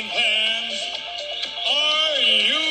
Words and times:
and 0.00 0.08
pans. 0.08 0.80
Are 1.68 2.16
you 2.24 2.64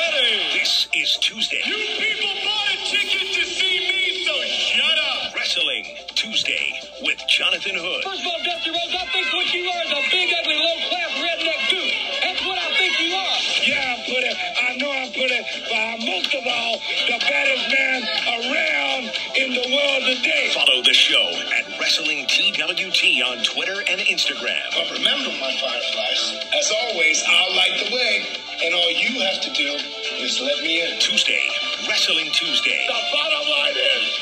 ready? 0.00 0.58
This 0.58 0.88
is 0.94 1.18
Tuesday. 1.20 1.60
You 1.66 1.76
people 2.00 2.32
bought 2.44 2.68
a 2.72 2.76
ticket 2.88 3.28
to 3.34 3.44
see 3.44 3.76
me, 3.92 4.24
so 4.24 4.34
shut 4.48 4.96
up. 4.96 5.34
Wrestling 5.36 5.84
Tuesday 6.14 6.72
with 7.02 7.20
Jonathan 7.28 7.76
Hood. 7.76 8.02
First 8.04 8.20
of 8.24 8.26
all, 8.26 8.40
Dusty 8.40 8.70
Rhodes, 8.70 8.94
I 8.94 9.04
think 9.12 9.26
what 9.36 9.52
you 9.52 9.68
are 9.68 9.82
is 9.84 9.92
a 9.92 10.02
big, 10.08 10.32
ugly, 10.32 10.56
low-class 10.56 11.12
redneck 11.20 11.60
dude. 11.68 11.92
That's 12.24 12.40
what 12.46 12.56
I 12.58 12.72
think 12.80 12.92
you 13.04 13.12
are. 13.12 13.36
Yeah, 13.68 13.84
I'm 13.84 14.00
pretty. 14.08 14.32
I 14.32 14.76
know 14.80 14.92
I'm 14.96 15.12
pretty, 15.12 15.40
but 15.68 15.76
I'm 15.76 16.00
most 16.08 16.32
of 16.32 16.44
all 16.48 16.80
the 17.04 17.18
baddest 17.20 17.68
man 17.68 18.00
around 18.32 19.04
in 19.36 19.52
the 19.52 19.66
world 19.76 20.02
today. 20.08 20.48
Follow 20.54 20.80
the 20.82 20.94
show 20.94 21.26
at 21.52 21.55
Wrestling 21.86 22.26
TWT 22.26 23.22
on 23.30 23.44
Twitter 23.44 23.78
and 23.86 24.00
Instagram. 24.02 24.58
But 24.74 24.90
remember, 24.90 25.30
my 25.38 25.54
fireflies, 25.62 26.34
as 26.58 26.72
always, 26.82 27.22
I'll 27.28 27.54
light 27.54 27.78
the 27.78 27.94
way, 27.94 28.26
and 28.64 28.74
all 28.74 28.90
you 28.90 29.22
have 29.22 29.40
to 29.42 29.50
do 29.52 29.70
is 30.18 30.40
let 30.42 30.64
me 30.64 30.82
in. 30.82 30.98
Tuesday, 30.98 31.48
Wrestling 31.88 32.28
Tuesday. 32.32 32.84
The 32.88 33.00
bottom 33.14 33.48
line 33.48 33.76
is, 33.78 34.18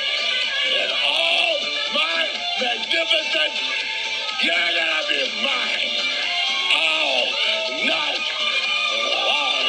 in 0.77 0.91
all 1.09 1.57
my 1.95 2.29
magnificence, 2.61 3.59
you're 4.43 4.55
gonna 4.55 5.09
be 5.09 5.25
mine. 5.43 5.91
All 6.77 7.25
night 7.87 8.21
long. 9.09 9.67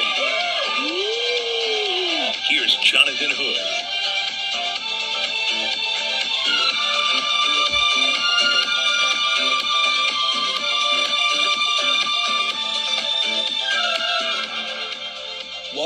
Here's 2.49 2.75
Jonathan 2.77 3.31
Hood. 3.31 3.74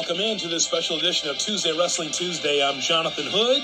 Welcome 0.10 0.26
into 0.26 0.48
this 0.48 0.66
special 0.66 0.98
edition 0.98 1.30
of 1.30 1.38
Tuesday 1.38 1.72
Wrestling 1.72 2.10
Tuesday. 2.10 2.66
I'm 2.66 2.82
Jonathan 2.82 3.28
Hood. 3.30 3.62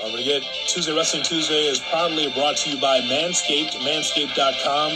Don't 0.00 0.10
forget, 0.10 0.40
Tuesday 0.66 0.96
Wrestling 0.96 1.24
Tuesday 1.24 1.68
is 1.68 1.78
proudly 1.78 2.32
brought 2.32 2.56
to 2.64 2.70
you 2.70 2.80
by 2.80 3.00
Manscaped, 3.00 3.76
manscaped.com. 3.84 4.92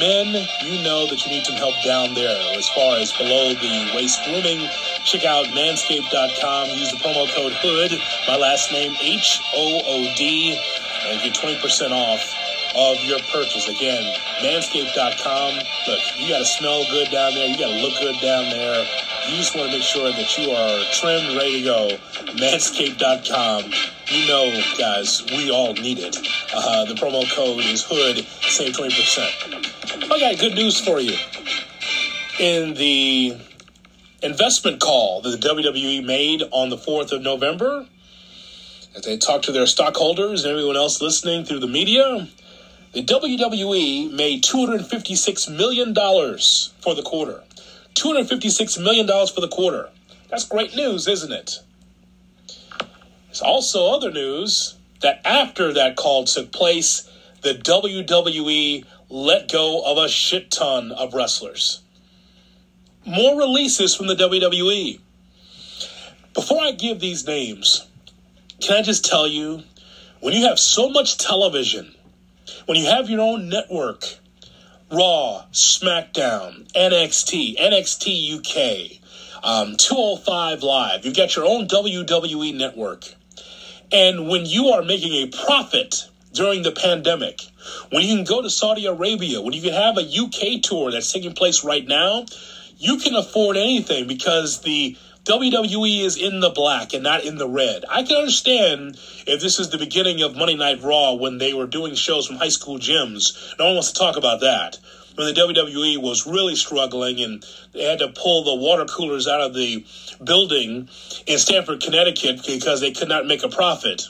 Men, 0.00 0.26
you 0.66 0.82
know 0.82 1.06
that 1.06 1.24
you 1.24 1.30
need 1.30 1.46
some 1.46 1.54
help 1.54 1.76
down 1.84 2.14
there 2.14 2.34
as 2.58 2.68
far 2.70 2.96
as 2.96 3.12
below 3.12 3.54
the 3.54 3.92
waist 3.94 4.18
grooming. 4.24 4.68
Check 5.04 5.24
out 5.24 5.46
manscaped.com. 5.54 6.70
Use 6.70 6.90
the 6.90 6.98
promo 6.98 7.32
code 7.32 7.52
HOOD, 7.62 7.92
my 8.26 8.36
last 8.36 8.72
name 8.72 8.96
H 9.00 9.38
O 9.54 9.82
O 9.86 10.14
D, 10.16 10.58
and 11.06 11.22
get 11.22 11.32
20% 11.32 11.92
off 11.92 12.26
of 12.74 13.04
your 13.04 13.20
purchase. 13.30 13.68
Again, 13.68 14.02
manscaped.com. 14.42 15.54
Look, 15.86 16.00
you 16.18 16.28
got 16.28 16.40
to 16.40 16.44
smell 16.44 16.82
good 16.90 17.08
down 17.12 17.34
there. 17.34 17.46
You 17.46 17.56
got 17.56 17.70
to 17.70 17.80
look 17.80 17.94
good 18.00 18.18
down 18.20 18.50
there. 18.50 18.84
You 19.28 19.36
just 19.36 19.54
want 19.54 19.70
to 19.70 19.78
make 19.78 19.84
sure 19.84 20.10
that 20.10 20.38
you 20.38 20.50
are 20.50 20.84
trimmed, 20.94 21.36
ready 21.36 21.60
to 21.60 21.64
go. 21.64 21.88
Manscaped.com. 22.34 23.72
You 24.08 24.26
know, 24.26 24.62
guys, 24.76 25.22
we 25.30 25.48
all 25.50 25.74
need 25.74 26.00
it. 26.00 26.16
Uh, 26.52 26.84
the 26.86 26.94
promo 26.94 27.24
code 27.32 27.60
is 27.60 27.84
HOOD, 27.84 28.26
save 28.42 28.74
20%. 28.74 30.10
I 30.10 30.18
got 30.18 30.38
good 30.40 30.54
news 30.54 30.80
for 30.80 31.00
you. 31.00 31.16
In 32.40 32.74
the 32.74 33.36
investment 34.22 34.80
call 34.80 35.20
that 35.22 35.40
the 35.40 35.48
WWE 35.48 36.04
made 36.04 36.42
on 36.50 36.68
the 36.68 36.76
4th 36.76 37.12
of 37.12 37.22
November, 37.22 37.86
as 38.96 39.02
they 39.02 39.16
talked 39.16 39.44
to 39.44 39.52
their 39.52 39.66
stockholders 39.66 40.44
and 40.44 40.50
everyone 40.50 40.76
else 40.76 41.00
listening 41.00 41.44
through 41.44 41.60
the 41.60 41.68
media, 41.68 42.28
the 42.92 43.02
WWE 43.02 44.12
made 44.12 44.42
$256 44.42 45.56
million 45.56 45.94
for 45.94 46.94
the 46.94 47.02
quarter. 47.02 47.42
$256 47.94 48.82
million 48.82 49.06
for 49.06 49.40
the 49.40 49.48
quarter. 49.48 49.88
That's 50.28 50.44
great 50.44 50.74
news, 50.74 51.06
isn't 51.06 51.32
it? 51.32 51.60
There's 53.26 53.42
also 53.42 53.88
other 53.88 54.10
news 54.10 54.76
that 55.00 55.20
after 55.24 55.72
that 55.74 55.96
call 55.96 56.24
took 56.24 56.52
place, 56.52 57.10
the 57.42 57.54
WWE 57.54 58.84
let 59.08 59.50
go 59.50 59.82
of 59.84 59.98
a 59.98 60.08
shit 60.08 60.50
ton 60.50 60.92
of 60.92 61.14
wrestlers. 61.14 61.82
More 63.04 63.38
releases 63.38 63.94
from 63.94 64.06
the 64.06 64.14
WWE. 64.14 65.00
Before 66.34 66.62
I 66.62 66.72
give 66.72 67.00
these 67.00 67.26
names, 67.26 67.86
can 68.60 68.76
I 68.76 68.82
just 68.82 69.04
tell 69.04 69.26
you 69.26 69.64
when 70.20 70.34
you 70.34 70.46
have 70.46 70.58
so 70.58 70.88
much 70.88 71.18
television, 71.18 71.94
when 72.66 72.78
you 72.78 72.86
have 72.86 73.10
your 73.10 73.20
own 73.20 73.48
network, 73.48 74.04
Raw, 74.92 75.46
SmackDown, 75.52 76.70
NXT, 76.74 77.56
NXT 77.58 78.34
UK, 78.36 79.42
um, 79.42 79.76
205 79.76 80.62
Live. 80.62 81.06
You've 81.06 81.16
got 81.16 81.34
your 81.34 81.46
own 81.46 81.66
WWE 81.66 82.54
network. 82.54 83.14
And 83.90 84.28
when 84.28 84.44
you 84.44 84.68
are 84.68 84.82
making 84.82 85.14
a 85.14 85.28
profit 85.28 86.06
during 86.34 86.62
the 86.62 86.72
pandemic, 86.72 87.40
when 87.90 88.02
you 88.04 88.16
can 88.16 88.24
go 88.24 88.42
to 88.42 88.50
Saudi 88.50 88.84
Arabia, 88.84 89.40
when 89.40 89.54
you 89.54 89.62
can 89.62 89.72
have 89.72 89.96
a 89.96 90.02
UK 90.02 90.60
tour 90.62 90.90
that's 90.90 91.10
taking 91.10 91.32
place 91.32 91.64
right 91.64 91.86
now, 91.86 92.26
you 92.76 92.98
can 92.98 93.14
afford 93.14 93.56
anything 93.56 94.06
because 94.06 94.60
the 94.60 94.98
WWE 95.24 96.04
is 96.04 96.16
in 96.16 96.40
the 96.40 96.50
black 96.50 96.94
and 96.94 97.04
not 97.04 97.22
in 97.22 97.38
the 97.38 97.48
red. 97.48 97.84
I 97.88 98.02
can 98.02 98.16
understand 98.16 98.98
if 99.24 99.40
this 99.40 99.60
is 99.60 99.70
the 99.70 99.78
beginning 99.78 100.20
of 100.20 100.34
Monday 100.34 100.56
Night 100.56 100.82
Raw 100.82 101.14
when 101.14 101.38
they 101.38 101.54
were 101.54 101.66
doing 101.66 101.94
shows 101.94 102.26
from 102.26 102.36
high 102.36 102.48
school 102.48 102.76
gyms. 102.76 103.56
No 103.56 103.66
one 103.66 103.74
wants 103.74 103.92
to 103.92 103.98
talk 104.00 104.16
about 104.16 104.40
that. 104.40 104.78
When 105.14 105.32
the 105.32 105.40
WWE 105.40 106.02
was 106.02 106.26
really 106.26 106.56
struggling 106.56 107.20
and 107.20 107.46
they 107.72 107.84
had 107.84 108.00
to 108.00 108.08
pull 108.08 108.42
the 108.42 108.56
water 108.56 108.84
coolers 108.84 109.28
out 109.28 109.40
of 109.40 109.54
the 109.54 109.86
building 110.24 110.88
in 111.26 111.38
Stamford, 111.38 111.80
Connecticut 111.80 112.40
because 112.44 112.80
they 112.80 112.90
could 112.90 113.08
not 113.08 113.24
make 113.24 113.44
a 113.44 113.48
profit 113.48 114.02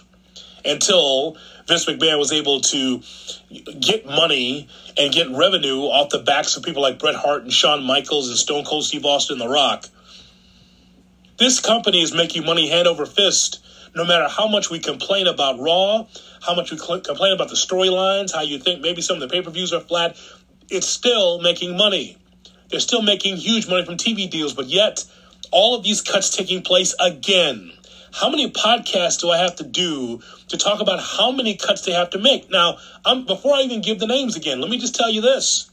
until 0.65 1.37
Vince 1.69 1.85
McMahon 1.85 2.19
was 2.19 2.33
able 2.33 2.63
to 2.63 3.03
get 3.79 4.07
money 4.07 4.67
and 4.97 5.13
get 5.13 5.29
revenue 5.29 5.81
off 5.81 6.09
the 6.09 6.21
backs 6.21 6.57
of 6.57 6.63
people 6.63 6.81
like 6.81 6.99
Bret 6.99 7.17
Hart 7.17 7.43
and 7.43 7.53
Shawn 7.53 7.83
Michaels 7.83 8.31
and 8.31 8.39
Stone 8.39 8.65
Cold 8.65 8.85
Steve 8.87 9.05
Austin 9.05 9.35
and 9.35 9.43
The 9.43 9.53
Rock. 9.53 9.89
This 11.39 11.61
company 11.61 12.03
is 12.03 12.13
making 12.13 12.45
money 12.45 12.69
hand 12.69 12.87
over 12.87 13.07
fist 13.07 13.59
no 13.95 14.05
matter 14.05 14.29
how 14.29 14.47
much 14.47 14.71
we 14.71 14.79
complain 14.79 15.27
about 15.27 15.59
Raw, 15.59 16.07
how 16.43 16.55
much 16.55 16.71
we 16.71 16.79
cl- 16.79 17.01
complain 17.01 17.33
about 17.33 17.49
the 17.49 17.55
storylines, 17.55 18.33
how 18.33 18.41
you 18.41 18.59
think 18.59 18.81
maybe 18.81 19.03
some 19.03 19.17
of 19.17 19.21
the 19.21 19.29
pay 19.29 19.43
per 19.43 19.51
views 19.51 19.73
are 19.73 19.81
flat. 19.81 20.17
It's 20.71 20.87
still 20.87 21.39
making 21.39 21.77
money. 21.77 22.17
They're 22.69 22.81
still 22.81 23.03
making 23.03 23.37
huge 23.37 23.67
money 23.67 23.85
from 23.85 23.97
TV 23.97 24.29
deals, 24.29 24.55
but 24.55 24.67
yet 24.67 25.05
all 25.51 25.75
of 25.75 25.83
these 25.83 26.01
cuts 26.01 26.31
taking 26.31 26.63
place 26.63 26.95
again. 26.99 27.73
How 28.13 28.29
many 28.29 28.51
podcasts 28.51 29.21
do 29.21 29.31
I 29.31 29.39
have 29.39 29.57
to 29.57 29.65
do 29.65 30.21
to 30.49 30.57
talk 30.57 30.81
about 30.81 31.01
how 31.01 31.31
many 31.31 31.55
cuts 31.55 31.83
they 31.83 31.93
have 31.93 32.11
to 32.11 32.19
make? 32.19 32.51
Now, 32.51 32.79
um, 33.05 33.25
before 33.25 33.55
I 33.55 33.63
even 33.63 33.81
give 33.81 33.99
the 33.99 34.07
names 34.07 34.37
again, 34.37 34.61
let 34.61 34.71
me 34.71 34.79
just 34.79 34.95
tell 34.95 35.11
you 35.11 35.21
this. 35.21 35.71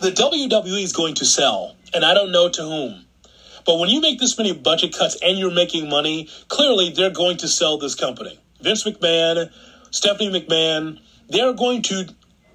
The 0.00 0.10
WWE 0.10 0.82
is 0.82 0.92
going 0.92 1.14
to 1.14 1.24
sell, 1.24 1.76
and 1.92 2.04
I 2.04 2.14
don't 2.14 2.32
know 2.32 2.48
to 2.48 2.62
whom. 2.62 3.04
But 3.64 3.78
when 3.78 3.88
you 3.88 4.00
make 4.00 4.18
this 4.18 4.36
many 4.38 4.52
budget 4.52 4.96
cuts 4.96 5.16
and 5.22 5.38
you're 5.38 5.50
making 5.50 5.88
money, 5.88 6.28
clearly 6.48 6.90
they're 6.90 7.10
going 7.10 7.36
to 7.38 7.48
sell 7.48 7.78
this 7.78 7.94
company. 7.94 8.38
Vince 8.60 8.84
McMahon, 8.84 9.50
Stephanie 9.90 10.30
McMahon, 10.30 11.00
they're 11.28 11.52
going 11.52 11.82
to 11.82 12.06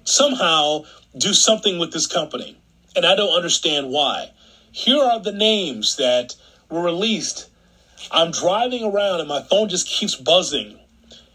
somehow 0.04 0.82
do 1.16 1.32
something 1.32 1.78
with 1.78 1.92
this 1.92 2.06
company. 2.06 2.56
And 2.94 3.04
I 3.04 3.14
don't 3.14 3.34
understand 3.34 3.90
why. 3.90 4.30
Here 4.72 5.02
are 5.02 5.20
the 5.20 5.32
names 5.32 5.96
that 5.96 6.36
were 6.70 6.82
released. 6.82 7.48
I'm 8.10 8.30
driving 8.30 8.84
around 8.84 9.20
and 9.20 9.28
my 9.28 9.42
phone 9.42 9.68
just 9.68 9.88
keeps 9.88 10.14
buzzing. 10.14 10.78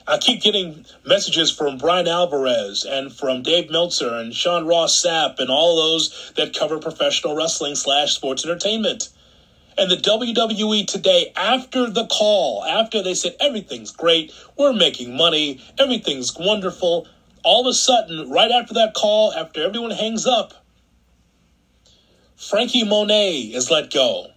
I 0.08 0.18
keep 0.18 0.42
getting 0.42 0.86
messages 1.06 1.52
from 1.52 1.78
Brian 1.78 2.08
Alvarez 2.08 2.86
and 2.86 3.14
from 3.14 3.44
Dave 3.44 3.70
Meltzer 3.70 4.14
and 4.14 4.34
Sean 4.34 4.66
Ross 4.66 5.00
Sapp 5.02 5.40
and 5.40 5.50
all 5.50 5.76
those 5.76 6.34
that 6.36 6.56
cover 6.56 6.80
professional 6.80 7.36
wrestling 7.36 7.76
slash 7.76 8.16
sports 8.16 8.44
entertainment. 8.44 9.10
And 9.82 9.90
the 9.90 9.96
WWE 9.96 10.86
today, 10.86 11.34
after 11.36 11.90
the 11.90 12.06
call, 12.06 12.64
after 12.64 13.02
they 13.02 13.16
said 13.16 13.36
everything's 13.40 13.90
great, 13.90 14.32
we're 14.56 14.74
making 14.74 15.18
money, 15.18 15.60
everything's 15.80 16.38
wonderful, 16.38 17.08
all 17.44 17.62
of 17.62 17.72
a 17.72 17.74
sudden, 17.74 18.30
right 18.30 18.52
after 18.52 18.76
that 18.76 18.94
call, 18.94 19.34
after 19.34 19.64
everyone 19.64 19.90
hangs 19.90 20.28
up, 20.28 20.54
Frankie 22.36 22.84
Monet 22.84 23.40
is 23.56 23.72
let 23.72 23.92
go. 23.92 24.28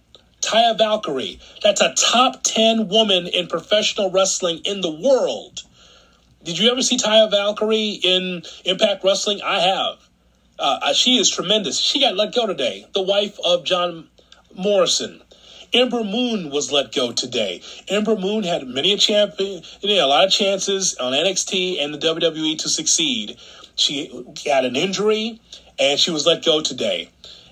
Taya 0.41 0.75
Valkyrie, 0.75 1.39
that's 1.61 1.79
a 1.79 1.93
top 1.93 2.41
10 2.41 2.87
woman 2.87 3.27
in 3.27 3.45
professional 3.45 4.09
wrestling 4.09 4.61
in 4.65 4.81
the 4.81 4.89
world. 4.89 5.61
Did 6.43 6.57
you 6.57 6.71
ever 6.71 6.81
see 6.81 6.97
Taya 6.97 7.29
Valkyrie 7.29 7.99
in 8.03 8.41
Impact 8.63 9.03
Wrestling? 9.03 9.41
I 9.43 9.59
have. 9.59 10.09
Uh, 10.57 10.93
she 10.93 11.17
is 11.17 11.29
tremendous. 11.29 11.79
She 11.79 11.99
got 11.99 12.15
let 12.15 12.33
go 12.33 12.47
today. 12.47 12.87
The 12.95 13.03
wife 13.03 13.37
of 13.45 13.63
John 13.63 14.09
Morrison. 14.55 15.21
Ember 15.75 16.05
Moon 16.05 16.51
was 16.51 16.71
let 16.71 16.93
go 16.93 17.11
today. 17.11 17.61
Ember 17.89 18.15
Moon 18.15 18.43
had 18.43 18.65
many 18.65 18.93
a 18.93 18.97
champion, 18.97 19.61
a 19.83 20.05
lot 20.05 20.23
of 20.23 20.31
chances 20.31 20.95
on 20.95 21.11
NXT 21.11 21.83
and 21.83 21.93
the 21.93 21.97
WWE 21.97 22.57
to 22.59 22.69
succeed. 22.69 23.37
She 23.75 24.09
had 24.45 24.63
an 24.63 24.77
injury 24.77 25.41
and 25.77 25.99
she 25.99 26.11
was 26.11 26.25
let 26.25 26.45
go 26.45 26.61
today. 26.61 27.09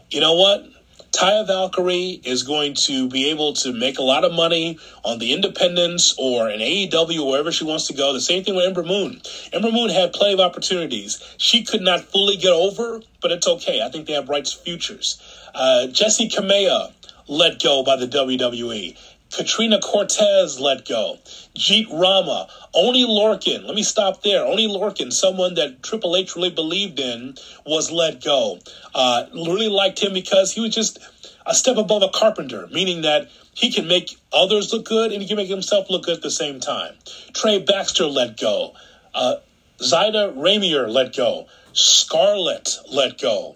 You 0.10 0.22
know 0.22 0.36
what? 0.36 0.66
Taya 1.12 1.46
Valkyrie 1.46 2.22
is 2.24 2.44
going 2.44 2.76
to 2.76 3.10
be 3.10 3.30
able 3.30 3.52
to 3.56 3.74
make 3.74 4.00
a 4.00 4.02
lot 4.02 4.24
of 4.24 4.32
money 4.32 4.80
on 5.04 5.20
the 5.20 5.34
independents 5.34 6.16
or 6.18 6.48
an 6.48 6.62
AEW 6.62 7.20
or 7.20 7.30
wherever 7.30 7.52
she 7.52 7.66
wants 7.66 7.88
to 7.88 7.94
go. 7.94 8.14
The 8.14 8.22
same 8.22 8.46
thing 8.46 8.56
with 8.56 8.66
Ember 8.66 8.84
Moon. 8.84 9.22
Ember 9.52 9.72
Moon 9.72 9.90
had 9.90 10.14
plenty 10.14 10.34
of 10.34 10.40
opportunities. 10.40 11.22
She 11.38 11.66
could 11.66 11.82
not 11.82 12.06
fully 12.06 12.38
get 12.38 12.54
over, 12.54 13.02
but 13.22 13.34
it's 13.34 13.48
okay. 13.48 13.82
I 13.82 13.90
think 13.90 14.08
they 14.08 14.14
have 14.14 14.28
bright 14.28 14.48
futures. 14.48 15.22
Uh, 15.54 15.88
Jessi 15.90 16.34
Kamea 16.34 16.94
let 17.28 17.62
go 17.62 17.84
by 17.84 17.96
the 17.96 18.08
WWE. 18.08 18.98
Katrina 19.36 19.80
Cortez 19.80 20.60
let 20.60 20.86
go. 20.86 21.18
Jeet 21.58 21.88
Rama. 21.92 22.48
Oney 22.76 23.06
Lorcan. 23.06 23.66
Let 23.66 23.74
me 23.74 23.82
stop 23.82 24.22
there. 24.22 24.46
Oney 24.46 24.68
Lorcan, 24.68 25.12
someone 25.12 25.56
that 25.56 25.82
Triple 25.82 26.16
H 26.16 26.36
really 26.36 26.52
believed 26.52 27.00
in, 27.00 27.36
was 27.66 27.92
let 27.92 28.24
go. 28.24 28.60
Uh, 28.94 29.26
really 29.34 29.70
liked 29.70 30.00
him 30.00 30.14
because 30.14 30.52
he 30.52 30.60
was 30.62 30.76
just 30.76 31.00
a 31.48 31.56
step 31.56 31.78
above 31.78 32.04
a 32.04 32.10
carpenter, 32.10 32.68
meaning 32.68 33.02
that 33.02 33.30
he 33.56 33.72
can 33.72 33.88
make 33.88 34.16
others 34.32 34.72
look 34.72 34.86
good 34.86 35.12
and 35.12 35.22
he 35.22 35.28
can 35.28 35.38
make 35.38 35.50
himself 35.50 35.90
look 35.90 36.04
good 36.04 36.18
at 36.18 36.24
the 36.24 36.32
same 36.32 36.60
time. 36.60 36.94
Trey 37.34 37.60
Baxter 37.60 38.06
let 38.06 38.38
go. 38.38 38.74
Uh, 39.16 39.36
Ramier 39.80 40.88
let 40.88 41.16
go. 41.16 41.48
Scarlett 41.74 42.78
let 42.92 43.20
go. 43.20 43.56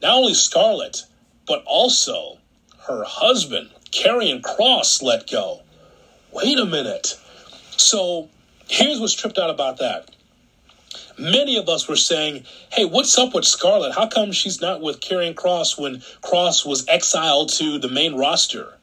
Not 0.00 0.14
only 0.14 0.34
Scarlett, 0.34 1.04
but 1.46 1.62
also 1.66 2.38
her 2.86 3.04
husband, 3.04 3.70
Karrion 3.92 4.42
Cross, 4.42 5.02
let 5.02 5.30
go. 5.30 5.60
Wait 6.32 6.58
a 6.58 6.64
minute. 6.64 7.16
So 7.76 8.28
here's 8.66 8.98
what's 8.98 9.14
tripped 9.14 9.38
out 9.38 9.50
about 9.50 9.78
that. 9.78 10.10
Many 11.16 11.56
of 11.56 11.68
us 11.68 11.86
were 11.86 11.96
saying, 11.96 12.44
hey, 12.72 12.84
what's 12.84 13.16
up 13.16 13.34
with 13.34 13.44
Scarlett? 13.44 13.94
How 13.94 14.08
come 14.08 14.32
she's 14.32 14.60
not 14.60 14.80
with 14.80 15.00
Karrion 15.00 15.36
Cross 15.36 15.78
when 15.78 16.02
Cross 16.22 16.64
was 16.64 16.88
exiled 16.88 17.50
to 17.50 17.78
the 17.78 17.88
main 17.88 18.16
roster? 18.16 18.78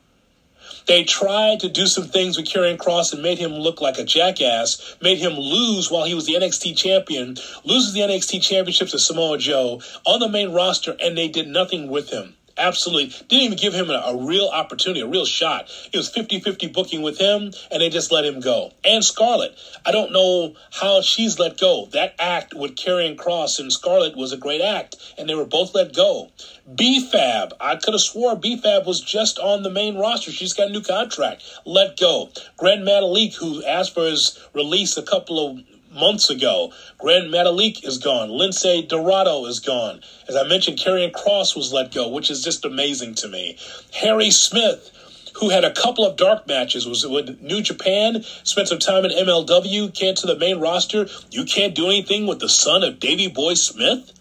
They 0.87 1.03
tried 1.03 1.59
to 1.59 1.69
do 1.69 1.85
some 1.85 2.05
things 2.05 2.37
with 2.37 2.47
Karrion 2.47 2.79
Cross 2.79 3.11
and 3.11 3.21
made 3.21 3.37
him 3.37 3.51
look 3.51 3.81
like 3.81 3.97
a 3.97 4.05
jackass, 4.05 4.95
made 5.01 5.17
him 5.17 5.33
lose 5.33 5.91
while 5.91 6.05
he 6.05 6.13
was 6.13 6.25
the 6.25 6.35
NXT 6.35 6.77
champion, 6.77 7.35
loses 7.65 7.93
the 7.93 7.99
NXT 7.99 8.41
championship 8.41 8.87
to 8.89 8.99
Samoa 8.99 9.37
Joe 9.37 9.81
on 10.05 10.19
the 10.19 10.29
main 10.29 10.53
roster, 10.53 10.95
and 11.01 11.17
they 11.17 11.27
did 11.27 11.47
nothing 11.47 11.89
with 11.89 12.09
him 12.09 12.35
absolutely 12.59 13.07
didn't 13.27 13.43
even 13.43 13.57
give 13.57 13.73
him 13.73 13.89
a, 13.89 14.03
a 14.07 14.25
real 14.25 14.49
opportunity, 14.53 15.01
a 15.01 15.07
real 15.07 15.25
shot. 15.25 15.69
It 15.91 15.97
was 15.97 16.09
50 16.09 16.39
50 16.41 16.67
booking 16.67 17.01
with 17.01 17.17
him, 17.17 17.51
and 17.71 17.81
they 17.81 17.89
just 17.89 18.11
let 18.11 18.25
him 18.25 18.39
go. 18.39 18.71
And 18.83 19.03
Scarlett, 19.03 19.57
I 19.85 19.91
don't 19.91 20.11
know 20.11 20.55
how 20.71 21.01
she's 21.01 21.39
let 21.39 21.57
go. 21.57 21.87
That 21.91 22.15
act 22.19 22.53
with 22.53 22.75
Karrion 22.75 23.17
Cross 23.17 23.59
and 23.59 23.71
Scarlett 23.71 24.15
was 24.15 24.31
a 24.31 24.37
great 24.37 24.61
act, 24.61 24.95
and 25.17 25.29
they 25.29 25.35
were 25.35 25.45
both 25.45 25.73
let 25.73 25.93
go. 25.93 26.29
B-Fab, 26.75 27.53
I 27.59 27.77
could 27.77 27.95
have 27.95 28.01
swore 28.01 28.35
B-Fab 28.35 28.85
was 28.85 29.01
just 29.01 29.39
on 29.39 29.63
the 29.63 29.71
main 29.71 29.97
roster. 29.97 30.31
She's 30.31 30.53
got 30.53 30.67
a 30.67 30.71
new 30.71 30.81
contract. 30.81 31.43
Let 31.65 31.97
go. 31.97 32.29
Gran 32.57 32.83
Metalik, 32.83 33.33
who 33.35 33.63
asked 33.65 33.95
for 33.95 34.05
his 34.05 34.37
release 34.53 34.95
a 34.95 35.01
couple 35.01 35.47
of 35.47 35.63
months 35.91 36.29
ago. 36.29 36.71
Gran 36.97 37.29
Metalik 37.29 37.85
is 37.87 37.97
gone. 37.97 38.29
Lince 38.29 38.87
Dorado 38.87 39.45
is 39.45 39.59
gone. 39.59 40.01
As 40.27 40.35
I 40.35 40.43
mentioned, 40.43 40.77
Karrion 40.77 41.13
Cross 41.13 41.55
was 41.55 41.73
let 41.73 41.93
go, 41.93 42.07
which 42.07 42.29
is 42.29 42.43
just 42.43 42.65
amazing 42.65 43.15
to 43.15 43.27
me. 43.27 43.57
Harry 43.93 44.31
Smith, 44.31 44.91
who 45.35 45.49
had 45.49 45.63
a 45.63 45.73
couple 45.73 46.05
of 46.05 46.17
dark 46.17 46.47
matches, 46.47 46.85
was 46.85 47.05
with 47.05 47.41
New 47.41 47.61
Japan, 47.61 48.23
spent 48.43 48.67
some 48.67 48.79
time 48.79 49.05
in 49.05 49.11
MLW, 49.11 49.93
came 49.93 50.15
to 50.15 50.27
the 50.27 50.37
main 50.37 50.59
roster. 50.59 51.07
You 51.31 51.45
can't 51.45 51.75
do 51.75 51.87
anything 51.87 52.27
with 52.27 52.39
the 52.39 52.49
son 52.49 52.83
of 52.83 52.99
Davy 52.99 53.27
Boy 53.27 53.53
Smith? 53.53 54.11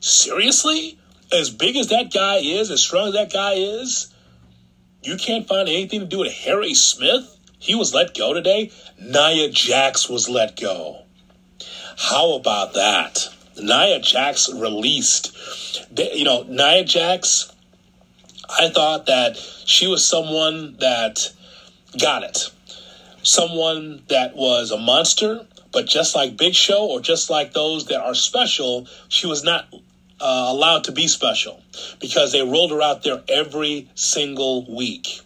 Seriously? 0.00 0.98
As 1.30 1.50
big 1.50 1.76
as 1.76 1.88
that 1.88 2.12
guy 2.12 2.38
is, 2.38 2.70
as 2.70 2.82
strong 2.82 3.08
as 3.08 3.14
that 3.14 3.32
guy 3.32 3.54
is, 3.54 4.12
you 5.02 5.16
can't 5.16 5.48
find 5.48 5.68
anything 5.68 6.00
to 6.00 6.06
do 6.06 6.20
with 6.20 6.32
Harry 6.32 6.74
Smith? 6.74 7.36
He 7.58 7.74
was 7.74 7.94
let 7.94 8.14
go 8.14 8.32
today. 8.32 8.72
Nia 8.98 9.48
Jax 9.48 10.08
was 10.08 10.28
let 10.28 10.60
go. 10.60 11.04
How 11.96 12.34
about 12.34 12.74
that? 12.74 13.28
Nia 13.60 14.00
Jax 14.00 14.52
released. 14.52 15.36
You 15.96 16.24
know, 16.24 16.44
Nia 16.44 16.84
Jax, 16.84 17.52
I 18.48 18.68
thought 18.70 19.06
that 19.06 19.36
she 19.36 19.86
was 19.86 20.06
someone 20.06 20.76
that 20.80 21.32
got 22.00 22.22
it. 22.22 22.50
Someone 23.22 24.02
that 24.08 24.34
was 24.34 24.70
a 24.70 24.78
monster, 24.78 25.46
but 25.72 25.86
just 25.86 26.14
like 26.14 26.36
Big 26.36 26.54
Show 26.54 26.86
or 26.86 27.00
just 27.00 27.30
like 27.30 27.52
those 27.52 27.86
that 27.86 28.00
are 28.00 28.14
special, 28.14 28.88
she 29.08 29.26
was 29.26 29.44
not 29.44 29.72
uh, 29.72 30.46
allowed 30.48 30.84
to 30.84 30.92
be 30.92 31.06
special 31.06 31.62
because 32.00 32.32
they 32.32 32.42
rolled 32.42 32.70
her 32.70 32.82
out 32.82 33.02
there 33.02 33.22
every 33.28 33.90
single 33.94 34.66
week 34.74 35.20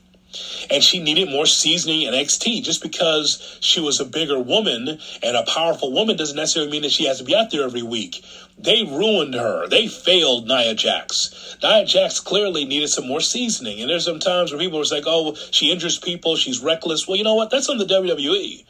and 0.71 0.83
she 0.83 1.01
needed 1.01 1.29
more 1.31 1.47
seasoning 1.47 2.03
in 2.03 2.15
NXT. 2.15 2.63
Just 2.63 2.83
because 2.83 3.59
she 3.61 3.81
was 3.81 4.01
a 4.01 4.05
bigger 4.05 4.39
woman 4.39 4.99
and 5.23 5.37
a 5.37 5.45
powerful 5.45 5.93
woman 5.93 6.17
doesn't 6.17 6.37
necessarily 6.37 6.71
mean 6.71 6.83
that 6.83 6.93
she 6.93 7.07
has 7.07 7.19
to 7.19 7.25
be 7.25 7.35
out 7.35 7.51
there 7.51 7.65
every 7.65 7.83
week. 7.83 8.25
They 8.59 8.85
ruined 8.85 9.35
her. 9.35 9.69
They 9.69 9.87
failed 9.87 10.49
Nia 10.49 10.75
Jax. 10.75 11.57
Nia 11.63 11.85
Jax 11.85 12.21
clearly 12.21 12.65
needed 12.65 12.89
some 12.89 13.07
more 13.07 13.21
seasoning. 13.21 13.81
And 13.81 13.91
there's 13.91 14.05
some 14.05 14.19
times 14.19 14.51
where 14.51 14.61
people 14.61 14.81
are 14.81 14.85
like, 14.91 15.05
oh, 15.07 15.35
she 15.51 15.71
injures 15.71 15.99
people, 15.99 16.37
she's 16.37 16.61
reckless. 16.61 17.07
Well, 17.07 17.17
you 17.17 17.25
know 17.25 17.35
what? 17.35 17.51
That's 17.51 17.69
on 17.69 17.79
the 17.79 17.85
WWE 17.85 18.65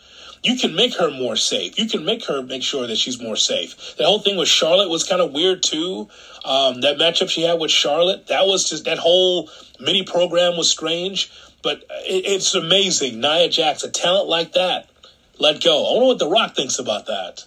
you 0.47 0.57
can 0.57 0.77
make 0.77 0.95
her 0.95 1.11
more 1.11 1.35
safe. 1.35 1.79
You 1.79 1.89
can 1.89 2.05
make 2.05 2.25
her 2.27 2.43
make 2.43 2.63
sure 2.63 2.87
that 2.87 2.97
she's 2.97 3.21
more 3.21 3.37
safe. 3.37 3.97
The 3.97 4.05
whole 4.05 4.21
thing 4.21 4.37
with 4.37 4.49
Charlotte 4.49 4.89
was 4.89 5.03
kind 5.03 5.21
of 5.21 5.33
weird 5.33 5.63
too. 5.63 6.09
Um, 6.45 6.83
that 6.83 6.99
matchup 6.99 7.29
she 7.29 7.43
had 7.43 7.59
with 7.59 7.73
Charlotte, 7.73 8.29
that 8.29 8.47
was 8.47 8.69
just 8.69 8.85
that 8.85 8.99
whole 8.99 9.51
mini 9.81 10.05
program 10.05 10.57
was 10.57 10.71
strange. 10.71 11.33
But 11.67 11.83
it's 12.05 12.55
amazing. 12.55 13.21
Nia 13.21 13.49
Jax, 13.49 13.83
a 13.83 13.91
talent 13.91 14.29
like 14.29 14.53
that, 14.53 14.89
let 15.41 15.61
go. 15.61 15.85
I 15.85 15.95
wonder 15.95 16.07
what 16.07 16.19
The 16.21 16.29
Rock 16.29 16.55
thinks 16.55 16.79
about 16.79 17.07
that. 17.07 17.45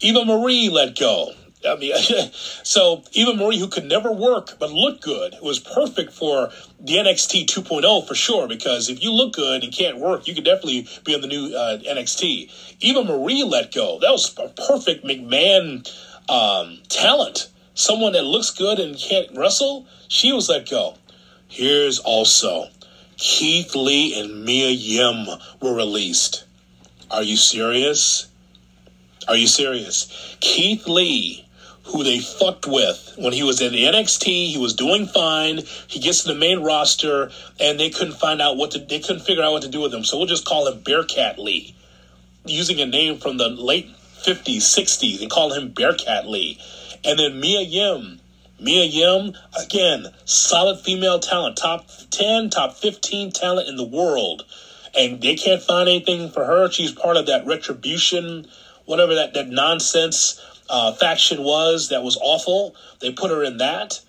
Eva 0.00 0.26
Marie 0.26 0.68
let 0.68 0.94
go. 0.94 1.32
I 1.66 1.74
mean, 1.76 1.94
so 2.32 3.02
Eva 3.12 3.32
Marie, 3.32 3.58
who 3.58 3.68
could 3.68 3.86
never 3.86 4.12
work 4.12 4.58
but 4.58 4.70
look 4.70 5.00
good, 5.00 5.36
was 5.40 5.58
perfect 5.58 6.12
for 6.12 6.50
the 6.78 6.96
NXT 6.96 7.46
2.0 7.46 8.06
for 8.06 8.14
sure. 8.14 8.46
Because 8.46 8.90
if 8.90 9.02
you 9.02 9.10
look 9.10 9.32
good 9.32 9.64
and 9.64 9.72
can't 9.72 9.96
work, 9.96 10.28
you 10.28 10.34
could 10.34 10.44
definitely 10.44 10.86
be 11.06 11.14
on 11.14 11.22
the 11.22 11.26
new 11.26 11.56
uh, 11.56 11.78
NXT. 11.78 12.76
Eva 12.80 13.04
Marie 13.04 13.42
let 13.42 13.72
go. 13.72 13.98
That 14.00 14.10
was 14.10 14.36
a 14.36 14.48
perfect 14.48 15.02
McMahon 15.02 15.90
um, 16.28 16.80
talent. 16.90 17.48
Someone 17.72 18.12
that 18.12 18.24
looks 18.24 18.50
good 18.50 18.78
and 18.78 18.98
can't 18.98 19.34
wrestle. 19.34 19.86
She 20.08 20.30
was 20.30 20.50
let 20.50 20.68
go. 20.68 20.98
Here's 21.48 21.98
also 22.00 22.68
Keith 23.18 23.74
Lee 23.74 24.18
and 24.20 24.44
Mia 24.44 24.68
Yim 24.68 25.26
were 25.62 25.74
released. 25.74 26.44
Are 27.10 27.22
you 27.22 27.36
serious? 27.36 28.28
Are 29.26 29.36
you 29.36 29.46
serious? 29.46 30.36
Keith 30.40 30.86
Lee, 30.86 31.48
who 31.84 32.04
they 32.04 32.20
fucked 32.20 32.66
with 32.66 33.14
when 33.16 33.32
he 33.32 33.42
was 33.42 33.62
in 33.62 33.72
the 33.72 33.84
NXT, 33.84 34.50
he 34.50 34.58
was 34.58 34.74
doing 34.74 35.06
fine. 35.06 35.62
He 35.86 35.98
gets 35.98 36.22
to 36.22 36.28
the 36.28 36.38
main 36.38 36.62
roster, 36.62 37.30
and 37.58 37.80
they 37.80 37.88
couldn't 37.88 38.14
find 38.14 38.42
out 38.42 38.58
what 38.58 38.72
to. 38.72 38.80
They 38.80 39.00
couldn't 39.00 39.24
figure 39.24 39.42
out 39.42 39.52
what 39.52 39.62
to 39.62 39.68
do 39.68 39.80
with 39.80 39.94
him. 39.94 40.04
So 40.04 40.18
we'll 40.18 40.26
just 40.26 40.44
call 40.44 40.68
him 40.68 40.80
Bearcat 40.80 41.38
Lee, 41.38 41.74
using 42.44 42.80
a 42.82 42.86
name 42.86 43.18
from 43.18 43.38
the 43.38 43.48
late 43.48 43.88
fifties, 43.96 44.66
sixties, 44.66 45.22
and 45.22 45.30
call 45.30 45.54
him 45.54 45.70
Bearcat 45.70 46.28
Lee. 46.28 46.60
And 47.02 47.18
then 47.18 47.40
Mia 47.40 47.62
Yim, 47.62 48.20
Mia 48.58 48.84
Yim, 48.84 49.34
again, 49.60 50.06
solid 50.24 50.80
female 50.80 51.18
talent, 51.18 51.56
top 51.56 51.88
10, 52.10 52.50
top 52.50 52.74
15 52.74 53.30
talent 53.32 53.68
in 53.68 53.76
the 53.76 53.84
world. 53.84 54.44
And 54.96 55.20
they 55.20 55.34
can't 55.34 55.62
find 55.62 55.88
anything 55.88 56.30
for 56.30 56.44
her. 56.44 56.70
She's 56.70 56.92
part 56.92 57.16
of 57.18 57.26
that 57.26 57.46
retribution, 57.46 58.46
whatever 58.86 59.14
that, 59.14 59.34
that 59.34 59.48
nonsense 59.48 60.40
uh, 60.70 60.92
faction 60.92 61.42
was 61.42 61.90
that 61.90 62.02
was 62.02 62.18
awful. 62.20 62.74
They 63.00 63.12
put 63.12 63.30
her 63.30 63.44
in 63.44 63.58
that. 63.58 64.00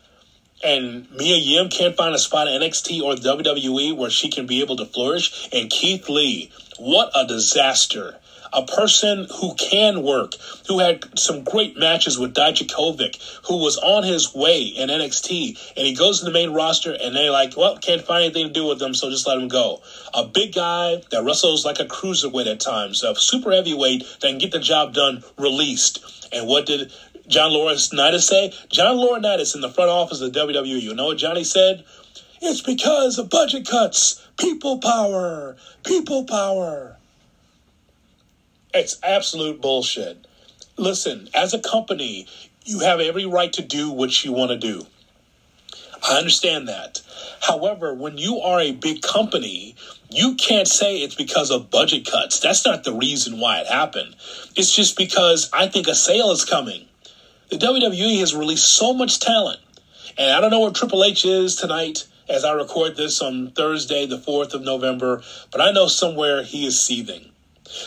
And 0.63 1.11
Mia 1.11 1.37
Yim 1.37 1.69
can't 1.69 1.95
find 1.95 2.15
a 2.15 2.19
spot 2.19 2.47
in 2.47 2.61
NXT 2.61 3.01
or 3.01 3.15
WWE 3.15 3.95
where 3.95 4.09
she 4.09 4.29
can 4.29 4.47
be 4.47 4.61
able 4.61 4.77
to 4.77 4.85
flourish. 4.85 5.49
And 5.51 5.69
Keith 5.69 6.09
Lee, 6.09 6.51
what 6.79 7.11
a 7.13 7.27
disaster 7.27 8.17
a 8.53 8.63
person 8.63 9.27
who 9.39 9.53
can 9.55 10.03
work, 10.03 10.33
who 10.67 10.79
had 10.79 11.17
some 11.17 11.43
great 11.43 11.77
matches 11.77 12.17
with 12.17 12.33
Dijakovic, 12.33 13.17
who 13.47 13.57
was 13.57 13.77
on 13.77 14.03
his 14.03 14.33
way 14.33 14.63
in 14.63 14.89
NXT, 14.89 15.73
and 15.75 15.85
he 15.85 15.93
goes 15.93 16.19
to 16.19 16.25
the 16.25 16.31
main 16.31 16.51
roster, 16.51 16.93
and 16.93 17.15
they're 17.15 17.31
like, 17.31 17.55
well, 17.57 17.77
can't 17.77 18.01
find 18.01 18.25
anything 18.25 18.47
to 18.47 18.53
do 18.53 18.65
with 18.65 18.81
him, 18.81 18.93
so 18.93 19.09
just 19.09 19.27
let 19.27 19.37
him 19.37 19.47
go. 19.47 19.81
A 20.13 20.23
big 20.23 20.53
guy 20.53 21.01
that 21.11 21.23
wrestles 21.23 21.65
like 21.65 21.79
a 21.79 21.85
cruiserweight 21.85 22.51
at 22.51 22.59
times, 22.59 23.03
a 23.03 23.15
super 23.15 23.51
heavyweight 23.51 24.05
that 24.21 24.27
can 24.27 24.37
get 24.37 24.51
the 24.51 24.59
job 24.59 24.93
done, 24.93 25.23
released. 25.37 26.27
And 26.31 26.47
what 26.47 26.65
did 26.65 26.91
John 27.27 27.51
Laurinaitis 27.51 28.21
say? 28.21 28.53
John 28.69 28.97
Laurinaitis 28.97 29.55
in 29.55 29.61
the 29.61 29.69
front 29.69 29.89
office 29.89 30.21
of 30.21 30.33
the 30.33 30.39
WWE. 30.39 30.81
You 30.81 30.93
know 30.93 31.07
what 31.07 31.17
Johnny 31.17 31.43
said? 31.43 31.83
it's 32.41 32.61
because 32.61 33.17
of 33.17 33.29
budget 33.29 33.67
cuts. 33.67 34.21
People 34.37 34.79
power. 34.79 35.55
People 35.83 36.25
power. 36.25 36.96
It's 38.73 38.97
absolute 39.01 39.61
bullshit. 39.61 40.27
Listen, 40.77 41.29
as 41.33 41.53
a 41.53 41.59
company, 41.59 42.27
you 42.65 42.79
have 42.79 42.99
every 42.99 43.25
right 43.25 43.51
to 43.53 43.61
do 43.61 43.89
what 43.89 44.23
you 44.23 44.33
want 44.33 44.51
to 44.51 44.57
do. 44.57 44.85
I 46.07 46.17
understand 46.17 46.67
that. 46.67 47.01
However, 47.41 47.93
when 47.93 48.17
you 48.17 48.39
are 48.39 48.59
a 48.59 48.71
big 48.71 49.01
company, 49.01 49.75
you 50.09 50.35
can't 50.35 50.67
say 50.67 50.97
it's 50.97 51.15
because 51.15 51.49
of 51.49 51.71
budget 51.71 52.09
cuts. 52.09 52.39
That's 52.39 52.65
not 52.65 52.83
the 52.83 52.93
reason 52.93 53.39
why 53.39 53.59
it 53.59 53.67
happened. 53.67 54.15
It's 54.55 54.73
just 54.73 54.97
because 54.97 55.49
I 55.53 55.67
think 55.67 55.87
a 55.87 55.95
sale 55.95 56.31
is 56.31 56.45
coming. 56.45 56.85
The 57.49 57.57
WWE 57.57 58.19
has 58.19 58.35
released 58.35 58.67
so 58.67 58.93
much 58.93 59.19
talent. 59.19 59.59
And 60.17 60.31
I 60.31 60.41
don't 60.41 60.51
know 60.51 60.59
where 60.59 60.71
Triple 60.71 61.03
H 61.03 61.25
is 61.25 61.55
tonight 61.55 62.05
as 62.29 62.43
I 62.43 62.51
record 62.51 62.97
this 62.97 63.21
on 63.21 63.51
Thursday, 63.51 64.05
the 64.05 64.17
4th 64.17 64.53
of 64.53 64.61
November, 64.61 65.23
but 65.51 65.61
I 65.61 65.71
know 65.71 65.87
somewhere 65.87 66.43
he 66.43 66.65
is 66.65 66.79
seething. 66.79 67.31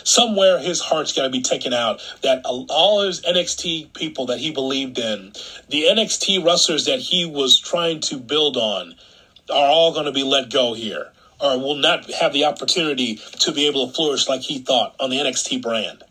Somewhere 0.04 0.58
his 0.58 0.80
heart's 0.80 1.12
got 1.12 1.22
to 1.22 1.30
be 1.30 1.42
taken 1.42 1.72
out 1.72 2.00
that 2.22 2.42
all 2.44 3.02
his 3.02 3.20
NXT 3.22 3.92
people 3.94 4.26
that 4.26 4.38
he 4.38 4.50
believed 4.50 4.98
in, 4.98 5.32
the 5.68 5.84
NXT 5.84 6.44
wrestlers 6.44 6.84
that 6.86 7.00
he 7.00 7.26
was 7.26 7.58
trying 7.58 8.00
to 8.00 8.18
build 8.18 8.56
on, 8.56 8.94
are 9.50 9.66
all 9.66 9.92
going 9.92 10.06
to 10.06 10.12
be 10.12 10.22
let 10.22 10.50
go 10.50 10.74
here 10.74 11.10
or 11.40 11.58
will 11.58 11.76
not 11.76 12.10
have 12.10 12.32
the 12.32 12.44
opportunity 12.44 13.18
to 13.40 13.52
be 13.52 13.66
able 13.66 13.86
to 13.86 13.92
flourish 13.94 14.28
like 14.28 14.42
he 14.42 14.58
thought 14.58 14.94
on 15.00 15.10
the 15.10 15.16
NXT 15.16 15.62
brand. 15.62 16.02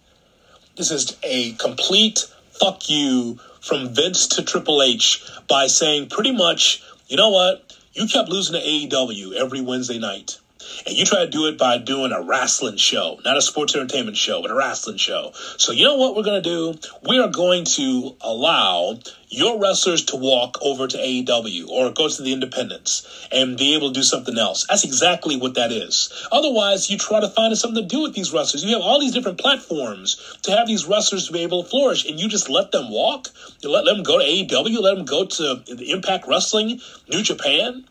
This 0.75 0.91
is 0.91 1.15
a 1.23 1.53
complete 1.53 2.25
fuck 2.51 2.89
you 2.89 3.39
from 3.61 3.93
Vince 3.93 4.27
to 4.27 4.43
Triple 4.43 4.81
H 4.81 5.23
by 5.47 5.67
saying 5.67 6.09
pretty 6.09 6.31
much, 6.31 6.81
you 7.07 7.17
know 7.17 7.29
what? 7.29 7.77
You 7.93 8.07
kept 8.07 8.29
losing 8.29 8.59
to 8.59 8.65
AEW 8.65 9.33
every 9.33 9.61
Wednesday 9.61 9.99
night. 9.99 10.39
And 10.85 10.95
you 10.95 11.05
try 11.05 11.25
to 11.25 11.29
do 11.29 11.45
it 11.47 11.57
by 11.57 11.77
doing 11.77 12.11
a 12.11 12.21
wrestling 12.21 12.77
show, 12.77 13.19
not 13.23 13.37
a 13.37 13.41
sports 13.41 13.75
entertainment 13.75 14.17
show, 14.17 14.41
but 14.41 14.51
a 14.51 14.55
wrestling 14.55 14.97
show. 14.97 15.31
So 15.57 15.71
you 15.71 15.85
know 15.85 15.95
what 15.95 16.15
we're 16.15 16.23
going 16.23 16.41
to 16.43 16.49
do? 16.49 16.79
We 17.07 17.19
are 17.19 17.29
going 17.29 17.65
to 17.65 18.15
allow 18.21 18.99
your 19.29 19.59
wrestlers 19.59 20.05
to 20.05 20.15
walk 20.15 20.57
over 20.61 20.87
to 20.87 20.97
AEW 20.97 21.69
or 21.69 21.91
go 21.91 22.09
to 22.09 22.21
the 22.21 22.33
independents 22.33 23.27
and 23.31 23.57
be 23.57 23.75
able 23.75 23.89
to 23.89 23.93
do 23.93 24.03
something 24.03 24.37
else. 24.37 24.65
That's 24.67 24.83
exactly 24.83 25.37
what 25.37 25.53
that 25.53 25.71
is. 25.71 26.11
Otherwise, 26.31 26.89
you 26.89 26.97
try 26.97 27.19
to 27.19 27.29
find 27.29 27.55
something 27.57 27.83
to 27.83 27.87
do 27.87 28.01
with 28.01 28.15
these 28.15 28.33
wrestlers. 28.33 28.63
You 28.63 28.73
have 28.73 28.81
all 28.81 28.99
these 28.99 29.13
different 29.13 29.39
platforms 29.39 30.37
to 30.43 30.51
have 30.51 30.67
these 30.67 30.85
wrestlers 30.85 31.27
to 31.27 31.33
be 31.33 31.43
able 31.43 31.63
to 31.63 31.69
flourish, 31.69 32.05
and 32.05 32.19
you 32.19 32.27
just 32.27 32.49
let 32.49 32.71
them 32.71 32.89
walk. 32.89 33.27
You 33.61 33.69
let 33.69 33.85
them 33.85 34.03
go 34.03 34.17
to 34.17 34.25
AEW, 34.25 34.81
let 34.81 34.95
them 34.95 35.05
go 35.05 35.25
to 35.25 35.63
Impact 35.87 36.27
Wrestling, 36.27 36.81
New 37.07 37.21
Japan. 37.21 37.85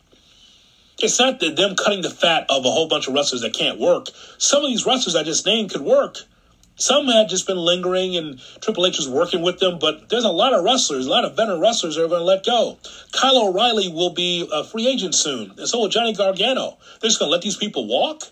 It's 1.00 1.18
not 1.20 1.38
that 1.40 1.54
them 1.54 1.76
cutting 1.76 2.02
the 2.02 2.10
fat 2.10 2.46
of 2.50 2.64
a 2.64 2.70
whole 2.70 2.88
bunch 2.88 3.06
of 3.06 3.14
wrestlers 3.14 3.42
that 3.42 3.52
can't 3.52 3.78
work. 3.78 4.08
Some 4.38 4.64
of 4.64 4.70
these 4.70 4.84
wrestlers 4.84 5.14
I 5.14 5.22
just 5.22 5.46
named 5.46 5.70
could 5.70 5.82
work. 5.82 6.18
Some 6.74 7.06
had 7.06 7.28
just 7.28 7.46
been 7.46 7.56
lingering 7.56 8.16
and 8.16 8.40
Triple 8.60 8.86
H 8.86 8.98
was 8.98 9.08
working 9.08 9.42
with 9.42 9.58
them, 9.58 9.78
but 9.78 10.08
there's 10.08 10.24
a 10.24 10.30
lot 10.30 10.54
of 10.54 10.64
wrestlers, 10.64 11.06
a 11.06 11.10
lot 11.10 11.24
of 11.24 11.36
veteran 11.36 11.60
wrestlers 11.60 11.96
that 11.96 12.04
are 12.04 12.08
going 12.08 12.20
to 12.20 12.24
let 12.24 12.44
go. 12.44 12.78
Kyle 13.12 13.48
O'Reilly 13.48 13.88
will 13.88 14.10
be 14.10 14.48
a 14.52 14.64
free 14.64 14.88
agent 14.88 15.14
soon, 15.14 15.52
and 15.56 15.68
so 15.68 15.78
will 15.78 15.88
Johnny 15.88 16.14
Gargano. 16.14 16.78
They're 17.00 17.08
just 17.08 17.20
going 17.20 17.28
to 17.28 17.32
let 17.32 17.42
these 17.42 17.56
people 17.56 17.86
walk? 17.86 18.24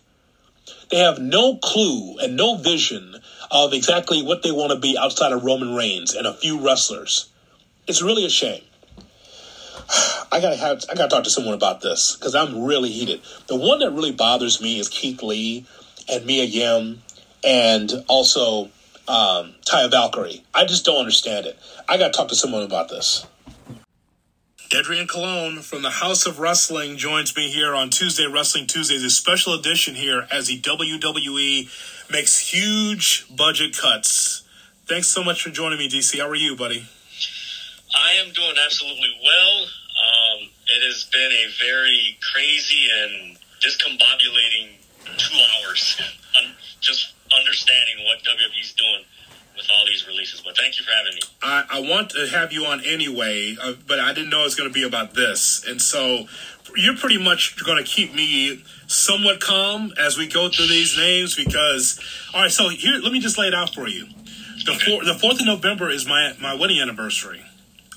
They 0.90 0.98
have 0.98 1.18
no 1.18 1.56
clue 1.56 2.18
and 2.18 2.36
no 2.36 2.56
vision 2.56 3.16
of 3.50 3.72
exactly 3.72 4.22
what 4.22 4.42
they 4.42 4.52
want 4.52 4.72
to 4.72 4.78
be 4.78 4.96
outside 4.98 5.32
of 5.32 5.44
Roman 5.44 5.74
Reigns 5.74 6.14
and 6.14 6.26
a 6.26 6.34
few 6.34 6.64
wrestlers. 6.64 7.28
It's 7.86 8.02
really 8.02 8.24
a 8.24 8.30
shame. 8.30 8.62
I 10.32 10.40
gotta 10.40 10.56
have 10.56 10.84
I 10.90 10.94
gotta 10.94 11.08
talk 11.08 11.24
to 11.24 11.30
someone 11.30 11.54
about 11.54 11.80
this 11.80 12.16
because 12.16 12.34
I'm 12.34 12.64
really 12.64 12.90
heated. 12.90 13.20
The 13.46 13.56
one 13.56 13.78
that 13.80 13.90
really 13.90 14.12
bothers 14.12 14.60
me 14.60 14.78
is 14.78 14.88
Keith 14.88 15.22
Lee 15.22 15.66
and 16.08 16.24
Mia 16.26 16.44
Yim 16.44 17.02
and 17.44 17.92
also 18.08 18.70
um, 19.08 19.54
Valkyrie. 19.70 20.42
I 20.54 20.64
just 20.64 20.84
don't 20.84 20.98
understand 20.98 21.46
it. 21.46 21.58
I 21.88 21.96
gotta 21.96 22.12
talk 22.12 22.28
to 22.28 22.36
someone 22.36 22.62
about 22.62 22.88
this. 22.88 23.26
Adrian 24.76 25.06
Colon 25.06 25.62
from 25.62 25.82
the 25.82 25.90
House 25.90 26.26
of 26.26 26.40
Wrestling 26.40 26.96
joins 26.96 27.34
me 27.36 27.50
here 27.50 27.74
on 27.74 27.88
Tuesday 27.88 28.26
Wrestling 28.26 28.66
Tuesdays, 28.66 29.04
a 29.04 29.10
special 29.10 29.54
edition 29.54 29.94
here 29.94 30.26
as 30.30 30.48
the 30.48 30.60
WWE 30.60 32.10
makes 32.10 32.38
huge 32.38 33.26
budget 33.34 33.76
cuts. 33.76 34.42
Thanks 34.86 35.06
so 35.06 35.22
much 35.22 35.42
for 35.42 35.50
joining 35.50 35.78
me, 35.78 35.88
DC. 35.88 36.18
How 36.18 36.28
are 36.28 36.34
you, 36.34 36.56
buddy? 36.56 36.86
I 37.96 38.12
am 38.24 38.32
doing 38.32 38.54
absolutely 38.64 39.18
well. 39.24 39.62
Um, 39.96 40.48
it 40.68 40.82
has 40.92 41.04
been 41.04 41.32
a 41.32 41.46
very 41.58 42.18
crazy 42.32 42.88
and 42.92 43.38
discombobulating 43.60 44.76
two 45.16 45.38
hours. 45.64 46.00
just 46.80 47.14
understanding 47.36 48.04
what 48.04 48.18
WWE's 48.18 48.72
doing 48.74 49.02
with 49.56 49.68
all 49.70 49.86
these 49.86 50.06
releases. 50.06 50.40
But 50.40 50.56
thank 50.56 50.78
you 50.78 50.84
for 50.84 50.92
having 50.92 51.14
me. 51.14 51.20
I, 51.42 51.64
I 51.70 51.80
want 51.80 52.10
to 52.10 52.26
have 52.28 52.52
you 52.52 52.66
on 52.66 52.84
anyway, 52.84 53.56
uh, 53.60 53.74
but 53.86 53.98
I 53.98 54.12
didn't 54.12 54.30
know 54.30 54.40
it 54.40 54.44
was 54.44 54.54
going 54.54 54.68
to 54.68 54.74
be 54.74 54.84
about 54.84 55.14
this. 55.14 55.64
And 55.66 55.80
so 55.80 56.26
you're 56.76 56.96
pretty 56.96 57.18
much 57.18 57.62
going 57.64 57.82
to 57.82 57.88
keep 57.88 58.14
me 58.14 58.62
somewhat 58.86 59.40
calm 59.40 59.92
as 59.98 60.18
we 60.18 60.28
go 60.28 60.48
through 60.48 60.68
these 60.68 60.96
names 60.96 61.34
because, 61.34 61.98
all 62.34 62.42
right, 62.42 62.50
so 62.52 62.68
here, 62.68 62.98
let 63.02 63.12
me 63.12 63.20
just 63.20 63.38
lay 63.38 63.48
it 63.48 63.54
out 63.54 63.74
for 63.74 63.88
you. 63.88 64.06
The, 64.64 64.72
okay. 64.72 64.90
four, 64.90 65.04
the 65.04 65.12
4th 65.12 65.40
of 65.40 65.46
November 65.46 65.90
is 65.90 66.06
my, 66.06 66.34
my 66.40 66.54
wedding 66.54 66.80
anniversary. 66.80 67.42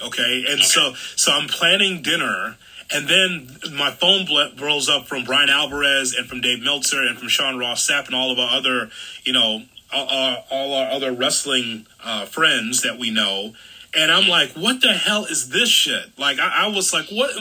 Okay. 0.01 0.45
And 0.47 0.55
okay. 0.55 0.63
so, 0.63 0.93
so 1.15 1.31
I'm 1.31 1.47
planning 1.47 2.01
dinner. 2.01 2.57
And 2.91 3.07
then 3.07 3.57
my 3.77 3.91
phone 3.91 4.27
rolls 4.59 4.89
up 4.89 5.07
from 5.07 5.23
Brian 5.23 5.49
Alvarez 5.49 6.15
and 6.15 6.27
from 6.27 6.41
Dave 6.41 6.63
Meltzer 6.63 7.03
and 7.03 7.17
from 7.19 7.27
Sean 7.27 7.59
Ross 7.59 7.87
Sapp 7.87 8.07
and 8.07 8.15
all 8.15 8.31
of 8.31 8.39
our 8.39 8.57
other, 8.57 8.89
you 9.23 9.33
know, 9.33 9.61
all, 9.93 10.45
all 10.49 10.73
our 10.73 10.91
other 10.91 11.11
wrestling 11.11 11.85
uh, 12.03 12.25
friends 12.25 12.81
that 12.81 12.97
we 12.97 13.11
know. 13.11 13.53
And 13.95 14.11
I'm 14.11 14.27
like, 14.27 14.51
what 14.51 14.81
the 14.81 14.93
hell 14.93 15.25
is 15.25 15.49
this 15.49 15.69
shit? 15.69 16.17
Like, 16.17 16.39
I, 16.39 16.65
I 16.65 16.67
was 16.67 16.93
like, 16.93 17.07
what? 17.09 17.31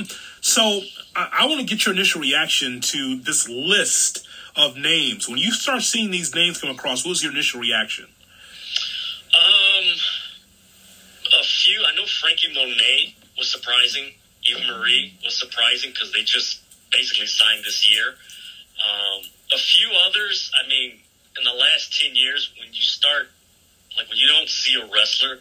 So 0.41 0.81
I, 1.15 1.31
I 1.41 1.47
want 1.47 1.61
to 1.61 1.67
get 1.67 1.85
your 1.85 1.95
initial 1.95 2.21
reaction 2.21 2.81
to 2.81 3.17
this 3.17 3.49
list 3.49 4.27
of 4.57 4.77
names. 4.77 5.29
When 5.29 5.39
you 5.39 5.53
start 5.53 5.83
seeing 5.83 6.11
these 6.11 6.35
names 6.35 6.61
come 6.61 6.71
across, 6.71 7.05
what 7.05 7.11
was 7.11 7.23
your 7.23 7.33
initial 7.33 7.61
reaction? 7.61 8.07
Um, 9.35 9.85
a 11.39 11.45
few. 11.45 11.83
I 11.87 11.95
know 11.95 12.07
Frankie 12.07 12.53
Monet 12.53 13.15
was 13.37 13.51
surprising. 13.51 14.15
Eva 14.45 14.61
Marie 14.67 15.15
was 15.25 15.39
surprising 15.39 15.91
because 15.91 16.13
they 16.13 16.23
just 16.23 16.61
basically 16.91 17.27
signed 17.27 17.65
this 17.65 17.89
year. 17.89 18.15
Um, 18.79 19.23
a 19.53 19.59
few 19.59 19.89
others. 20.07 20.51
I 20.59 20.69
mean, 20.69 20.99
in 21.39 21.45
the 21.45 21.55
last 21.55 21.99
ten 21.99 22.15
years, 22.15 22.51
when 22.59 22.69
you 22.73 22.83
start, 22.83 23.29
like 23.97 24.09
when 24.09 24.19
you 24.19 24.29
don't 24.29 24.49
see 24.49 24.75
a 24.75 24.87
wrestler 24.93 25.39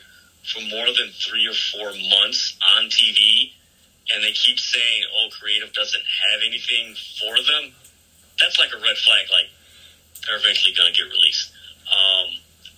for 0.54 0.62
more 0.62 0.88
than 0.88 1.10
three 1.12 1.46
or 1.48 1.54
four 1.54 1.92
months 2.10 2.58
on 2.77 2.86
TV, 2.89 3.51
and 4.13 4.24
they 4.24 4.32
keep 4.32 4.60
saying, 4.60 5.04
"Oh, 5.18 5.30
creative 5.39 5.74
doesn't 5.74 6.04
have 6.04 6.42
anything 6.46 6.96
for 7.20 7.36
them," 7.42 7.74
that's 8.39 8.58
like 8.58 8.72
a 8.74 8.77
red 8.77 8.98
flag. 8.98 9.27
Like 9.32 9.50
they're 10.25 10.38
eventually 10.38 10.74
going 10.74 10.94
to 10.94 10.98
get 10.98 11.10
released. 11.10 11.51
Um, 11.88 12.27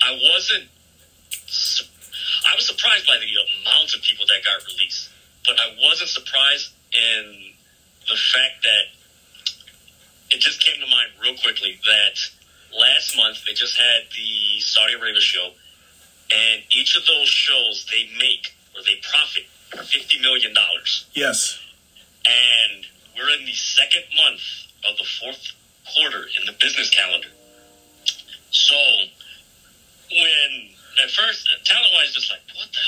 I 0.01 0.11
wasn't 0.33 0.69
I 2.45 2.55
was 2.55 2.67
surprised 2.67 3.07
by 3.07 3.17
the 3.17 3.29
amount 3.29 3.93
of 3.95 4.01
people 4.01 4.25
that 4.27 4.43
got 4.43 4.65
released, 4.65 5.09
but 5.45 5.59
I 5.59 5.75
wasn't 5.81 6.09
surprised 6.09 6.73
in 6.93 7.53
the 8.07 8.15
fact 8.15 8.63
that 8.63 8.85
it 10.31 10.39
just 10.39 10.63
came 10.63 10.79
to 10.81 10.87
mind 10.87 11.11
real 11.21 11.37
quickly 11.37 11.79
that 11.85 12.17
last 12.77 13.15
month 13.17 13.45
they 13.45 13.53
just 13.53 13.77
had 13.77 14.03
the 14.15 14.59
Saudi 14.61 14.93
Arabia 14.93 15.21
show, 15.21 15.51
and 16.31 16.63
each 16.71 16.97
of 16.97 17.05
those 17.05 17.27
shows 17.27 17.85
they 17.91 18.09
make 18.17 18.53
or 18.75 18.83
they 18.83 19.01
profit 19.01 19.43
fifty 19.85 20.19
million 20.21 20.53
dollars. 20.53 21.05
Yes, 21.13 21.59
and 22.25 22.85
we're 23.15 23.29
in 23.29 23.45
the 23.45 23.53
second 23.53 24.03
month 24.15 24.41
of 24.89 24.97
the 24.97 25.03
fourth 25.03 25.53
quarter 25.95 26.29
in 26.39 26.45
the 26.45 26.53
business 26.53 26.89
calendar. 26.89 27.29
So 28.51 28.75
when 30.11 30.69
at 31.03 31.11
first, 31.11 31.47
talent 31.63 31.91
wise, 31.93 32.13
just 32.13 32.29
like, 32.31 32.41
what 32.55 32.67
the 32.71 32.79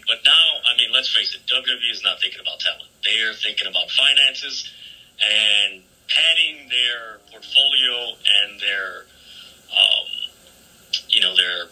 thinking? 0.00 0.04
But 0.06 0.24
now, 0.24 0.60
I 0.72 0.76
mean, 0.76 0.92
let's 0.92 1.08
face 1.08 1.34
it, 1.34 1.46
WWE 1.46 1.92
is 1.92 2.02
not 2.02 2.20
thinking 2.20 2.40
about 2.40 2.60
talent. 2.60 2.88
They 3.04 3.20
are 3.22 3.34
thinking 3.34 3.66
about 3.66 3.90
finances 3.90 4.70
and 5.20 5.82
padding 6.08 6.68
their 6.68 7.18
portfolio 7.30 8.16
and 8.42 8.60
their, 8.60 9.04
um, 9.72 10.06
you 11.08 11.20
know, 11.20 11.36
their 11.36 11.66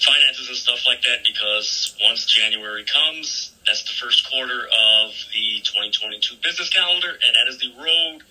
finances 0.00 0.48
and 0.48 0.56
stuff 0.56 0.86
like 0.86 1.02
that 1.02 1.24
because 1.24 1.96
once 2.02 2.24
January 2.26 2.84
comes, 2.84 3.52
that's 3.66 3.82
the 3.82 3.92
first 3.92 4.28
quarter 4.30 4.64
of 4.64 5.10
the 5.32 5.60
2022 5.62 6.36
business 6.42 6.70
calendar, 6.70 7.10
and 7.10 7.36
that 7.36 7.48
is 7.48 7.58
the 7.58 7.72
road 7.78 8.22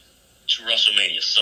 to 0.47 0.63
WrestleMania. 0.63 1.21
So, 1.21 1.41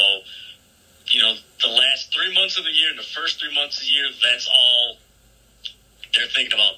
you 1.08 1.22
know, 1.22 1.36
the 1.62 1.70
last 1.70 2.14
three 2.14 2.34
months 2.34 2.58
of 2.58 2.66
the 2.66 2.72
year, 2.72 2.90
and 2.90 3.00
the 3.00 3.04
first 3.04 3.40
three 3.40 3.56
months 3.56 3.78
of 3.78 3.84
the 3.84 3.90
year, 3.90 4.08
that's 4.22 4.48
all 4.48 4.98
they're 6.14 6.28
thinking 6.28 6.54
about 6.54 6.76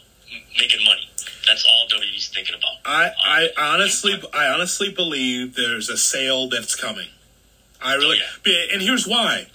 making 0.58 0.84
money. 0.86 1.10
That's 1.48 1.66
all 1.66 1.88
WWE's 2.00 2.28
thinking 2.28 2.56
about. 2.56 2.76
I, 2.86 3.12
I 3.58 3.74
honestly 3.74 4.22
I 4.34 4.48
honestly 4.48 4.92
believe 4.92 5.56
there's 5.56 5.90
a 5.90 5.98
sale 5.98 6.48
that's 6.50 6.76
coming. 6.76 7.08
I 7.82 7.96
really 7.96 8.20
oh, 8.22 8.68
and 8.74 8.82
here's 8.82 9.08
why. 9.08 9.48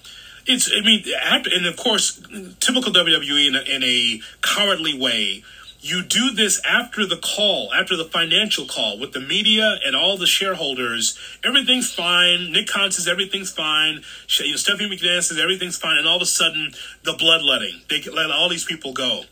It's 0.47 0.71
I 0.75 0.81
mean 0.81 1.05
and 1.23 1.67
of 1.67 1.77
course 1.77 2.21
typical 2.61 2.93
WWE 2.93 3.49
in 3.49 3.55
a, 3.55 3.61
in 3.61 3.83
a 3.85 4.21
cowardly 4.43 4.99
way. 4.99 5.45
You 5.81 6.03
do 6.03 6.31
this 6.31 6.63
after 6.65 7.05
the 7.05 7.19
call, 7.19 7.71
after 7.75 7.95
the 7.95 8.07
financial 8.07 8.65
call 8.65 8.99
with 8.99 9.13
the 9.13 9.21
media 9.21 9.79
and 9.85 9.95
all 9.95 10.17
the 10.17 10.27
shareholders. 10.27 11.19
Everything's 11.45 11.93
fine. 11.93 12.53
Nick 12.53 12.69
Khan 12.69 12.91
says 12.91 13.07
everything's 13.07 13.53
fine. 13.53 14.01
You 14.41 14.53
know, 14.53 14.57
Stephanie 14.57 14.89
McMahon 14.89 15.23
says 15.23 15.39
everything's 15.39 15.77
fine, 15.77 15.99
and 15.99 16.09
all 16.09 16.17
of 16.17 16.23
a 16.23 16.27
sudden 16.27 16.73
the 17.03 17.13
bloodletting. 17.13 17.83
They 17.91 18.01
let 18.11 18.31
all 18.31 18.49
these 18.49 18.65
people 18.65 18.95
go. 18.95 19.25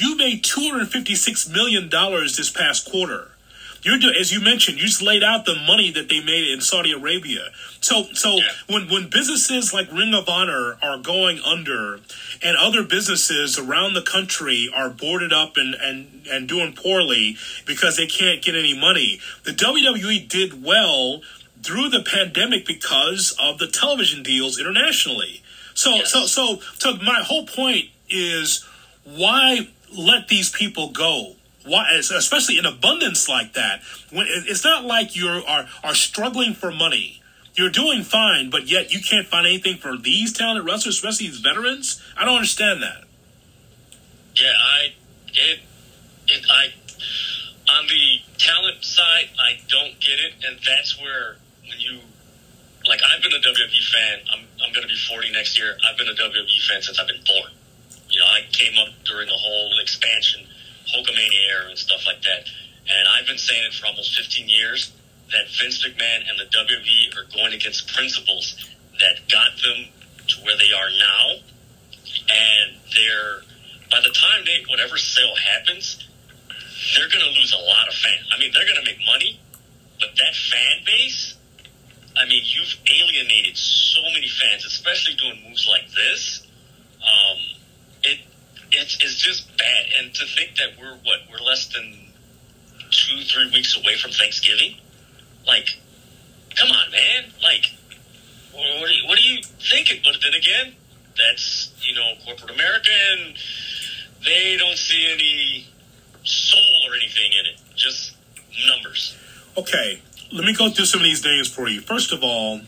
You 0.00 0.16
made 0.16 0.42
$256 0.42 1.50
million 1.52 1.90
this 1.90 2.50
past 2.50 2.90
quarter. 2.90 3.28
You're 3.82 3.98
doing, 3.98 4.14
as 4.18 4.32
you 4.32 4.40
mentioned, 4.40 4.78
you 4.78 4.84
just 4.86 5.00
laid 5.02 5.22
out 5.22 5.44
the 5.46 5.54
money 5.54 5.90
that 5.92 6.08
they 6.08 6.20
made 6.20 6.50
in 6.50 6.60
Saudi 6.60 6.92
Arabia. 6.92 7.48
So, 7.80 8.04
so 8.12 8.36
Yeah. 8.36 8.42
when 8.66 8.88
when 8.90 9.08
businesses 9.08 9.72
like 9.72 9.90
Ring 9.90 10.12
of 10.14 10.28
Honor 10.28 10.76
are 10.82 10.98
going 10.98 11.40
under, 11.40 12.00
and 12.42 12.56
other 12.58 12.82
businesses 12.82 13.58
around 13.58 13.94
the 13.94 14.02
country 14.02 14.68
are 14.74 14.90
boarded 14.90 15.32
up 15.32 15.56
and 15.56 15.74
and 15.74 16.26
and 16.30 16.46
doing 16.46 16.74
poorly 16.74 17.36
because 17.66 17.96
they 17.96 18.06
can't 18.06 18.42
get 18.42 18.54
any 18.54 18.78
money, 18.78 19.18
the 19.44 19.52
WWE 19.52 20.28
did 20.28 20.62
well 20.62 21.22
through 21.62 21.88
the 21.88 22.02
pandemic 22.02 22.66
because 22.66 23.34
of 23.42 23.58
the 23.58 23.66
television 23.66 24.22
deals 24.22 24.58
internationally. 24.58 25.42
So, 25.74 25.94
Yes. 25.96 26.12
so, 26.12 26.26
so, 26.26 26.60
so 26.78 26.96
my 26.96 27.20
whole 27.22 27.46
point 27.46 27.86
is 28.10 28.62
why 29.04 29.68
let 29.96 30.28
these 30.28 30.50
people 30.50 30.90
go? 30.90 31.36
Why, 31.64 31.84
especially 31.98 32.58
in 32.58 32.66
abundance 32.66 33.28
like 33.28 33.52
that? 33.52 33.82
When 34.10 34.26
it's 34.28 34.64
not 34.64 34.84
like 34.84 35.14
you 35.14 35.28
are 35.28 35.66
are 35.84 35.94
struggling 35.94 36.54
for 36.54 36.70
money. 36.70 37.22
You're 37.54 37.70
doing 37.70 38.04
fine, 38.04 38.48
but 38.48 38.68
yet 38.68 38.92
you 38.92 39.00
can't 39.00 39.26
find 39.26 39.46
anything 39.46 39.76
for 39.76 39.96
these 39.96 40.32
talented 40.32 40.64
wrestlers, 40.64 40.94
especially 40.94 41.26
these 41.26 41.40
veterans. 41.40 42.00
I 42.16 42.24
don't 42.24 42.36
understand 42.36 42.82
that. 42.82 43.04
Yeah, 44.34 44.52
I 44.56 44.94
it 45.34 45.60
it 46.28 46.46
I 46.50 46.72
on 47.78 47.86
the 47.86 48.20
talent 48.38 48.84
side, 48.84 49.30
I 49.38 49.60
don't 49.68 50.00
get 50.00 50.18
it, 50.18 50.32
and 50.46 50.58
that's 50.66 51.00
where 51.00 51.36
when 51.68 51.78
you 51.80 52.00
like 52.86 53.00
I've 53.04 53.22
been 53.22 53.32
a 53.32 53.42
WWE 53.42 53.92
fan. 53.92 54.20
I'm 54.32 54.46
I'm 54.64 54.72
going 54.72 54.82
to 54.82 54.88
be 54.88 54.96
40 54.96 55.32
next 55.32 55.58
year. 55.58 55.76
I've 55.86 55.98
been 55.98 56.08
a 56.08 56.14
WWE 56.14 56.68
fan 56.68 56.82
since 56.82 56.98
I've 56.98 57.08
been 57.08 57.22
born. 57.26 57.52
You 58.10 58.20
know, 58.20 58.26
I 58.26 58.42
came 58.52 58.78
up 58.78 58.88
during 59.04 59.28
the 59.28 59.36
whole 59.36 59.72
expansion, 59.82 60.46
Hulkamania 60.94 61.50
era, 61.50 61.68
and 61.68 61.78
stuff 61.78 62.06
like 62.06 62.22
that. 62.22 62.46
And 62.90 63.08
I've 63.08 63.26
been 63.26 63.38
saying 63.38 63.64
it 63.64 63.74
for 63.74 63.86
almost 63.86 64.16
15 64.16 64.48
years 64.48 64.92
that 65.30 65.46
Vince 65.60 65.86
McMahon 65.86 66.28
and 66.28 66.38
the 66.38 66.46
WWE 66.50 67.16
are 67.16 67.26
going 67.32 67.54
against 67.54 67.94
principles 67.94 68.56
that 68.98 69.28
got 69.30 69.54
them 69.62 69.86
to 70.26 70.44
where 70.44 70.56
they 70.56 70.72
are 70.72 70.90
now 70.98 71.40
and 72.30 72.76
they're 72.94 73.42
by 73.90 73.98
the 74.02 74.14
time 74.14 74.44
they 74.46 74.62
whatever 74.68 74.96
sale 74.96 75.34
happens, 75.34 76.06
they're 76.94 77.08
going 77.08 77.24
to 77.24 77.40
lose 77.40 77.52
a 77.52 77.62
lot 77.62 77.88
of 77.88 77.94
fans. 77.94 78.26
I 78.34 78.38
mean, 78.38 78.52
they're 78.54 78.64
going 78.66 78.78
to 78.78 78.86
make 78.86 79.00
money, 79.04 79.40
but 79.98 80.10
that 80.16 80.34
fan 80.34 80.84
base, 80.86 81.36
I 82.16 82.24
mean, 82.26 82.42
you've 82.44 82.74
alienated 82.86 83.56
so 83.56 84.00
many 84.14 84.28
fans, 84.28 84.64
especially 84.64 85.14
doing 85.14 85.42
moves 85.46 85.66
like 85.68 85.90
this. 85.90 86.46
Um, 87.02 87.38
it's 88.72 88.96
it's 89.00 89.16
just 89.16 89.56
bad, 89.56 89.86
and 89.98 90.14
to 90.14 90.26
think 90.26 90.56
that 90.56 90.78
we're 90.80 90.94
what 91.04 91.20
we're 91.30 91.44
less 91.44 91.66
than 91.68 92.12
two 92.90 93.22
three 93.22 93.50
weeks 93.50 93.76
away 93.76 93.96
from 93.96 94.10
Thanksgiving, 94.10 94.76
like, 95.46 95.78
come 96.56 96.68
on, 96.70 96.90
man, 96.90 97.32
like. 97.42 97.64
What 98.52 98.88
are, 98.88 98.92
you, 98.92 99.06
what 99.06 99.16
are 99.16 99.22
you 99.22 99.42
thinking? 99.70 100.00
But 100.04 100.16
then 100.22 100.34
again, 100.34 100.74
that's 101.16 101.72
you 101.82 101.94
know 101.94 102.12
corporate 102.24 102.50
America, 102.50 102.90
and 102.90 103.36
they 104.24 104.56
don't 104.58 104.76
see 104.76 105.10
any 105.12 105.66
soul 106.24 106.88
or 106.88 106.96
anything 106.96 107.32
in 107.38 107.46
it. 107.46 107.60
Just 107.76 108.16
numbers. 108.68 109.16
Okay, 109.56 110.02
let 110.32 110.44
me 110.44 110.54
go 110.54 110.70
through 110.70 110.84
some 110.84 111.00
of 111.00 111.04
these 111.04 111.24
names 111.24 111.48
for 111.48 111.68
you. 111.68 111.80
First 111.80 112.12
of 112.12 112.22
all, 112.22 112.60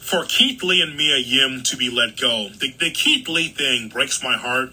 for 0.00 0.24
Keith 0.24 0.62
Lee 0.62 0.82
and 0.82 0.96
Mia 0.96 1.18
Yim 1.18 1.62
to 1.64 1.76
be 1.76 1.90
let 1.90 2.20
go, 2.20 2.48
the, 2.48 2.72
the 2.78 2.90
Keith 2.90 3.28
Lee 3.28 3.48
thing 3.48 3.88
breaks 3.88 4.22
my 4.22 4.36
heart 4.36 4.72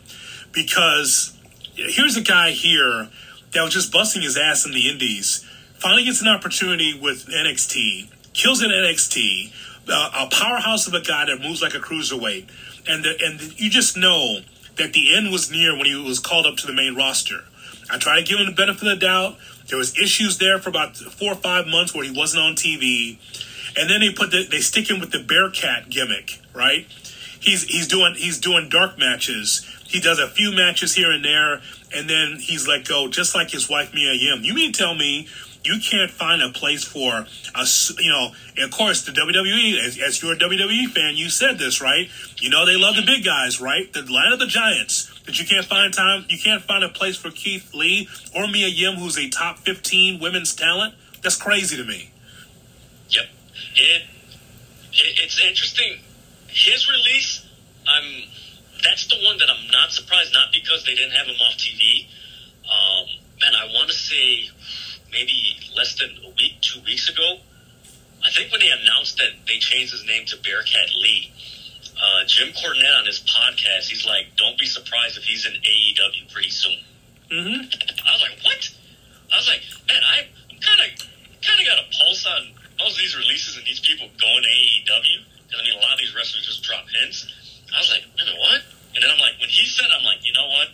because 0.64 1.38
here's 1.76 2.18
a 2.18 2.22
guy 2.22 2.52
here 2.52 3.08
that 3.54 3.64
was 3.64 3.74
just 3.74 3.92
busting 3.92 4.22
his 4.22 4.38
ass 4.38 4.66
in 4.66 4.74
the 4.74 4.90
Indies, 4.90 5.46
finally 5.76 6.04
gets 6.04 6.22
an 6.22 6.28
opportunity 6.28 7.00
with 7.00 7.28
NXT, 7.28 8.10
kills 8.34 8.62
at 8.62 8.70
NXT, 8.70 9.54
uh, 9.90 10.28
a 10.28 10.30
powerhouse 10.30 10.86
of 10.88 10.94
a 10.94 11.02
guy 11.02 11.26
that 11.26 11.42
moves 11.42 11.62
like 11.62 11.74
a 11.74 11.80
cruiserweight, 11.80 12.48
and 12.88 13.04
the, 13.04 13.18
and 13.24 13.60
you 13.60 13.70
just 13.70 13.96
know 13.96 14.40
that 14.76 14.94
the 14.94 15.16
end 15.16 15.32
was 15.32 15.50
near 15.50 15.76
when 15.76 15.86
he 15.86 15.96
was 15.96 16.20
called 16.20 16.46
up 16.46 16.58
to 16.58 16.68
the 16.68 16.74
main 16.74 16.96
roster. 16.96 17.40
I 17.90 17.98
tried 17.98 18.20
to 18.20 18.26
give 18.26 18.40
him 18.40 18.46
the 18.46 18.52
benefit 18.52 18.84
of 18.84 19.00
the 19.00 19.06
doubt. 19.06 19.38
There 19.68 19.78
was 19.78 19.98
issues 19.98 20.38
there 20.38 20.60
for 20.60 20.70
about 20.70 20.98
four 20.98 21.32
or 21.32 21.36
five 21.36 21.68
months 21.68 21.96
where 21.96 22.04
he 22.04 22.12
wasn't 22.12 22.44
on 22.44 22.56
TV, 22.56 23.18
and 23.78 23.90
then 23.90 24.02
they 24.02 24.12
put 24.12 24.32
the, 24.32 24.46
they 24.46 24.60
stick 24.60 24.90
him 24.90 25.00
with 25.00 25.12
the 25.12 25.20
Bearcat 25.20 25.90
gimmick, 25.90 26.40
right? 26.54 26.86
He's 27.40 27.64
he's 27.64 27.88
doing 27.88 28.16
he's 28.16 28.40
doing 28.40 28.70
dark 28.70 28.98
matches. 28.98 29.66
He 29.86 30.00
does 30.00 30.20
a 30.20 30.28
few 30.28 30.52
matches 30.52 30.94
here 30.94 31.12
and 31.12 31.24
there, 31.24 31.62
and 31.96 32.10
then 32.10 32.38
he's 32.40 32.68
let 32.68 32.88
go, 32.88 33.08
just 33.08 33.34
like 33.34 33.50
his 33.50 33.70
wife 33.70 33.94
Mia 33.94 34.14
Yim. 34.14 34.44
You 34.44 34.54
mean 34.54 34.72
tell 34.74 34.94
me 34.94 35.28
you 35.64 35.80
can't 35.80 36.10
find 36.10 36.42
a 36.42 36.50
place 36.50 36.84
for 36.84 37.26
a 37.56 37.66
you 37.98 38.10
know? 38.10 38.32
Of 38.64 38.72
course, 38.72 39.06
the 39.06 39.12
WWE, 39.12 39.80
as, 39.86 39.98
as 40.00 40.22
you're 40.22 40.34
a 40.34 40.38
WWE 40.38 40.88
fan, 40.88 41.16
you 41.16 41.30
said 41.30 41.58
this 41.60 41.82
right. 41.82 42.10
You 42.38 42.50
know 42.50 42.66
they 42.66 42.76
love 42.76 42.96
the 42.96 43.04
big 43.06 43.26
guys, 43.26 43.60
right? 43.60 43.92
The 43.92 44.02
line 44.02 44.32
of 44.32 44.40
the 44.40 44.48
giants. 44.48 45.12
That 45.26 45.40
you 45.40 45.46
can't 45.46 45.66
find 45.66 45.94
time. 45.94 46.26
You 46.28 46.40
can't 46.40 46.64
find 46.64 46.84
a 46.84 46.90
place 46.90 47.16
for 47.18 47.30
Keith 47.30 47.74
Lee 47.74 48.08
or 48.36 48.48
Mia 48.48 48.68
Yim, 48.68 48.96
who's 48.96 49.18
a 49.18 49.30
top 49.30 49.60
15 49.60 50.20
women's 50.20 50.56
talent. 50.56 50.96
That's 51.22 51.36
crazy 51.36 51.78
to 51.78 51.84
me. 51.84 52.12
Yep. 53.10 53.26
It, 53.76 54.02
it 54.92 55.20
it's 55.24 55.42
interesting. 55.42 56.00
His 56.52 56.90
release, 56.90 57.46
I'm. 57.88 58.30
That's 58.84 59.08
the 59.08 59.20
one 59.26 59.38
that 59.40 59.50
I'm 59.50 59.68
not 59.72 59.92
surprised. 59.92 60.34
Not 60.34 60.54
because 60.54 60.86
they 60.86 60.96
didn't 60.96 61.12
have 61.12 61.28
him 61.28 61.36
off 61.42 61.56
TV. 61.58 62.08
Um, 62.64 63.06
man, 63.42 63.54
I 63.56 63.66
want 63.74 63.90
to 63.90 63.96
say 63.96 64.50
maybe 65.12 65.58
less 65.76 65.98
than 65.98 66.10
a 66.26 66.30
week, 66.30 66.62
two 66.62 66.82
weeks 66.86 67.10
ago. 67.10 67.40
I 68.24 68.30
think 68.32 68.52
when 68.52 68.60
they 68.60 68.70
announced 68.70 69.18
that 69.18 69.32
they 69.48 69.58
changed 69.60 69.92
his 69.92 70.06
name 70.06 70.26
to 70.28 70.38
Bearcat 70.38 70.92
Lee, 71.02 71.32
uh, 71.96 72.24
Jim 72.28 72.50
Cornette 72.50 73.00
on 73.00 73.06
his 73.06 73.20
podcast, 73.20 73.88
he's 73.88 74.06
like, 74.06 74.36
"Don't 74.36 74.58
be 74.58 74.66
surprised 74.66 75.18
if 75.18 75.24
he's 75.24 75.46
in 75.46 75.54
AEW 75.54 76.32
pretty 76.32 76.50
soon." 76.50 76.80
Mm-hmm. 77.32 77.62
I 78.08 78.12
was 78.12 78.22
like, 78.22 78.40
"What?" 78.44 78.70
I 79.32 79.38
was 79.38 79.48
like, 79.48 79.62
"Man, 79.88 80.02
I 80.04 80.28
kind 80.60 80.82
of 80.84 81.00
kind 81.42 81.60
of 81.60 81.66
got 81.66 81.80
a 81.80 81.88
pulse 81.96 82.26
on 82.26 82.54
most 82.80 82.96
of 82.96 83.00
these 83.00 83.16
releases 83.16 83.58
and 83.58 83.66
these 83.66 83.80
people 83.80 84.08
going 84.20 84.44
to 84.44 84.50
AEW." 84.50 85.29
I 85.54 85.64
mean, 85.64 85.74
a 85.74 85.82
lot 85.82 85.94
of 85.94 86.00
these 86.00 86.14
wrestlers 86.16 86.46
just 86.46 86.64
drop 86.64 86.86
hints. 86.88 87.26
I 87.74 87.80
was 87.80 87.90
like, 87.90 88.06
"Man, 88.18 88.28
what?" 88.38 88.62
And 88.96 89.04
then 89.04 89.10
I'm 89.12 89.22
like, 89.22 89.38
when 89.40 89.50
he 89.50 89.68
said, 89.68 89.86
I'm 89.94 90.04
like, 90.04 90.26
you 90.26 90.34
know 90.34 90.48
what? 90.50 90.68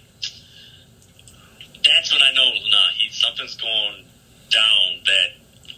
That's 1.84 2.12
when 2.12 2.22
I 2.24 2.32
know, 2.34 2.48
nah, 2.72 2.90
he 2.96 3.12
something's 3.12 3.56
going 3.56 4.06
down 4.50 4.84
that 5.06 5.30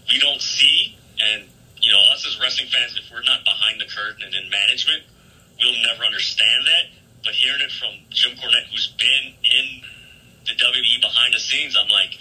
we 0.07 0.19
don't 0.19 0.41
see, 0.41 0.95
and 1.19 1.49
you 1.81 1.91
know, 1.91 2.01
us 2.13 2.25
as 2.25 2.39
wrestling 2.39 2.69
fans, 2.69 2.95
if 2.95 3.11
we're 3.11 3.23
not 3.23 3.43
behind 3.43 3.81
the 3.81 3.85
curtain 3.85 4.23
and 4.23 4.33
in 4.33 4.49
management, 4.49 5.03
we'll 5.59 5.81
never 5.83 6.05
understand 6.05 6.65
that. 6.65 6.85
But 7.25 7.33
hearing 7.33 7.61
it 7.61 7.71
from 7.71 7.91
Jim 8.09 8.37
Cornette, 8.37 8.71
who's 8.71 8.87
been 8.95 9.33
in 9.43 9.65
the 10.45 10.55
WWE 10.55 11.01
behind 11.01 11.33
the 11.33 11.39
scenes, 11.39 11.75
I'm 11.75 11.89
like, 11.89 12.15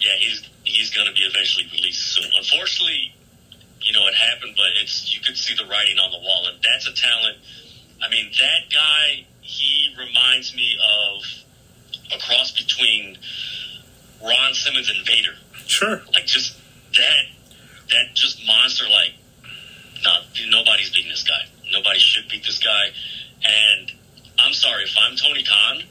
yeah, 0.00 0.16
he's 0.18 0.42
he's 0.64 0.90
going 0.90 1.06
to 1.06 1.12
be 1.12 1.22
eventually 1.22 1.68
released 1.70 2.16
soon. 2.16 2.30
Unfortunately, 2.36 3.14
you 3.82 3.92
know, 3.92 4.06
it 4.06 4.14
happened, 4.14 4.54
but 4.56 4.66
it's 4.82 5.14
you 5.14 5.20
could 5.22 5.36
see 5.36 5.54
the 5.54 5.64
writing 5.64 5.98
on 5.98 6.10
the 6.10 6.18
wall, 6.18 6.46
and 6.48 6.58
that's 6.62 6.86
a 6.86 6.92
talent. 6.92 7.38
I 8.02 8.08
mean, 8.10 8.30
that 8.38 8.72
guy, 8.72 9.26
he 9.40 9.94
reminds 9.98 10.54
me 10.54 10.76
of 10.80 11.22
a 12.14 12.18
cross 12.20 12.50
between 12.52 13.18
Ron 14.22 14.54
Simmons 14.54 14.90
and 14.90 15.06
Vader. 15.06 15.34
Sure. 15.66 16.02
Like 16.12 16.26
just 16.26 16.56
that, 16.96 17.24
that 17.90 18.14
just 18.14 18.44
monster. 18.46 18.84
Like, 18.88 19.12
no, 20.04 20.20
nobody's 20.48 20.90
beating 20.90 21.10
this 21.10 21.22
guy. 21.22 21.46
Nobody 21.72 21.98
should 21.98 22.28
beat 22.28 22.44
this 22.44 22.58
guy. 22.58 22.90
And 23.44 23.92
I'm 24.38 24.52
sorry 24.52 24.84
if 24.84 24.94
I'm 25.00 25.16
Tony 25.16 25.44
Khan. 25.44 25.82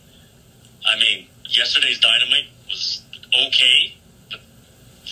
I 0.85 0.97
mean, 0.99 1.27
yesterday's 1.47 1.99
Dynamite 1.99 2.47
was 2.67 3.01
okay, 3.47 3.93
but 4.31 4.39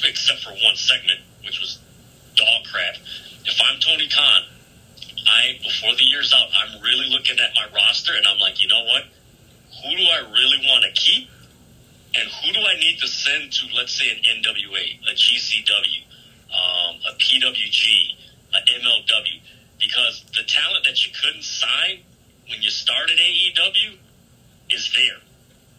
except 0.05 0.43
for 0.43 0.51
one 0.51 0.75
segment, 0.75 1.19
which 1.43 1.59
was 1.59 1.79
crap. 2.71 2.95
If 3.45 3.57
I'm 3.63 3.79
Tony 3.79 4.09
Khan, 4.09 4.41
I 5.27 5.59
before 5.63 5.95
the 5.95 6.03
year's 6.03 6.33
out, 6.33 6.47
I'm 6.53 6.81
really 6.81 7.09
looking 7.09 7.37
at 7.39 7.51
my 7.55 7.67
roster 7.73 8.13
and 8.15 8.25
I'm 8.27 8.39
like, 8.39 8.61
you 8.61 8.67
know 8.67 8.83
what? 8.83 9.03
Who 9.83 9.95
do 9.95 10.03
I 10.03 10.19
really 10.31 10.59
want 10.65 10.85
to 10.85 10.91
keep? 10.99 11.29
and 12.15 12.29
who 12.29 12.53
do 12.53 12.59
I 12.59 12.75
need 12.79 12.99
to 12.99 13.07
send 13.07 13.51
to, 13.53 13.67
let's 13.75 13.93
say, 13.93 14.09
an 14.09 14.17
NWA, 14.17 14.99
a 15.09 15.13
GCW, 15.13 16.03
um, 16.49 16.95
a 17.07 17.15
PWG, 17.17 18.15
a 18.53 18.79
MLW? 18.79 19.41
Because 19.79 20.23
the 20.35 20.43
talent 20.43 20.85
that 20.85 21.05
you 21.05 21.11
couldn't 21.21 21.43
sign 21.43 21.99
when 22.49 22.61
you 22.61 22.69
started 22.69 23.19
AEW 23.19 23.97
is 24.71 24.91
there. 24.95 25.17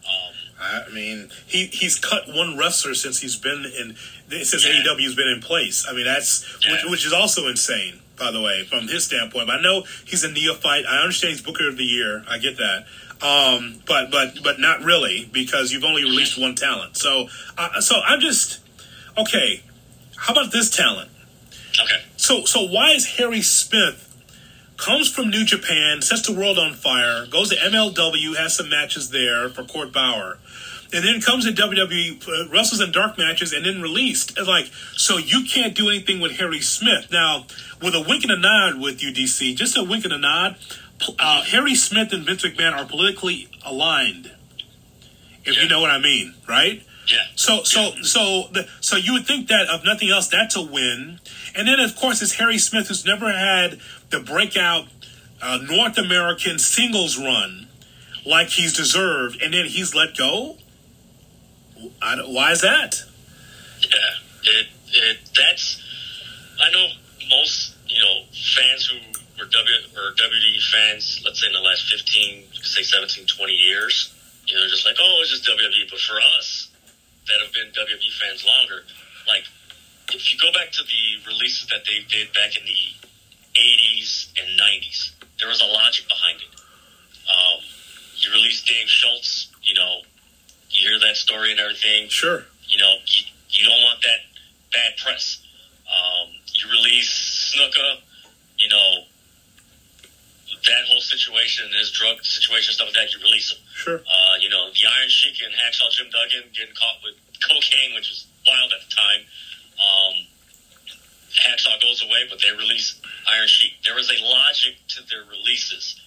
Um, 0.07 0.35
I 0.61 0.93
mean, 0.93 1.31
he 1.47 1.67
he's 1.67 1.99
cut 1.99 2.29
one 2.29 2.57
wrestler 2.57 2.95
since 2.95 3.21
he's 3.21 3.37
been 3.37 3.65
in 3.65 3.97
since 4.31 4.65
Yeah. 4.67 4.83
AEW's 4.83 5.15
been 5.15 5.29
in 5.29 5.41
place. 5.41 5.87
I 5.89 5.93
mean, 5.93 6.05
that's 6.05 6.45
which, 6.69 6.85
which 6.91 7.07
is 7.07 7.13
also 7.13 7.49
insane, 7.49 8.01
by 8.19 8.31
the 8.31 8.41
way, 8.41 8.65
from 8.65 8.89
his 8.89 9.05
standpoint. 9.05 9.47
But 9.47 9.61
I 9.61 9.63
know 9.63 9.85
he's 10.05 10.25
a 10.25 10.31
neophyte. 10.31 10.85
I 10.87 10.99
understand 11.03 11.33
he's 11.33 11.43
Booker 11.43 11.69
of 11.69 11.77
the 11.77 11.85
Year. 11.85 12.25
I 12.29 12.39
get 12.39 12.57
that. 12.59 12.87
Um, 13.21 13.81
but 13.87 14.11
but 14.11 14.39
but 14.45 14.61
not 14.61 14.83
really 14.83 15.29
because 15.33 15.73
you've 15.73 15.85
only 15.85 16.05
released 16.05 16.41
one 16.41 16.55
talent. 16.55 16.97
So 16.97 17.29
uh, 17.57 17.81
so 17.81 17.97
I'm 18.07 18.21
just 18.21 18.61
okay. 19.17 19.63
How 20.17 20.33
about 20.33 20.53
this 20.53 20.71
talent? 20.71 21.11
okay. 21.83 22.03
So 22.17 22.45
so 22.45 22.63
why 22.67 22.91
is 22.93 23.07
Harry 23.19 23.43
Smith 23.43 24.05
comes 24.77 25.11
from 25.13 25.29
New 25.31 25.45
Japan, 25.45 26.01
sets 26.03 26.23
the 26.23 26.33
world 26.33 26.57
on 26.59 26.73
fire, 26.75 27.27
goes 27.27 27.49
to 27.51 27.57
MLW, 27.57 28.37
has 28.37 28.55
some 28.57 28.69
matches 28.71 29.11
there 29.11 29.49
for 29.49 29.65
Court 29.65 29.93
Bauer, 29.93 30.39
and 30.93 31.05
then 31.05 31.21
comes 31.21 31.45
to 31.45 31.53
WWE, 31.53 32.29
uh, 32.29 32.49
wrestles 32.51 32.81
in 32.81 32.93
dark 32.93 33.19
matches, 33.19 33.53
and 33.53 33.67
then 33.67 33.83
released. 33.83 34.39
It's 34.39 34.49
like 34.49 34.67
so 34.97 35.19
you 35.19 35.45
can't 35.45 35.75
do 35.75 35.89
anything 35.89 36.21
with 36.21 36.33
Harry 36.39 36.61
Smith 36.61 37.09
now. 37.11 37.47
With 37.81 37.95
a 37.95 38.01
wink 38.01 38.25
and 38.25 38.33
a 38.33 38.39
nod 38.39 38.81
with 38.81 38.99
UDC, 38.99 39.55
just 39.55 39.77
a 39.77 39.85
wink 39.85 40.05
and 40.05 40.13
a 40.13 40.19
nod. 40.19 40.57
Uh, 41.19 41.43
Harry 41.43 41.75
Smith 41.75 42.13
and 42.13 42.25
Vince 42.25 42.45
McMahon 42.45 42.73
are 42.73 42.85
politically 42.85 43.49
aligned. 43.65 44.33
If 45.45 45.63
you 45.63 45.69
know 45.69 45.81
what 45.81 45.91
I 45.91 45.99
mean, 45.99 46.35
right? 46.49 46.83
Yeah. 47.07 47.17
So 47.37 47.63
so 47.63 47.93
so 48.03 48.49
the, 48.53 48.69
so 48.81 48.97
you 48.97 49.13
would 49.13 49.27
think 49.27 49.49
that 49.49 49.69
of 49.69 49.85
nothing 49.85 50.11
else 50.11 50.29
that's 50.29 50.57
a 50.57 50.63
win, 50.63 51.21
and 51.55 51.69
then 51.69 51.81
of 51.81 51.97
course 51.97 52.21
it's 52.21 52.35
Harry 52.35 52.59
Smith 52.59 52.89
who's 52.89 53.05
never 53.05 53.31
had 53.31 53.79
the 54.11 54.21
breakout 54.21 54.89
uh, 55.41 55.59
North 55.63 55.99
American 55.99 56.59
singles 56.59 57.19
run 57.19 57.69
like 58.27 58.49
he's 58.49 58.75
deserved, 58.75 59.41
and 59.43 59.55
then 59.55 59.67
he's 59.67 59.95
let 59.95 60.17
go. 60.17 60.57
Why 61.79 62.53
is 62.53 62.61
that? 62.63 63.03
Yeah, 63.81 63.99
it 64.45 64.67
it 64.93 65.19
that's 65.37 65.83
I 66.61 66.71
know 66.71 66.87
most 67.31 67.75
you 67.87 68.01
know 68.01 68.25
fans 68.33 68.87
who 68.87 68.99
were 69.39 69.47
W 69.47 69.77
or 69.95 70.15
WWE 70.15 70.63
fans, 70.73 71.23
let's 71.25 71.41
say 71.41 71.47
in 71.47 71.53
the 71.53 71.61
last 71.61 71.87
15, 71.87 72.45
say 72.63 72.83
17, 72.83 73.27
20 73.27 73.53
years, 73.53 74.13
you 74.47 74.57
know, 74.57 74.67
just 74.67 74.85
like 74.85 74.97
oh, 75.01 75.19
it's 75.23 75.31
just 75.31 75.47
WWE. 75.47 75.91
But 75.91 76.01
for 76.01 76.19
us 76.39 76.69
that 77.29 77.41
have 77.41 77.53
been 77.53 77.71
WWE 77.71 78.13
fans 78.19 78.45
longer, 78.45 78.83
like 79.27 79.45
if 80.13 80.33
you 80.33 80.39
go 80.41 80.51
back 80.53 80.73
to 80.73 80.83
the 80.83 81.31
releases 81.31 81.69
that 81.69 81.85
they 81.85 82.03
did 82.09 82.33
back 82.33 82.57
in 82.57 82.65
the 82.65 83.07
80s 83.55 84.33
and 84.41 84.59
90s, 84.59 85.13
there 85.39 85.49
was 85.49 85.61
a 85.61 85.67
logic 85.67 86.09
behind 86.09 86.41
it. 86.41 86.61
Um, 87.29 87.63
you 88.17 88.33
released 88.33 88.67
Dave 88.67 88.89
Schultz, 88.89 89.53
you 89.63 89.75
know, 89.75 90.01
you 90.79 90.89
hear 90.89 90.99
that 91.01 91.17
story 91.17 91.51
and 91.51 91.61
everything 91.61 92.09
Sure, 92.09 92.45
you 92.69 92.79
know, 92.79 92.95
you, 93.07 93.23
you 93.51 93.65
don't 93.69 93.83
want 93.83 94.01
that 94.03 94.21
bad 94.73 94.97
press. 95.03 95.43
Um, 95.89 96.29
you 96.53 96.71
release 96.71 97.53
Snuka, 97.57 98.01
you 98.59 98.69
know, 98.69 99.05
that 100.69 100.85
whole 100.89 101.01
situation, 101.01 101.65
his 101.79 101.91
drug 101.93 102.23
situation, 102.23 102.75
stuff 102.75 102.89
like 102.89 102.97
that, 102.97 103.13
you 103.13 103.19
release 103.23 103.53
him. 103.53 103.59
sure, 103.75 104.01
Uh, 104.05 104.35
you 104.41 104.49
know, 104.51 104.69
the 104.71 104.85
Iron 105.01 105.09
Sheik 105.09 105.41
and 105.45 105.53
Hacksaw 105.55 105.91
Jim 105.93 106.11
Duggan 106.11 106.51
getting 106.53 106.75
caught 106.75 106.99
with 107.05 107.15
cocaine, 107.41 107.95
which 107.95 108.09
was 108.11 108.27
wild 108.47 108.73
at 108.73 108.81
the 108.89 108.93
time. 108.95 109.23
Um, 109.79 110.15
Hacksaw 111.33 111.81
goes 111.81 112.03
away, 112.03 112.27
but 112.29 112.41
they 112.41 112.51
release 112.51 113.01
Iron 113.33 113.47
Sheik. 113.49 113.75
There 113.85 113.95
was 113.95 114.11
a 114.11 114.19
logic 114.25 114.75
to 114.99 115.03
their 115.09 115.23
releases. 115.31 116.01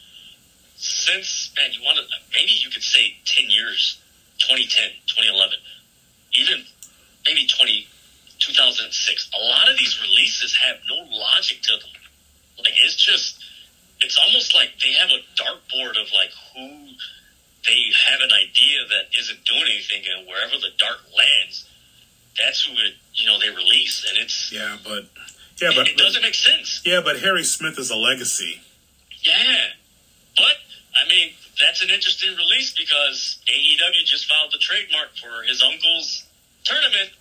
Since, 0.76 1.54
man, 1.56 1.72
you 1.74 1.82
want 1.86 1.98
to, 1.98 2.04
maybe 2.34 2.52
you 2.52 2.70
could 2.70 2.84
say 2.84 3.16
10 3.26 3.50
years, 3.50 4.01
2010, 4.48 4.92
2011, 5.06 5.58
even 6.38 6.66
maybe 7.26 7.46
20, 7.46 7.88
2006. 8.40 9.30
A 9.38 9.44
lot 9.46 9.70
of 9.70 9.78
these 9.78 10.02
releases 10.02 10.56
have 10.56 10.78
no 10.90 10.98
logic 11.14 11.62
to 11.62 11.78
them. 11.78 11.94
Like, 12.58 12.74
it's 12.84 12.96
just, 12.96 13.44
it's 14.02 14.18
almost 14.18 14.54
like 14.56 14.74
they 14.82 14.94
have 14.94 15.10
a 15.10 15.22
dartboard 15.38 16.02
of 16.02 16.10
like 16.14 16.32
who 16.54 16.90
they 17.66 17.92
have 18.10 18.22
an 18.22 18.32
idea 18.34 18.86
that 18.90 19.18
isn't 19.18 19.46
doing 19.46 19.64
anything, 19.70 20.02
and 20.10 20.28
wherever 20.28 20.58
the 20.58 20.74
dart 20.78 20.98
lands, 21.16 21.66
that's 22.38 22.66
who 22.66 22.74
it 22.74 22.96
you 23.14 23.28
know 23.28 23.40
they 23.40 23.50
release, 23.50 24.06
and 24.10 24.18
it's 24.18 24.52
yeah, 24.52 24.78
but 24.84 25.06
yeah, 25.62 25.72
but, 25.76 25.88
it 25.88 25.98
doesn't 25.98 26.22
make 26.22 26.34
sense. 26.34 26.82
yeah, 26.86 27.02
but 27.04 27.20
Harry 27.20 27.44
Smith 27.44 27.78
is 27.78 27.92
a 27.92 27.96
legacy. 27.96 28.62
Yeah, 29.22 29.78
but 30.36 30.58
I 30.96 31.08
mean 31.08 31.34
that's 31.62 31.82
an 31.84 31.90
interesting 31.90 32.36
release 32.36 32.74
because 32.78 33.38
AEW 33.48 34.06
just 34.06 34.26
filed 34.30 34.52
the 34.52 34.58
trademark 34.60 35.10
for 35.22 35.44
his 35.44 35.62
uncle's 35.64 36.26
tournament. 36.64 37.12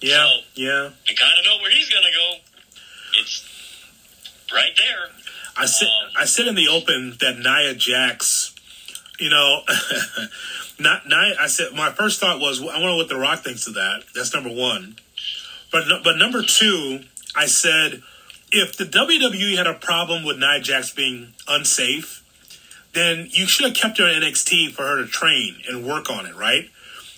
Yeah, 0.00 0.24
So- 0.26 0.40
yeah. 0.54 0.90
You 1.08 1.16
kind 1.16 1.38
of 1.38 1.44
know 1.44 1.58
where 1.62 1.70
he's 1.70 1.88
gonna 1.88 2.12
go. 2.12 2.36
It's 3.20 3.44
right 4.52 4.72
there. 4.76 5.10
I 5.56 5.66
said 5.66 5.88
Um, 5.88 6.10
I 6.16 6.24
said 6.24 6.46
in 6.46 6.54
the 6.54 6.68
open 6.68 7.16
that 7.20 7.38
Nia 7.38 7.74
Jax, 7.74 8.52
you 9.18 9.28
know, 9.30 9.62
not 10.78 11.06
Nia. 11.06 11.36
I 11.38 11.46
said 11.48 11.72
my 11.72 11.90
first 11.90 12.20
thought 12.20 12.40
was 12.40 12.60
I 12.60 12.64
wonder 12.78 12.96
what 12.96 13.08
The 13.08 13.16
Rock 13.16 13.44
thinks 13.44 13.66
of 13.66 13.74
that. 13.74 14.04
That's 14.14 14.32
number 14.32 14.50
one. 14.50 14.96
But 15.70 15.84
but 16.02 16.16
number 16.16 16.42
two, 16.42 17.04
I 17.36 17.46
said 17.46 18.02
if 18.52 18.76
the 18.76 18.84
WWE 18.84 19.56
had 19.56 19.66
a 19.66 19.74
problem 19.74 20.24
with 20.24 20.38
Nia 20.38 20.60
Jax 20.60 20.90
being 20.90 21.34
unsafe, 21.46 22.19
then 22.92 23.28
you 23.30 23.46
should 23.46 23.66
have 23.66 23.76
kept 23.76 23.98
her 23.98 24.08
in 24.08 24.22
NXT 24.22 24.72
for 24.72 24.82
her 24.82 25.02
to 25.02 25.06
train 25.06 25.56
and 25.68 25.86
work 25.86 26.10
on 26.10 26.26
it, 26.26 26.34
right? 26.34 26.68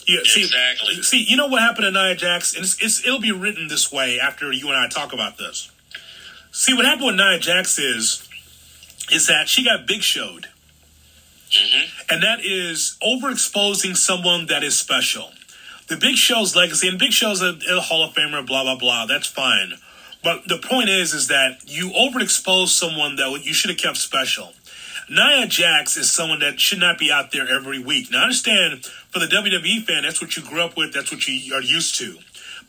Yeah, 0.06 0.20
see, 0.24 0.42
Exactly. 0.42 1.02
See, 1.02 1.24
you 1.24 1.36
know 1.36 1.46
what 1.46 1.62
happened 1.62 1.84
to 1.84 1.90
Nia 1.90 2.14
Jax? 2.14 2.54
It's, 2.54 2.82
it's, 2.82 3.06
it'll 3.06 3.20
be 3.20 3.32
written 3.32 3.68
this 3.68 3.92
way 3.92 4.18
after 4.18 4.52
you 4.52 4.68
and 4.68 4.76
I 4.76 4.88
talk 4.88 5.12
about 5.12 5.38
this. 5.38 5.70
See, 6.50 6.74
what 6.74 6.84
happened 6.84 7.06
with 7.06 7.16
Nia 7.16 7.38
Jax 7.38 7.78
is, 7.78 8.28
is 9.10 9.26
that 9.28 9.48
she 9.48 9.64
got 9.64 9.86
big 9.86 10.02
showed. 10.02 10.48
Mm-hmm. 11.50 12.12
And 12.14 12.22
that 12.22 12.40
is 12.44 12.96
overexposing 13.02 13.96
someone 13.96 14.46
that 14.46 14.62
is 14.62 14.78
special. 14.78 15.30
The 15.88 15.96
Big 15.96 16.16
Show's 16.16 16.56
legacy, 16.56 16.88
and 16.88 16.98
Big 16.98 17.12
Show's 17.12 17.42
a, 17.42 17.58
a 17.70 17.80
Hall 17.80 18.04
of 18.04 18.14
Famer, 18.14 18.46
blah, 18.46 18.62
blah, 18.62 18.76
blah, 18.76 19.06
that's 19.06 19.26
fine. 19.26 19.74
But 20.24 20.48
the 20.48 20.56
point 20.56 20.88
is, 20.88 21.12
is 21.12 21.28
that 21.28 21.58
you 21.66 21.90
overexpose 21.90 22.68
someone 22.68 23.16
that 23.16 23.42
you 23.44 23.52
should 23.52 23.70
have 23.70 23.78
kept 23.78 23.96
special. 23.96 24.52
Nia 25.08 25.46
Jax 25.46 25.96
is 25.96 26.10
someone 26.10 26.40
that 26.40 26.60
should 26.60 26.78
not 26.78 26.98
be 26.98 27.10
out 27.10 27.32
there 27.32 27.48
every 27.48 27.78
week. 27.78 28.10
Now, 28.10 28.20
I 28.20 28.22
understand 28.24 28.84
for 28.84 29.18
the 29.18 29.26
WWE 29.26 29.84
fan, 29.84 30.02
that's 30.04 30.20
what 30.20 30.36
you 30.36 30.42
grew 30.42 30.62
up 30.62 30.76
with, 30.76 30.92
that's 30.92 31.10
what 31.10 31.26
you 31.26 31.54
are 31.54 31.62
used 31.62 31.96
to. 31.96 32.18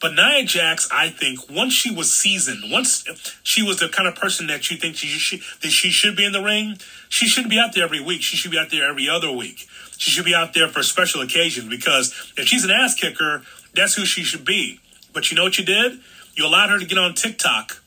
But 0.01 0.15
Nia 0.15 0.43
Jax, 0.43 0.89
I 0.91 1.09
think, 1.09 1.49
once 1.49 1.73
she 1.73 1.93
was 1.93 2.13
seasoned, 2.13 2.71
once 2.71 3.05
she 3.43 3.61
was 3.63 3.79
the 3.79 3.87
kind 3.87 4.07
of 4.07 4.15
person 4.15 4.47
that 4.47 4.69
you 4.69 4.77
think 4.77 4.95
she 4.97 5.07
should, 5.07 5.41
that 5.61 5.69
she 5.69 5.91
should 5.91 6.15
be 6.15 6.25
in 6.25 6.31
the 6.31 6.43
ring, 6.43 6.77
she 7.07 7.27
shouldn't 7.27 7.51
be 7.51 7.59
out 7.59 7.73
there 7.73 7.85
every 7.85 8.03
week. 8.03 8.21
She 8.21 8.35
should 8.35 8.51
be 8.51 8.57
out 8.57 8.69
there 8.71 8.89
every 8.89 9.07
other 9.07 9.31
week. 9.31 9.67
She 9.97 10.11
should 10.11 10.25
be 10.25 10.35
out 10.35 10.53
there 10.53 10.67
for 10.67 10.83
special 10.83 11.21
occasions 11.21 11.69
because 11.69 12.33
if 12.35 12.47
she's 12.47 12.65
an 12.65 12.71
ass 12.71 12.95
kicker, 12.95 13.43
that's 13.73 13.93
who 13.93 14.05
she 14.05 14.23
should 14.23 14.43
be. 14.43 14.79
But 15.13 15.31
you 15.31 15.37
know 15.37 15.43
what 15.43 15.57
you 15.57 15.63
did? 15.63 15.99
You 16.35 16.47
allowed 16.47 16.71
her 16.71 16.79
to 16.79 16.85
get 16.85 16.97
on 16.97 17.13
TikTok. 17.13 17.81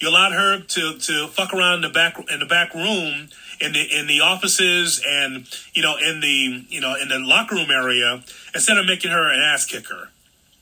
You 0.00 0.08
allowed 0.08 0.32
her 0.32 0.60
to, 0.60 0.98
to 0.98 1.28
fuck 1.28 1.54
around 1.54 1.76
in 1.76 1.80
the 1.82 1.88
back 1.90 2.18
in 2.30 2.40
the 2.40 2.46
back 2.46 2.74
room 2.74 3.28
in 3.60 3.72
the 3.72 3.98
in 3.98 4.06
the 4.06 4.20
offices 4.20 5.02
and 5.06 5.46
you 5.74 5.82
know 5.82 5.96
in 5.96 6.20
the 6.20 6.64
you 6.68 6.80
know 6.80 6.94
in 7.00 7.08
the 7.08 7.18
locker 7.18 7.54
room 7.54 7.70
area 7.70 8.22
instead 8.54 8.78
of 8.78 8.86
making 8.86 9.10
her 9.10 9.32
an 9.32 9.40
ass 9.40 9.66
kicker. 9.66 10.10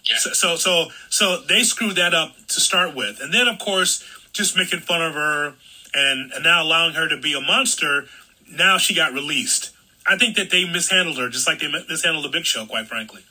Yeah. 0.05 0.17
So, 0.19 0.33
so 0.33 0.57
so 0.57 0.87
so 1.09 1.41
they 1.43 1.63
screwed 1.63 1.97
that 1.97 2.15
up 2.15 2.35
to 2.49 2.61
start 2.61 2.95
with, 2.95 3.21
and 3.21 3.33
then 3.33 3.49
of 3.49 3.59
course 3.59 4.05
just 4.33 4.57
making 4.57 4.81
fun 4.81 5.03
of 5.03 5.15
her 5.15 5.55
and, 5.95 6.33
and 6.33 6.43
now 6.43 6.63
allowing 6.63 6.95
her 6.95 7.09
to 7.09 7.17
be 7.17 7.35
a 7.35 7.41
monster. 7.41 8.07
Now 8.51 8.79
she 8.79 8.95
got 8.95 9.13
released. 9.13 9.71
I 10.07 10.17
think 10.19 10.37
that 10.37 10.51
they 10.51 10.65
mishandled 10.65 11.19
her, 11.19 11.29
just 11.29 11.47
like 11.47 11.61
they 11.61 11.69
mishandled 11.89 12.25
the 12.25 12.29
Big 12.29 12.45
Show, 12.45 12.67
quite 12.67 12.89
frankly. 12.89 13.23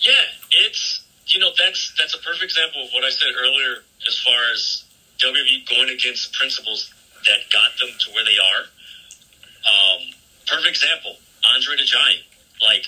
Yeah, 0.00 0.12
it's 0.50 1.04
you 1.26 1.38
know 1.38 1.50
that's 1.58 1.94
that's 1.98 2.14
a 2.14 2.18
perfect 2.18 2.44
example 2.44 2.84
of 2.84 2.90
what 2.92 3.04
I 3.04 3.10
said 3.10 3.32
earlier 3.38 3.82
as 4.06 4.18
far 4.18 4.36
as 4.52 4.84
WWE 5.18 5.68
going 5.68 5.88
against 5.90 6.32
principles 6.34 6.92
that 7.26 7.50
got 7.52 7.70
them 7.78 7.90
to 7.98 8.10
where 8.12 8.24
they 8.24 8.38
are. 8.38 8.66
Um, 9.62 10.00
perfect 10.46 10.68
example, 10.68 11.16
Andre 11.54 11.76
the 11.76 11.84
Giant. 11.86 12.24
Like, 12.60 12.86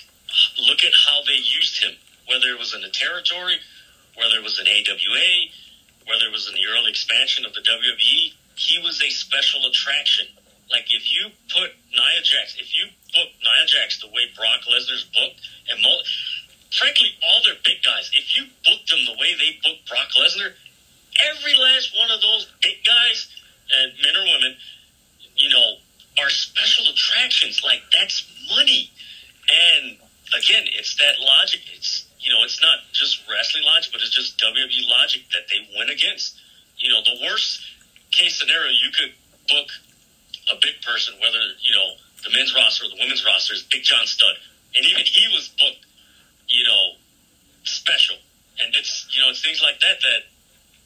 look 0.67 0.83
at 0.83 0.93
how 0.93 1.23
they 1.27 1.39
used 1.39 1.81
him. 1.83 1.95
Whether 2.27 2.49
it 2.49 2.59
was 2.59 2.73
in 2.73 2.81
the 2.81 2.89
territory, 2.89 3.61
whether 4.17 4.37
it 4.37 4.43
was 4.43 4.57
in 4.59 4.65
AWA, 4.65 5.29
whether 6.09 6.25
it 6.25 6.33
was 6.33 6.47
in 6.49 6.55
the 6.55 6.65
early 6.73 6.89
expansion 6.89 7.45
of 7.45 7.53
the 7.53 7.61
WWE, 7.61 8.33
he 8.55 8.79
was 8.81 9.01
a 9.01 9.09
special 9.09 9.61
attraction. 9.67 10.25
Like 10.71 10.89
if 10.89 11.05
you 11.05 11.29
put 11.53 11.69
Nia 11.93 12.21
Jax, 12.23 12.57
if 12.57 12.73
you 12.73 12.89
book 13.13 13.29
Nia 13.43 13.65
Jax 13.67 14.01
the 14.01 14.07
way 14.07 14.31
Brock 14.33 14.65
Lesnar's 14.65 15.05
booked, 15.13 15.37
and 15.69 15.81
Mo- 15.81 16.05
frankly, 16.73 17.13
all 17.21 17.43
their 17.45 17.59
big 17.63 17.83
guys, 17.85 18.09
if 18.13 18.33
you 18.35 18.49
book 18.65 18.81
them 18.89 19.05
the 19.05 19.17
way 19.21 19.37
they 19.37 19.61
book 19.61 19.77
Brock 19.85 20.09
Lesnar, 20.17 20.53
every 21.29 21.53
last 21.53 21.93
one 21.93 22.09
of 22.09 22.21
those 22.21 22.49
big 22.61 22.81
guys, 22.83 23.29
and 23.77 23.93
men 24.01 24.15
or 24.17 24.25
women, 24.25 24.57
you 25.37 25.49
know, 25.49 25.77
are 26.21 26.29
special 26.29 26.85
attractions. 27.45 27.63
Like 27.63 27.81
that's 27.97 28.25
money. 28.49 28.91
And 29.49 29.97
again, 30.37 30.63
it's 30.77 30.95
that 30.97 31.19
logic. 31.19 31.61
It's 31.75 32.05
you 32.19 32.33
know, 32.33 32.43
it's 32.43 32.61
not 32.61 32.79
just 32.91 33.21
wrestling 33.29 33.63
logic, 33.65 33.91
but 33.93 34.01
it's 34.01 34.09
just 34.15 34.39
WWE 34.39 34.89
logic 34.89 35.21
that 35.33 35.45
they 35.49 35.61
win 35.77 35.89
against. 35.89 36.37
You 36.77 36.89
know, 36.89 37.01
the 37.05 37.21
worst 37.29 37.61
case 38.11 38.39
scenario 38.39 38.71
you 38.71 38.89
could 38.91 39.13
book 39.47 39.69
a 40.51 40.55
big 40.61 40.81
person, 40.81 41.13
whether 41.21 41.39
you 41.61 41.71
know 41.73 41.87
the 42.23 42.31
men's 42.35 42.53
roster 42.55 42.85
or 42.85 42.89
the 42.89 42.97
women's 42.99 43.23
roster, 43.25 43.53
is 43.53 43.61
Big 43.63 43.83
John 43.83 44.05
Studd, 44.07 44.35
and 44.75 44.85
even 44.85 45.05
he 45.05 45.27
was 45.33 45.49
booked, 45.49 45.85
you 46.49 46.63
know, 46.65 46.97
special. 47.63 48.17
And 48.59 48.73
it's 48.75 49.05
you 49.13 49.21
know 49.21 49.29
it's 49.29 49.43
things 49.43 49.61
like 49.61 49.79
that 49.81 50.01
that 50.01 50.21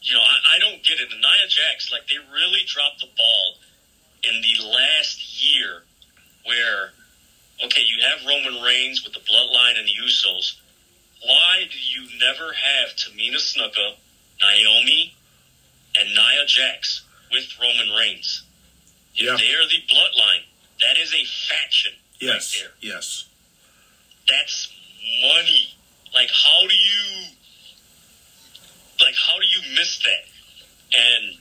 you 0.01 0.13
know 0.15 0.21
I, 0.21 0.55
I 0.55 0.59
don't 0.59 0.83
get 0.83 0.99
it. 0.99 1.09
The 1.09 1.15
Nia 1.15 1.47
Jax, 1.47 1.91
like 1.91 2.03
they 2.09 2.17
really 2.33 2.63
dropped 2.67 2.99
the 2.99 3.07
ball 3.15 3.47
in 4.27 4.41
the 4.43 4.67
last 4.67 5.23
year, 5.39 5.83
where 6.45 6.91
okay, 7.63 7.81
you 7.87 8.03
have 8.03 8.27
Roman 8.27 8.61
Reigns 8.63 9.03
with 9.03 9.13
the 9.13 9.19
Bloodline 9.23 9.79
and 9.79 9.87
the 9.87 9.95
Usos. 10.03 10.55
Why 11.21 11.67
do 11.69 11.77
you 11.77 12.07
never 12.17 12.53
have 12.53 12.95
Tamina 12.95 13.35
Snuka, 13.35 13.91
Naomi, 14.41 15.13
and 15.99 16.07
Nia 16.15 16.45
Jax 16.47 17.03
with 17.31 17.43
Roman 17.61 17.93
Reigns? 17.93 18.43
If 19.15 19.25
Yeah. 19.25 19.35
they 19.35 19.51
are 19.53 19.67
the 19.67 19.83
Bloodline, 19.93 20.43
that 20.79 20.97
is 20.97 21.13
a 21.13 21.25
faction 21.25 21.91
Yes. 22.21 22.55
right 22.55 22.63
there. 22.63 22.71
Yes. 22.79 23.25
That's 24.29 24.69
money. 25.21 25.73
Like, 26.15 26.29
how 26.31 26.61
do 26.69 26.73
you, 26.73 27.25
like, 29.01 29.15
how 29.15 29.35
do 29.39 29.45
you 29.45 29.75
miss 29.75 29.99
that? 29.99 30.23
And 30.97 31.35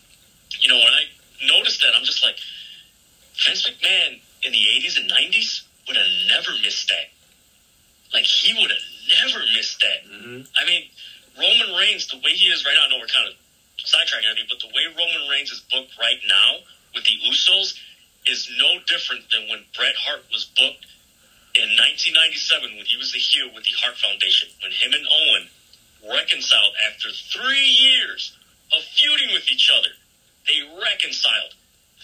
you 0.60 0.68
know, 0.68 0.76
when 0.78 0.92
I 0.92 1.04
noticed 1.46 1.82
that, 1.82 1.94
I'm 1.94 2.04
just 2.04 2.22
like, 2.24 2.36
Vince 3.46 3.62
McMahon 3.68 4.18
in 4.42 4.50
the 4.50 4.58
80s 4.82 4.98
and 4.98 5.08
90s 5.08 5.62
would 5.86 5.96
have 5.96 6.10
never 6.28 6.50
missed 6.64 6.88
that. 6.88 7.14
Like, 8.12 8.24
he 8.24 8.52
would 8.54 8.70
have 8.70 8.86
never 9.22 9.44
missed 9.54 9.80
that. 9.80 10.00
I 10.56 10.64
mean, 10.66 10.84
Roman 11.38 11.76
Reigns, 11.76 12.08
the 12.08 12.16
way 12.16 12.32
he 12.32 12.46
is 12.50 12.64
right 12.64 12.74
now, 12.74 12.86
I 12.86 12.88
know 12.90 12.98
we're 13.00 13.06
kind 13.12 13.28
of 13.28 13.34
sidetracking 13.84 14.26
everything, 14.28 14.48
but 14.50 14.60
the 14.60 14.72
way 14.74 14.84
Roman 14.90 15.28
Reigns 15.30 15.52
is 15.52 15.60
booked 15.70 15.94
right 16.00 16.18
now 16.28 16.64
with 16.94 17.04
the 17.04 17.16
Usos 17.30 17.78
is 18.26 18.50
no 18.58 18.80
different 18.88 19.30
than 19.30 19.48
when 19.48 19.62
Bret 19.76 19.94
Hart 19.96 20.24
was 20.32 20.44
booked 20.58 20.84
in 21.54 21.68
1997 21.78 22.76
when 22.76 22.84
he 22.86 22.96
was 22.96 23.12
the 23.12 23.18
heel 23.22 23.48
with 23.54 23.64
the 23.64 23.76
Hart 23.80 23.96
Foundation. 23.96 24.48
When 24.62 24.72
him 24.72 24.92
and 24.92 25.06
Owen 25.06 25.44
reconciled 26.18 26.74
after 26.90 27.08
three 27.12 27.64
years 27.68 28.34
of 28.74 28.82
feuding 28.98 29.32
with 29.32 29.48
each 29.52 29.70
other, 29.72 29.92
they 30.48 30.60
reconciled. 30.80 31.54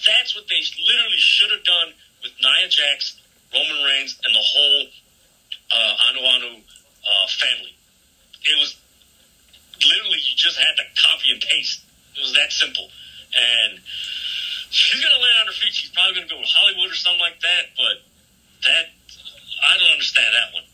That's 0.06 0.34
what 0.36 0.44
they 0.48 0.60
literally 0.84 1.20
should 1.20 1.50
have 1.50 1.64
done 1.64 1.92
with 2.22 2.32
Nia 2.40 2.68
Jax, 2.68 3.16
Roman 3.52 3.82
Reigns, 3.84 4.16
and 4.24 4.34
the 4.34 4.42
whole 4.44 4.82
uh, 5.72 6.08
Anu 6.10 6.20
Anu 6.20 6.50
uh, 6.60 7.26
family. 7.28 7.72
It 8.44 8.56
was 8.60 8.76
literally 9.80 10.18
you 10.24 10.34
just 10.36 10.58
had 10.58 10.76
to 10.76 10.84
copy 11.00 11.30
and 11.32 11.40
paste. 11.40 11.80
It 12.16 12.20
was 12.20 12.32
that 12.34 12.52
simple. 12.52 12.88
And 13.36 13.78
she's 14.74 15.02
gonna 15.02 15.22
land 15.22 15.38
on 15.40 15.46
her 15.46 15.52
feet. 15.52 15.72
She's 15.72 15.90
probably 15.90 16.14
gonna 16.14 16.28
go 16.28 16.42
to 16.42 16.46
Hollywood 16.46 16.90
or 16.90 16.94
something 16.94 17.20
like 17.20 17.40
that. 17.40 17.70
But 17.76 18.02
that 18.62 18.90
I 19.62 19.78
don't 19.78 19.92
understand 19.92 20.34
that 20.34 20.54
one. 20.54 20.64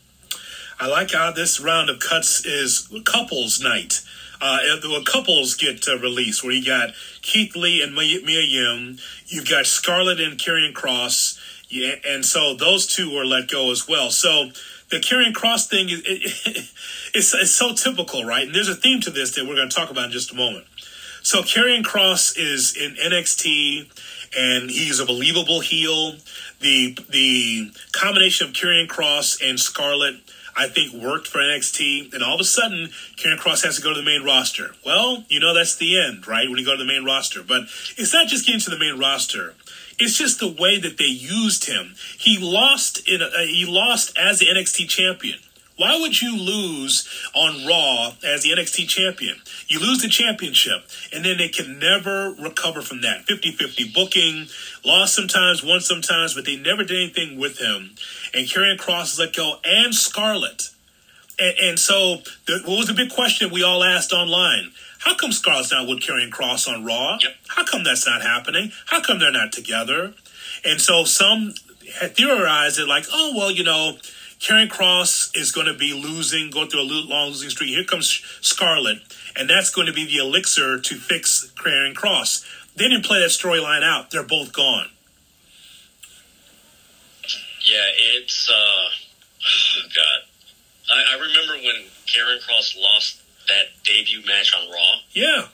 I 0.79 0.87
like 0.87 1.11
how 1.11 1.31
this 1.31 1.59
round 1.59 1.89
of 1.89 1.99
cuts 1.99 2.45
is 2.45 2.89
couples 3.05 3.61
night. 3.61 4.01
Uh, 4.41 4.57
the 4.81 5.03
couples 5.05 5.53
get 5.53 5.87
uh, 5.87 5.99
released 5.99 6.43
where 6.43 6.51
you 6.51 6.65
got 6.65 6.95
Keith 7.21 7.55
Lee 7.55 7.83
and 7.83 7.93
Mia, 7.93 8.25
Mia 8.25 8.41
Yim. 8.41 8.97
You've 9.27 9.47
got 9.47 9.67
Scarlett 9.67 10.19
and 10.19 10.39
Karrion 10.39 10.73
Cross. 10.73 11.39
Yeah, 11.69 11.95
and 12.05 12.25
so 12.25 12.55
those 12.55 12.87
two 12.87 13.15
were 13.15 13.23
let 13.23 13.47
go 13.47 13.71
as 13.71 13.87
well. 13.87 14.09
So 14.09 14.49
the 14.89 14.97
Karrion 14.97 15.35
Cross 15.35 15.67
thing 15.67 15.89
is 15.89 16.01
it, 16.05 16.69
it's, 17.13 17.33
it's 17.35 17.51
so 17.51 17.73
typical, 17.73 18.25
right? 18.25 18.47
And 18.47 18.55
there's 18.55 18.67
a 18.67 18.75
theme 18.75 18.99
to 19.01 19.11
this 19.11 19.35
that 19.35 19.45
we're 19.45 19.55
going 19.55 19.69
to 19.69 19.75
talk 19.75 19.91
about 19.91 20.05
in 20.05 20.11
just 20.11 20.31
a 20.31 20.35
moment. 20.35 20.65
So 21.23 21.41
Karrion 21.43 21.83
Cross 21.83 22.35
is 22.35 22.75
in 22.75 22.95
NXT, 22.95 23.89
and 24.37 24.71
he's 24.71 24.99
a 24.99 25.05
believable 25.05 25.59
heel. 25.59 26.15
The 26.61 26.97
the 27.09 27.71
combination 27.91 28.47
of 28.47 28.53
Karrion 28.53 28.87
Cross 28.87 29.39
and 29.41 29.59
Scarlett, 29.59 30.15
I 30.55 30.67
think, 30.67 30.93
worked 30.93 31.27
for 31.27 31.37
NXT. 31.37 32.13
And 32.13 32.23
all 32.23 32.35
of 32.35 32.41
a 32.41 32.45
sudden, 32.45 32.89
Karrion 33.17 33.37
Cross 33.37 33.63
has 33.63 33.75
to 33.75 33.81
go 33.83 33.93
to 33.93 33.99
the 33.99 34.05
main 34.05 34.23
roster. 34.23 34.71
Well, 34.83 35.23
you 35.29 35.39
know 35.39 35.53
that's 35.53 35.75
the 35.75 36.01
end, 36.01 36.27
right? 36.27 36.49
When 36.49 36.57
you 36.57 36.65
go 36.65 36.71
to 36.71 36.83
the 36.83 36.85
main 36.85 37.05
roster, 37.05 37.43
but 37.43 37.63
it's 37.97 38.13
not 38.13 38.27
just 38.27 38.45
getting 38.47 38.61
to 38.61 38.71
the 38.71 38.79
main 38.79 38.97
roster. 38.97 39.53
It's 39.99 40.17
just 40.17 40.39
the 40.39 40.51
way 40.51 40.79
that 40.79 40.97
they 40.97 41.05
used 41.05 41.65
him. 41.65 41.93
He 42.17 42.39
lost 42.39 43.07
in 43.07 43.21
a, 43.21 43.29
he 43.45 43.65
lost 43.67 44.17
as 44.17 44.39
the 44.39 44.47
NXT 44.47 44.89
champion. 44.89 45.37
Why 45.81 45.99
would 45.99 46.21
you 46.21 46.37
lose 46.37 47.09
on 47.33 47.65
Raw 47.65 48.13
as 48.23 48.43
the 48.43 48.51
NXT 48.51 48.87
champion? 48.87 49.41
You 49.67 49.79
lose 49.79 50.03
the 50.03 50.09
championship, 50.09 50.83
and 51.11 51.25
then 51.25 51.39
they 51.39 51.47
can 51.47 51.79
never 51.79 52.35
recover 52.39 52.83
from 52.83 53.01
that. 53.01 53.25
50 53.25 53.53
50 53.53 53.91
booking, 53.91 54.45
lost 54.85 55.15
sometimes, 55.15 55.63
won 55.63 55.81
sometimes, 55.81 56.35
but 56.35 56.45
they 56.45 56.55
never 56.55 56.83
did 56.83 56.97
anything 56.97 57.39
with 57.39 57.57
him. 57.57 57.95
And 58.31 58.45
Karrion 58.45 58.77
Cross 58.77 59.13
is 59.13 59.19
let 59.19 59.35
go, 59.35 59.55
and 59.65 59.95
Scarlett. 59.95 60.69
And, 61.39 61.55
and 61.59 61.79
so, 61.79 62.17
the, 62.45 62.61
what 62.63 62.77
was 62.77 62.87
the 62.87 62.93
big 62.93 63.09
question 63.09 63.49
we 63.49 63.63
all 63.63 63.83
asked 63.83 64.13
online? 64.13 64.73
How 64.99 65.15
come 65.15 65.31
Scarlett's 65.31 65.71
not 65.71 65.87
with 65.87 66.01
Karrion 66.01 66.29
Cross 66.29 66.67
on 66.67 66.85
Raw? 66.85 67.17
Yep. 67.23 67.31
How 67.47 67.65
come 67.65 67.83
that's 67.83 68.05
not 68.05 68.21
happening? 68.21 68.71
How 68.85 69.01
come 69.01 69.17
they're 69.17 69.31
not 69.31 69.51
together? 69.51 70.13
And 70.63 70.79
so 70.79 71.05
some 71.05 71.55
had 71.99 72.15
theorized 72.15 72.77
it 72.77 72.87
like, 72.87 73.05
oh, 73.11 73.33
well, 73.35 73.49
you 73.49 73.63
know, 73.63 73.97
Karrion 74.41 74.69
Cross 74.69 75.31
is 75.35 75.51
going 75.51 75.67
to 75.67 75.73
be 75.75 75.93
losing, 75.93 76.49
going 76.49 76.67
through 76.67 76.81
a 76.81 76.89
long 76.89 77.27
losing 77.29 77.49
streak. 77.51 77.69
Here 77.69 77.83
comes 77.83 78.23
Scarlett, 78.41 78.97
and 79.37 79.47
that's 79.49 79.69
going 79.69 79.85
to 79.87 79.93
be 79.93 80.05
the 80.05 80.17
elixir 80.17 80.79
to 80.79 80.95
fix 80.95 81.51
Karrion 81.55 81.93
Cross. 81.95 82.43
They 82.75 82.87
didn't 82.89 83.05
play 83.05 83.19
that 83.19 83.29
storyline 83.29 83.83
out. 83.83 84.09
They're 84.09 84.23
both 84.23 84.51
gone. 84.51 84.89
Yeah, 87.63 87.85
it's 88.17 88.49
uh, 88.49 88.89
God. 89.95 90.25
I, 90.91 91.15
I 91.15 91.19
remember 91.19 91.53
when 91.63 91.85
Karrion 92.07 92.41
Cross 92.45 92.75
lost 92.79 93.21
that 93.47 93.65
debut 93.83 94.25
match 94.25 94.51
on 94.59 94.67
Raw, 94.71 94.93
Yeah. 95.13 95.45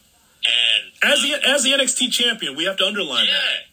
and 0.46 0.84
As 1.04 1.22
the 1.22 1.34
as 1.46 1.64
the 1.64 1.72
NXT 1.72 2.12
champion, 2.12 2.56
we 2.56 2.64
have 2.66 2.78
to 2.78 2.86
underline 2.86 3.26
yeah, 3.26 3.34
that. 3.34 3.68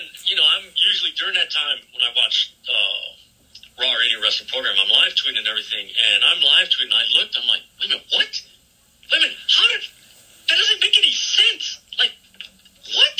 and 0.00 0.04
you 0.24 0.36
know, 0.36 0.42
I'm 0.56 0.64
usually 0.88 1.10
during 1.18 1.34
that 1.34 1.50
time 1.50 1.78
when 1.92 2.02
I 2.02 2.12
watch 2.16 2.54
uh, 2.68 3.82
Raw 3.82 3.90
or 3.92 4.02
wrestling 4.30 4.46
program, 4.46 4.78
I'm 4.78 4.86
live 4.86 5.10
tweeting 5.18 5.42
and 5.42 5.50
everything, 5.50 5.90
and 5.90 6.22
I'm 6.22 6.38
live 6.38 6.70
tweeting. 6.70 6.94
I 6.94 7.02
looked, 7.18 7.34
I'm 7.34 7.50
like, 7.50 7.66
wait 7.82 7.90
a 7.90 7.98
minute, 7.98 8.06
what? 8.14 8.30
Wait 9.10 9.18
a 9.18 9.26
minute, 9.26 9.42
how 9.50 9.66
did 9.74 9.82
that 10.46 10.54
doesn't 10.54 10.78
make 10.78 10.94
any 10.94 11.10
sense? 11.10 11.82
Like, 11.98 12.14
what? 12.94 13.18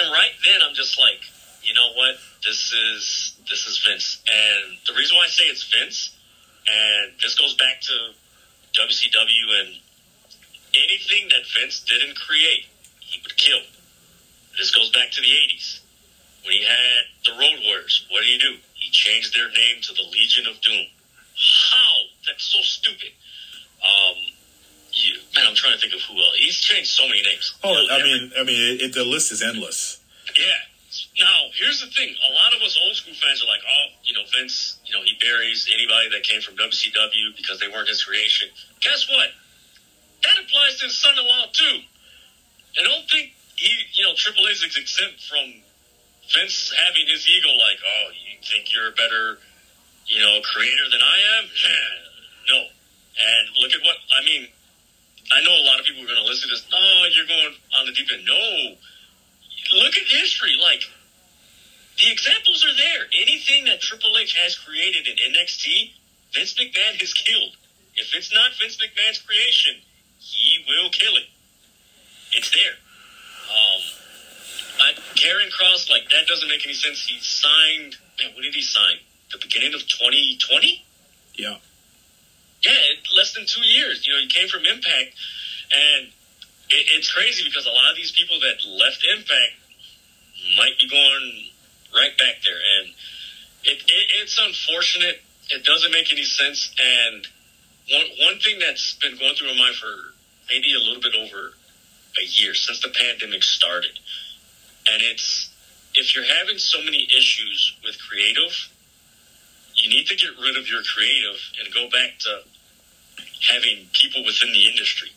And 0.00 0.08
right 0.08 0.32
then, 0.48 0.64
I'm 0.64 0.72
just 0.72 0.96
like, 0.96 1.20
you 1.60 1.76
know 1.76 1.92
what? 2.00 2.16
This 2.40 2.72
is 2.72 3.36
this 3.44 3.68
is 3.68 3.76
Vince, 3.84 4.24
and 4.24 4.80
the 4.88 4.96
reason 4.96 5.20
why 5.20 5.28
I 5.28 5.28
say 5.28 5.52
it's 5.52 5.68
Vince, 5.68 6.16
and 6.64 7.12
this 7.20 7.36
goes 7.36 7.52
back 7.60 7.84
to 7.84 8.16
WCW 8.72 9.44
and 9.60 9.76
anything 10.72 11.28
that 11.28 11.44
Vince 11.60 11.84
didn't 11.84 12.16
create, 12.16 12.72
he 13.04 13.20
would 13.20 13.36
kill. 13.36 13.60
This 14.56 14.72
goes 14.72 14.88
back 14.96 15.12
to 15.12 15.20
the 15.20 15.28
80s. 15.28 15.80
When 16.44 16.56
he 16.56 16.64
had 16.64 17.04
the 17.24 17.32
Road 17.36 17.60
Warriors, 17.68 18.06
what 18.08 18.24
did 18.24 18.32
he 18.32 18.38
do? 18.38 18.56
He 18.88 18.92
changed 18.96 19.36
their 19.36 19.52
name 19.52 19.84
to 19.84 19.92
the 19.92 20.00
Legion 20.08 20.46
of 20.48 20.56
Doom. 20.64 20.86
How? 21.36 21.92
That's 22.24 22.40
so 22.42 22.56
stupid. 22.64 23.12
Um, 23.84 24.16
you, 24.96 25.20
man, 25.36 25.44
I'm 25.44 25.54
trying 25.54 25.74
to 25.76 25.78
think 25.78 25.92
of 25.92 26.00
who 26.08 26.16
else. 26.16 26.36
He's 26.40 26.56
changed 26.56 26.88
so 26.88 27.04
many 27.04 27.20
names. 27.20 27.52
Oh, 27.62 27.68
You 27.68 27.84
know, 27.84 27.94
I 27.94 28.02
mean, 28.02 28.32
I 28.40 28.42
mean, 28.48 28.80
it, 28.80 28.94
the 28.96 29.04
list 29.04 29.30
is 29.30 29.42
endless. 29.44 30.00
yeah. 30.32 30.64
Now, 31.20 31.52
here's 31.52 31.84
the 31.84 31.92
thing. 31.92 32.16
A 32.16 32.32
lot 32.32 32.56
of 32.56 32.62
us 32.64 32.80
old 32.80 32.96
school 32.96 33.12
fans 33.12 33.44
are 33.44 33.50
like, 33.52 33.60
oh, 33.60 33.86
you 34.08 34.14
know, 34.16 34.24
Vince, 34.32 34.80
you 34.88 34.96
know, 34.96 35.04
he 35.04 35.20
buries 35.20 35.68
anybody 35.68 36.08
that 36.16 36.22
came 36.24 36.40
from 36.40 36.56
WCW 36.56 37.36
because 37.36 37.60
they 37.60 37.68
weren't 37.68 37.88
his 37.92 38.02
creation. 38.02 38.48
Guess 38.80 39.04
what? 39.12 39.28
That 40.24 40.40
applies 40.40 40.80
to 40.80 40.86
his 40.88 40.96
son-in-law, 40.96 41.44
too. 41.52 41.76
And 42.80 42.88
I 42.88 42.90
don't 42.90 43.04
think 43.10 43.36
he, 43.56 43.68
you 43.92 44.04
know, 44.08 44.14
Triple 44.16 44.48
H 44.48 44.64
is 44.64 44.76
exempt 44.80 45.20
from 45.28 45.60
Vince 46.28 46.72
having 46.76 47.06
his 47.08 47.26
ego 47.28 47.48
like, 47.56 47.80
oh, 47.80 48.12
you 48.12 48.36
think 48.44 48.72
you're 48.72 48.88
a 48.88 48.96
better, 48.96 49.38
you 50.06 50.20
know, 50.20 50.40
creator 50.44 50.86
than 50.92 51.00
I 51.00 51.16
am? 51.40 51.44
no. 52.52 52.60
And 53.18 53.44
look 53.60 53.72
at 53.72 53.82
what, 53.82 53.96
I 54.14 54.24
mean, 54.24 54.48
I 55.32 55.44
know 55.44 55.52
a 55.52 55.64
lot 55.64 55.80
of 55.80 55.84
people 55.84 56.04
are 56.04 56.08
going 56.08 56.20
to 56.20 56.28
listen 56.28 56.48
to 56.48 56.54
this. 56.54 56.64
No, 56.70 56.78
you're 57.12 57.28
going 57.28 57.54
on 57.80 57.86
the 57.86 57.92
deep 57.92 58.08
end. 58.12 58.24
No. 58.24 58.76
Look 59.84 59.96
at 59.96 60.06
history. 60.08 60.56
Like, 60.60 60.84
the 62.00 62.12
examples 62.12 62.64
are 62.64 62.76
there. 62.76 63.08
Anything 63.20 63.64
that 63.66 63.80
Triple 63.80 64.16
H 64.16 64.36
has 64.36 64.56
created 64.56 65.08
in 65.08 65.16
NXT, 65.32 65.92
Vince 66.32 66.54
McMahon 66.54 67.00
has 67.00 67.12
killed. 67.12 67.56
If 67.96 68.14
it's 68.14 68.32
not 68.32 68.52
Vince 68.60 68.78
McMahon's 68.78 69.18
creation, 69.18 69.82
he 70.20 70.64
will 70.68 70.90
kill 70.90 71.16
it. 71.16 71.28
It's 72.32 72.50
there. 72.54 72.76
Um, 73.50 73.82
I, 74.80 74.92
Karrion 75.14 75.50
Cross, 75.50 75.90
like 75.90 76.08
that 76.10 76.26
doesn't 76.26 76.48
make 76.48 76.64
any 76.64 76.74
sense. 76.74 77.06
He 77.06 77.18
signed. 77.20 77.96
Man, 78.18 78.34
what 78.34 78.42
did 78.42 78.54
he 78.54 78.62
sign? 78.62 78.96
The 79.32 79.38
beginning 79.38 79.74
of 79.74 79.80
2020. 79.86 80.84
Yeah. 81.34 81.56
Yeah, 82.62 82.72
less 83.16 83.34
than 83.34 83.46
two 83.46 83.62
years. 83.62 84.06
You 84.06 84.14
know, 84.14 84.20
he 84.20 84.26
came 84.26 84.48
from 84.48 84.66
Impact, 84.66 85.14
and 85.70 86.08
it, 86.70 86.84
it's 86.98 87.12
crazy 87.12 87.44
because 87.44 87.66
a 87.66 87.70
lot 87.70 87.90
of 87.90 87.96
these 87.96 88.10
people 88.10 88.40
that 88.40 88.58
left 88.66 89.06
Impact 89.06 89.54
might 90.56 90.74
be 90.80 90.88
going 90.88 91.50
right 91.94 92.16
back 92.18 92.42
there, 92.44 92.58
and 92.58 92.88
it, 93.64 93.78
it, 93.78 94.04
it's 94.22 94.38
unfortunate. 94.38 95.22
It 95.50 95.64
doesn't 95.64 95.92
make 95.92 96.12
any 96.12 96.24
sense. 96.24 96.74
And 96.78 97.26
one 97.90 98.06
one 98.26 98.40
thing 98.40 98.58
that's 98.58 98.94
been 99.00 99.16
going 99.16 99.34
through 99.34 99.48
my 99.54 99.70
mind 99.70 99.76
for 99.76 100.14
maybe 100.50 100.74
a 100.74 100.82
little 100.82 101.00
bit 101.00 101.14
over 101.14 101.54
a 102.20 102.24
year 102.24 102.54
since 102.54 102.80
the 102.80 102.88
pandemic 102.88 103.42
started, 103.42 103.98
and 104.92 105.02
it's 105.02 105.50
if 105.94 106.14
you're 106.14 106.24
having 106.24 106.58
so 106.58 106.78
many 106.82 107.08
issues 107.16 107.76
with 107.84 107.98
creative, 107.98 108.52
you 109.74 109.88
need 109.90 110.06
to 110.06 110.16
get 110.16 110.30
rid 110.42 110.56
of 110.56 110.68
your 110.68 110.82
creative 110.82 111.38
and 111.58 111.74
go 111.74 111.88
back 111.90 112.18
to 112.20 112.42
having 113.50 113.88
people 113.92 114.24
within 114.24 114.52
the 114.52 114.68
industry. 114.68 115.10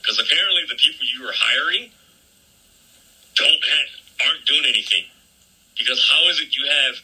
Because 0.00 0.18
apparently 0.18 0.64
the 0.68 0.76
people 0.76 1.04
you 1.04 1.26
are 1.28 1.36
hiring 1.36 1.90
don't 3.36 3.62
have, 3.62 3.90
aren't 4.26 4.44
doing 4.46 4.64
anything. 4.64 5.04
Because 5.76 6.02
how 6.02 6.28
is 6.28 6.40
it 6.40 6.56
you 6.56 6.66
have 6.66 6.94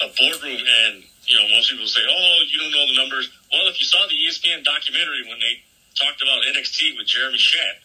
a 0.00 0.08
boardroom 0.16 0.62
and 0.62 1.04
you 1.26 1.36
know 1.36 1.46
most 1.52 1.70
people 1.70 1.86
say, 1.86 2.00
"Oh, 2.08 2.42
you 2.48 2.58
don't 2.58 2.72
know 2.72 2.86
the 2.86 2.94
numbers." 2.94 3.28
Well, 3.52 3.68
if 3.68 3.80
you 3.80 3.86
saw 3.86 4.06
the 4.06 4.14
ESPN 4.14 4.64
documentary 4.64 5.28
when 5.28 5.40
they 5.40 5.62
talked 5.94 6.22
about 6.22 6.44
NXT 6.46 6.96
with 6.96 7.06
Jeremy 7.06 7.38
Schaap, 7.38 7.76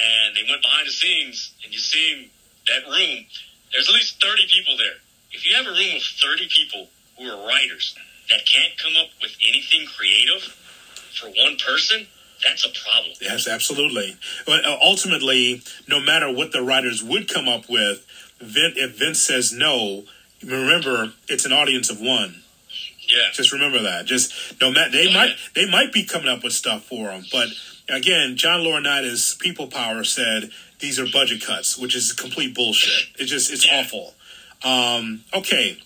and 0.00 0.36
they 0.36 0.44
went 0.48 0.62
behind 0.62 0.88
the 0.88 0.92
scenes, 0.92 1.52
and 1.64 1.72
you 1.72 1.80
see 1.80 2.30
that 2.68 2.84
room, 2.86 3.26
there's 3.72 3.88
at 3.88 3.94
least 3.94 4.22
30 4.22 4.42
people 4.52 4.76
there. 4.76 5.00
If 5.32 5.46
you 5.46 5.56
have 5.56 5.66
a 5.66 5.70
room 5.70 5.96
of 5.96 6.02
30 6.02 6.48
people 6.50 6.88
who 7.18 7.24
are 7.30 7.46
writers 7.46 7.94
that 8.30 8.40
can't 8.46 8.76
come 8.78 8.92
up 9.00 9.10
with 9.20 9.32
anything 9.46 9.86
creative 9.96 10.42
for 11.18 11.26
one 11.26 11.56
person, 11.56 12.06
that's 12.44 12.64
a 12.64 12.70
problem. 12.70 13.14
Yes, 13.20 13.48
absolutely. 13.48 14.16
But 14.46 14.64
uh, 14.64 14.76
ultimately, 14.82 15.62
no 15.88 16.00
matter 16.00 16.32
what 16.32 16.52
the 16.52 16.62
writers 16.62 17.02
would 17.02 17.28
come 17.28 17.48
up 17.48 17.68
with, 17.68 18.04
if 18.40 18.98
Vince 18.98 19.22
says 19.22 19.52
no, 19.52 20.04
remember 20.42 21.12
it's 21.28 21.44
an 21.44 21.52
audience 21.52 21.88
of 21.90 22.00
one. 22.00 22.42
Yeah. 23.08 23.30
Just 23.32 23.52
remember 23.52 23.82
that. 23.82 24.06
Just 24.06 24.60
no 24.60 24.70
matter 24.70 24.90
they 24.90 25.12
might 25.12 25.36
they 25.54 25.68
might 25.68 25.92
be 25.92 26.04
coming 26.04 26.28
up 26.28 26.42
with 26.42 26.52
stuff 26.52 26.84
for 26.84 27.08
them, 27.08 27.24
but 27.30 27.48
again, 27.88 28.36
John 28.36 28.60
Laurinaitis, 28.60 29.38
People 29.38 29.66
Power 29.66 30.04
said 30.04 30.50
these 30.82 30.98
are 30.98 31.06
budget 31.10 31.42
cuts, 31.42 31.78
which 31.78 31.96
is 31.96 32.12
complete 32.12 32.54
bullshit. 32.54 33.08
It's 33.18 33.30
just 33.30 33.50
it's 33.50 33.66
awful. 33.72 34.14
Um, 34.64 35.24
okay, 35.32 35.78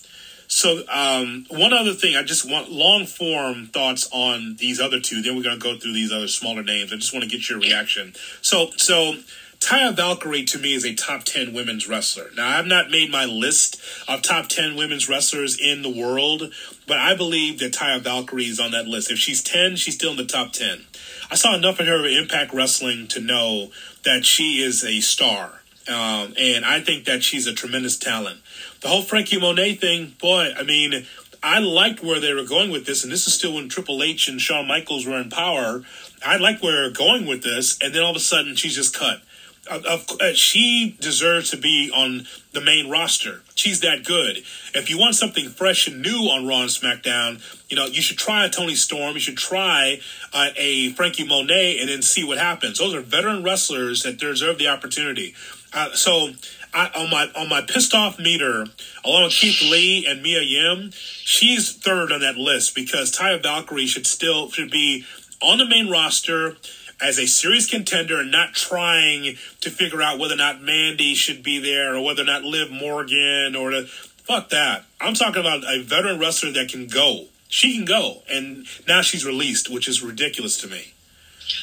so 0.49 0.83
um, 0.93 1.47
one 1.51 1.73
other 1.73 1.93
thing, 1.93 2.17
I 2.17 2.23
just 2.23 2.51
want 2.51 2.71
long 2.71 3.07
form 3.07 3.67
thoughts 3.67 4.09
on 4.11 4.57
these 4.59 4.81
other 4.81 4.99
two. 4.99 5.23
Then 5.23 5.37
we're 5.37 5.43
going 5.43 5.59
to 5.59 5.63
go 5.63 5.79
through 5.79 5.93
these 5.93 6.13
other 6.13 6.29
smaller 6.29 6.63
names. 6.63 6.93
I 6.93 6.97
just 6.97 7.13
want 7.13 7.25
to 7.25 7.31
get 7.31 7.49
your 7.49 7.61
reaction. 7.61 8.15
So 8.43 8.71
so. 8.77 9.15
Taya 9.59 9.97
Valkyrie 9.97 10.45
to 10.45 10.59
me 10.59 10.75
is 10.75 10.85
a 10.85 10.95
top 10.95 11.25
10 11.25 11.55
women's 11.55 11.89
wrestler. 11.89 12.29
Now, 12.37 12.59
I've 12.59 12.67
not 12.67 12.91
made 12.91 13.11
my 13.11 13.25
list 13.25 13.81
of 14.07 14.21
top 14.21 14.49
10 14.49 14.77
women's 14.77 15.09
wrestlers 15.09 15.59
in 15.59 15.81
the 15.81 15.89
world, 15.89 16.53
but 16.87 16.99
I 16.99 17.17
believe 17.17 17.59
that 17.61 17.73
Taya 17.73 18.03
Valkyrie 18.03 18.45
is 18.45 18.61
on 18.61 18.73
that 18.73 18.87
list. 18.87 19.11
If 19.11 19.17
she's 19.17 19.43
10, 19.43 19.77
she's 19.77 19.95
still 19.95 20.11
in 20.11 20.19
the 20.19 20.27
top 20.27 20.53
10. 20.53 20.85
I 21.31 21.35
saw 21.35 21.55
enough 21.55 21.81
of 21.81 21.87
her 21.87 22.07
Impact 22.07 22.53
Wrestling 22.53 23.09
to 23.09 23.21
know 23.21 23.71
that 24.05 24.25
she 24.25 24.63
is 24.63 24.85
a 24.85 25.01
star. 25.01 25.61
Um, 25.89 26.35
and 26.39 26.65
I 26.65 26.81
think 26.81 27.05
that 27.05 27.23
she's 27.23 27.47
a 27.47 27.53
tremendous 27.53 27.97
talent. 27.97 28.41
The 28.81 28.89
whole 28.89 29.03
Frankie 29.03 29.41
Monet 29.41 29.75
thing, 29.77 30.15
boy, 30.21 30.53
I 30.57 30.63
mean, 30.63 31.07
I 31.43 31.61
liked 31.61 32.03
where 32.03 32.21
they 32.21 32.33
were 32.33 32.45
going 32.45 32.71
with 32.71 32.87
this, 32.87 33.05
and 33.05 33.13
this 33.13 33.27
is 33.27 33.35
still 33.35 33.55
when 33.55 33.69
Triple 33.69 34.03
H 34.03 34.29
and 34.29 34.41
Shawn 34.41 34.67
Michaels 34.67 35.07
were 35.07 35.21
in 35.21 35.31
power. 35.31 35.83
I 36.25 36.37
liked 36.39 36.63
where 36.63 36.73
they 36.73 36.89
were 36.89 36.95
going 36.95 37.27
with 37.27 37.43
this, 37.43 37.79
and 37.81 37.95
then 37.95 38.03
all 38.03 38.11
of 38.11 38.17
a 38.17 38.21
sudden 38.21 38.57
she's 38.57 38.75
just 38.75 38.97
cut. 38.97 39.21
Of, 39.69 40.07
uh, 40.21 40.33
she 40.33 40.97
deserves 41.01 41.51
to 41.51 41.57
be 41.57 41.91
on 41.95 42.27
the 42.53 42.61
main 42.61 42.89
roster. 42.89 43.43
She's 43.55 43.81
that 43.81 44.05
good. 44.05 44.39
If 44.75 44.89
you 44.89 44.99
want 44.99 45.17
something 45.17 45.49
fresh 45.49 45.89
and 45.89 46.03
new 46.03 46.29
on 46.31 46.47
Raw 46.47 46.61
and 46.61 46.71
SmackDown, 46.71 47.43
you 47.69 47.77
know 47.77 47.87
you 47.87 48.01
should 48.01 48.19
try 48.19 48.45
a 48.45 48.49
Toni 48.49 48.75
Storm. 48.75 49.15
You 49.15 49.21
should 49.21 49.37
try 49.37 50.01
uh, 50.33 50.49
a 50.57 50.91
Frankie 50.93 51.27
Monet, 51.27 51.79
and 51.81 51.89
then 51.89 52.03
see 52.03 52.23
what 52.23 52.39
happens. 52.39 52.79
Those 52.79 52.95
are 52.95 53.01
veteran 53.01 53.43
wrestlers 53.43 54.03
that 54.05 54.19
deserve 54.19 54.59
the 54.59 54.69
opportunity. 54.69 55.35
Uh, 55.73 55.93
so 55.95 56.31
I, 56.73 56.91
on 56.95 57.11
my 57.11 57.29
on 57.35 57.49
my 57.49 57.63
pissed 57.63 57.95
off 57.95 58.19
meter, 58.19 58.67
along 59.05 59.25
with 59.25 59.33
Keith 59.33 59.63
Lee 59.63 60.07
and 60.07 60.23
Mia 60.23 60.43
Yim, 60.43 60.91
she's 60.93 61.73
third 61.75 62.13
on 62.13 62.21
that 62.21 62.37
list 62.37 62.75
because 62.75 63.13
Taya 63.13 63.43
Valkyrie 63.43 63.87
should 63.87 64.07
still 64.07 64.51
should 64.51 64.71
be 64.71 65.05
on 65.43 65.59
the 65.59 65.67
main 65.67 65.91
roster 65.91 66.57
as 67.01 67.19
a 67.19 67.27
serious 67.27 67.69
contender 67.69 68.21
and 68.21 68.31
not 68.31 68.55
trying 68.55 69.37
to 69.61 69.71
figure 69.71 70.03
out 70.03 70.19
whether 70.19 70.35
or 70.35 70.39
not 70.39 70.63
Mandy 70.63 71.15
should 71.15 71.43
be 71.43 71.59
there 71.59 71.95
or 71.95 72.03
whether 72.03 72.23
or 72.23 72.27
not 72.27 72.43
Liv 72.43 72.71
Morgan 72.71 73.55
or 73.55 73.71
the 73.71 73.87
fuck 73.87 74.49
that. 74.51 74.85
I'm 75.01 75.15
talking 75.15 75.41
about 75.41 75.63
a 75.65 75.83
veteran 75.83 76.19
wrestler 76.19 76.53
that 76.53 76.69
can 76.69 76.87
go. 76.87 77.27
She 77.49 77.77
can 77.77 77.85
go, 77.85 78.23
and 78.29 78.67
now 78.89 79.03
she's 79.03 79.25
released, 79.25 79.71
which 79.71 79.87
is 79.87 80.03
ridiculous 80.03 80.57
to 80.59 80.69
me. 80.69 80.95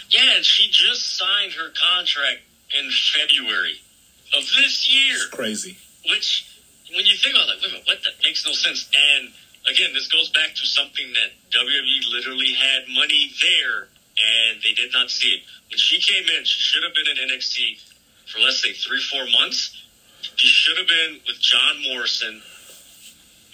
Yeah, 0.10 0.38
and 0.38 0.46
she 0.46 0.70
just 0.72 1.18
signed 1.18 1.54
her 1.54 1.70
contract 1.76 2.42
in 2.80 2.90
February 2.90 3.82
of 4.38 4.44
this 4.56 4.88
year. 4.90 5.16
It's 5.16 5.26
crazy. 5.28 5.78
Which, 6.10 6.48
when 6.96 7.06
you 7.06 7.18
think 7.18 7.36
about 7.36 7.50
it, 7.50 7.60
like, 7.60 7.62
wait 7.62 7.70
a 7.70 7.72
minute, 7.74 7.88
what? 7.88 8.04
That 8.04 8.24
makes 8.24 8.46
no 8.46 8.54
sense. 8.54 8.90
And 8.96 9.34
again, 9.70 9.92
this 9.94 10.08
goes 10.08 10.30
back 10.30 10.56
to 10.56 10.66
something 10.66 11.14
that 11.14 11.36
WWE 11.52 12.12
literally 12.12 12.54
had 12.54 12.88
money 12.88 13.32
there, 13.42 13.88
and 14.18 14.62
they 14.62 14.74
did 14.74 14.92
not 14.94 15.10
see 15.10 15.30
it. 15.30 15.42
When 15.70 15.78
she 15.78 16.00
came 16.00 16.24
in, 16.38 16.46
she 16.46 16.62
should 16.62 16.84
have 16.84 16.94
been 16.94 17.08
in 17.08 17.18
NXT 17.30 17.82
for 18.32 18.40
let's 18.40 18.62
say 18.62 18.74
three, 18.74 19.02
four 19.02 19.26
months. 19.40 19.80
She 20.36 20.48
should 20.48 20.78
have 20.78 20.88
been 20.88 21.20
with 21.28 21.40
John 21.40 21.82
Morrison, 21.90 22.42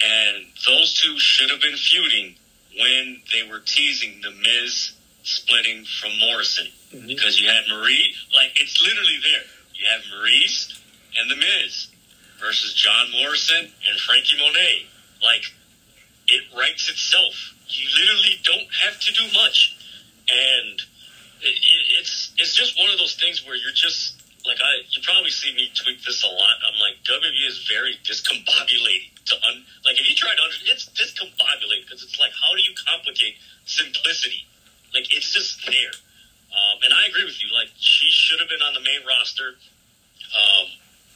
and 0.02 0.46
those 0.66 0.94
two 0.94 1.18
should 1.18 1.50
have 1.50 1.60
been 1.60 1.76
feuding 1.76 2.36
when 2.78 3.22
they 3.32 3.48
were 3.50 3.60
teasing 3.60 4.20
the 4.22 4.30
Miz 4.30 4.92
splitting 5.22 5.84
from 5.84 6.10
Morrison 6.18 6.66
mm-hmm. 6.92 7.06
because 7.06 7.40
you 7.40 7.48
had 7.48 7.64
Marie. 7.68 8.14
Like 8.34 8.60
it's 8.60 8.80
literally 8.82 9.18
there. 9.22 9.46
You 9.74 9.86
have 9.90 10.02
Maryse 10.12 10.78
and 11.18 11.30
the 11.30 11.36
Miz 11.36 11.88
versus 12.40 12.74
John 12.74 13.10
Morrison 13.20 13.72
and 13.88 14.00
Frankie 14.00 14.38
Monet. 14.38 14.86
Like 15.22 15.44
it 16.28 16.42
writes 16.56 16.88
itself. 16.88 17.54
You 17.68 17.86
literally 18.00 18.40
don't 18.42 18.68
have 18.84 18.98
to 19.00 19.12
do 19.12 19.22
much, 19.34 19.76
and 20.30 20.80
it, 21.42 21.56
it, 21.56 21.82
it's 22.00 22.32
it's 22.38 22.54
just 22.54 22.78
one 22.78 22.90
of 22.90 22.98
those 22.98 23.14
things 23.16 23.44
where 23.46 23.56
you're 23.56 23.74
just 23.74 24.16
like 24.46 24.58
I. 24.62 24.86
You 24.90 25.00
probably 25.02 25.30
see 25.30 25.52
me 25.54 25.70
tweet 25.74 26.00
this 26.06 26.22
a 26.24 26.30
lot. 26.30 26.56
I'm 26.64 26.78
like 26.80 27.02
WWE 27.04 27.46
is 27.48 27.66
very 27.68 27.96
discombobulating 28.04 29.12
to 29.26 29.34
un. 29.48 29.64
Like 29.84 30.00
if 30.00 30.08
you 30.08 30.14
try 30.16 30.34
to 30.34 30.42
understand, 30.42 30.70
it's 30.76 30.88
discombobulating 30.96 31.84
because 31.88 32.02
it's 32.02 32.18
like 32.18 32.32
how 32.40 32.54
do 32.56 32.62
you 32.62 32.72
complicate 32.86 33.36
simplicity? 33.66 34.46
Like 34.94 35.12
it's 35.14 35.32
just 35.32 35.64
there. 35.66 35.94
Um, 36.50 36.82
and 36.82 36.92
I 36.94 37.06
agree 37.08 37.24
with 37.24 37.38
you. 37.42 37.48
Like 37.54 37.68
she 37.78 38.10
should 38.10 38.40
have 38.40 38.48
been 38.48 38.62
on 38.62 38.74
the 38.74 38.80
main 38.80 39.00
roster. 39.06 39.54
Um, 40.34 40.66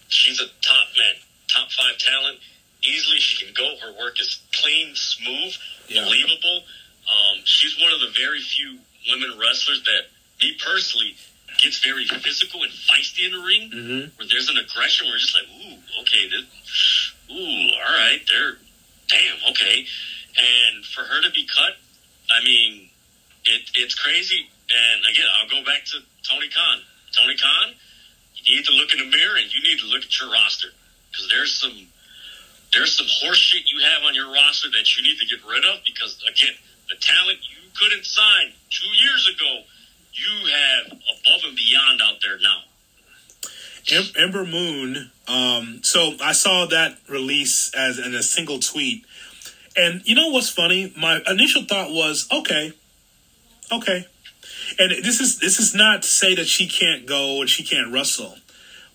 she's 0.09 0.41
a 0.41 0.47
top 0.63 0.89
man, 0.99 1.15
top 1.49 1.71
five 1.71 1.99
talent. 1.99 2.39
Easily, 2.85 3.17
she 3.19 3.45
can 3.45 3.55
go. 3.55 3.75
Her 3.81 3.93
work 3.99 4.21
is 4.21 4.41
clean, 4.53 4.95
smooth, 4.95 5.55
Yeah. 5.89 6.05
believable. 6.05 6.65
Um, 7.09 7.41
she's 7.45 7.81
one 7.81 7.93
of 7.93 8.01
the 8.01 8.13
very 8.17 8.41
few 8.41 8.79
women 9.09 9.39
wrestlers 9.39 9.83
that, 9.85 10.11
me 10.41 10.57
personally, 10.65 11.17
gets 11.59 11.79
very 11.79 12.07
physical 12.07 12.63
and 12.63 12.73
feisty 12.73 13.27
in 13.27 13.33
the 13.33 13.45
ring. 13.45 13.71
Mm-hmm. 13.71 14.19
Where 14.19 14.29
there's 14.29 14.49
an 14.49 14.57
aggression, 14.59 15.07
where 15.07 15.19
just 15.19 15.35
like, 15.35 15.49
ooh, 15.49 15.79
okay, 16.03 16.29
this, 16.29 16.45
ooh, 17.31 17.69
all 17.79 17.95
right, 17.95 18.21
they're, 18.29 18.59
damn, 19.09 19.39
okay. 19.51 19.87
And 20.35 20.85
for 20.85 21.03
her 21.03 21.23
to 21.23 21.31
be 21.31 21.47
cut, 21.47 21.79
I 22.31 22.43
mean, 22.43 22.91
it, 23.45 23.71
it's 23.77 23.95
crazy. 23.95 24.49
And 24.71 25.05
again, 25.05 25.27
I'll 25.39 25.49
go 25.49 25.65
back 25.65 25.85
to 25.93 26.01
Tony 26.27 26.49
Khan. 26.49 26.81
Tony 27.15 27.37
Khan, 27.37 27.75
you 28.35 28.57
need 28.57 28.65
to 28.67 28.73
look 28.73 28.93
in 28.93 28.99
the 28.99 29.17
mirror 29.17 29.37
and 29.37 29.53
you 29.53 29.63
need 29.63 29.79
to 29.81 29.87
look 29.87 30.03
at 30.03 30.13
your 30.19 30.33
roster 30.33 30.69
because 31.11 31.29
there's 31.31 31.55
some 31.55 31.87
there's 32.73 32.97
some 32.97 33.07
horse 33.23 33.39
shit 33.39 33.71
you 33.71 33.79
have 33.87 34.03
on 34.03 34.15
your 34.15 34.33
roster 34.33 34.69
that 34.71 34.97
you 34.97 35.05
need 35.05 35.17
to 35.21 35.27
get 35.31 35.39
rid 35.47 35.65
of 35.65 35.79
because 35.87 36.19
again, 36.27 36.55
the 36.89 36.97
talent 36.99 37.39
you 37.47 37.64
couldn't 37.79 38.05
sign 38.05 38.53
two 38.71 38.89
years 38.89 39.29
ago, 39.35 39.61
you 40.13 40.51
have 40.51 40.87
above 40.93 41.41
and 41.47 41.57
beyond 41.57 42.01
out 42.03 42.17
there 42.23 42.39
now. 42.41 42.63
Ember 44.17 44.45
Moon. 44.45 45.11
Um, 45.29 45.81
so 45.83 46.15
I 46.23 46.33
saw 46.33 46.67
that 46.67 46.99
release 47.09 47.73
as 47.75 47.99
in 47.99 48.15
a 48.15 48.23
single 48.23 48.59
tweet, 48.59 49.05
and 49.77 50.03
you 50.05 50.15
know 50.15 50.29
what's 50.29 50.49
funny? 50.49 50.93
My 50.97 51.21
initial 51.27 51.65
thought 51.65 51.91
was, 51.91 52.29
okay, 52.33 52.73
okay, 53.73 54.07
and 54.79 55.05
this 55.05 55.21
is 55.21 55.39
this 55.39 55.59
is 55.59 55.75
not 55.75 56.03
to 56.03 56.09
say 56.09 56.35
that 56.35 56.47
she 56.47 56.67
can't 56.67 57.07
go 57.07 57.41
and 57.41 57.51
she 57.51 57.63
can't 57.63 57.93
wrestle, 57.93 58.37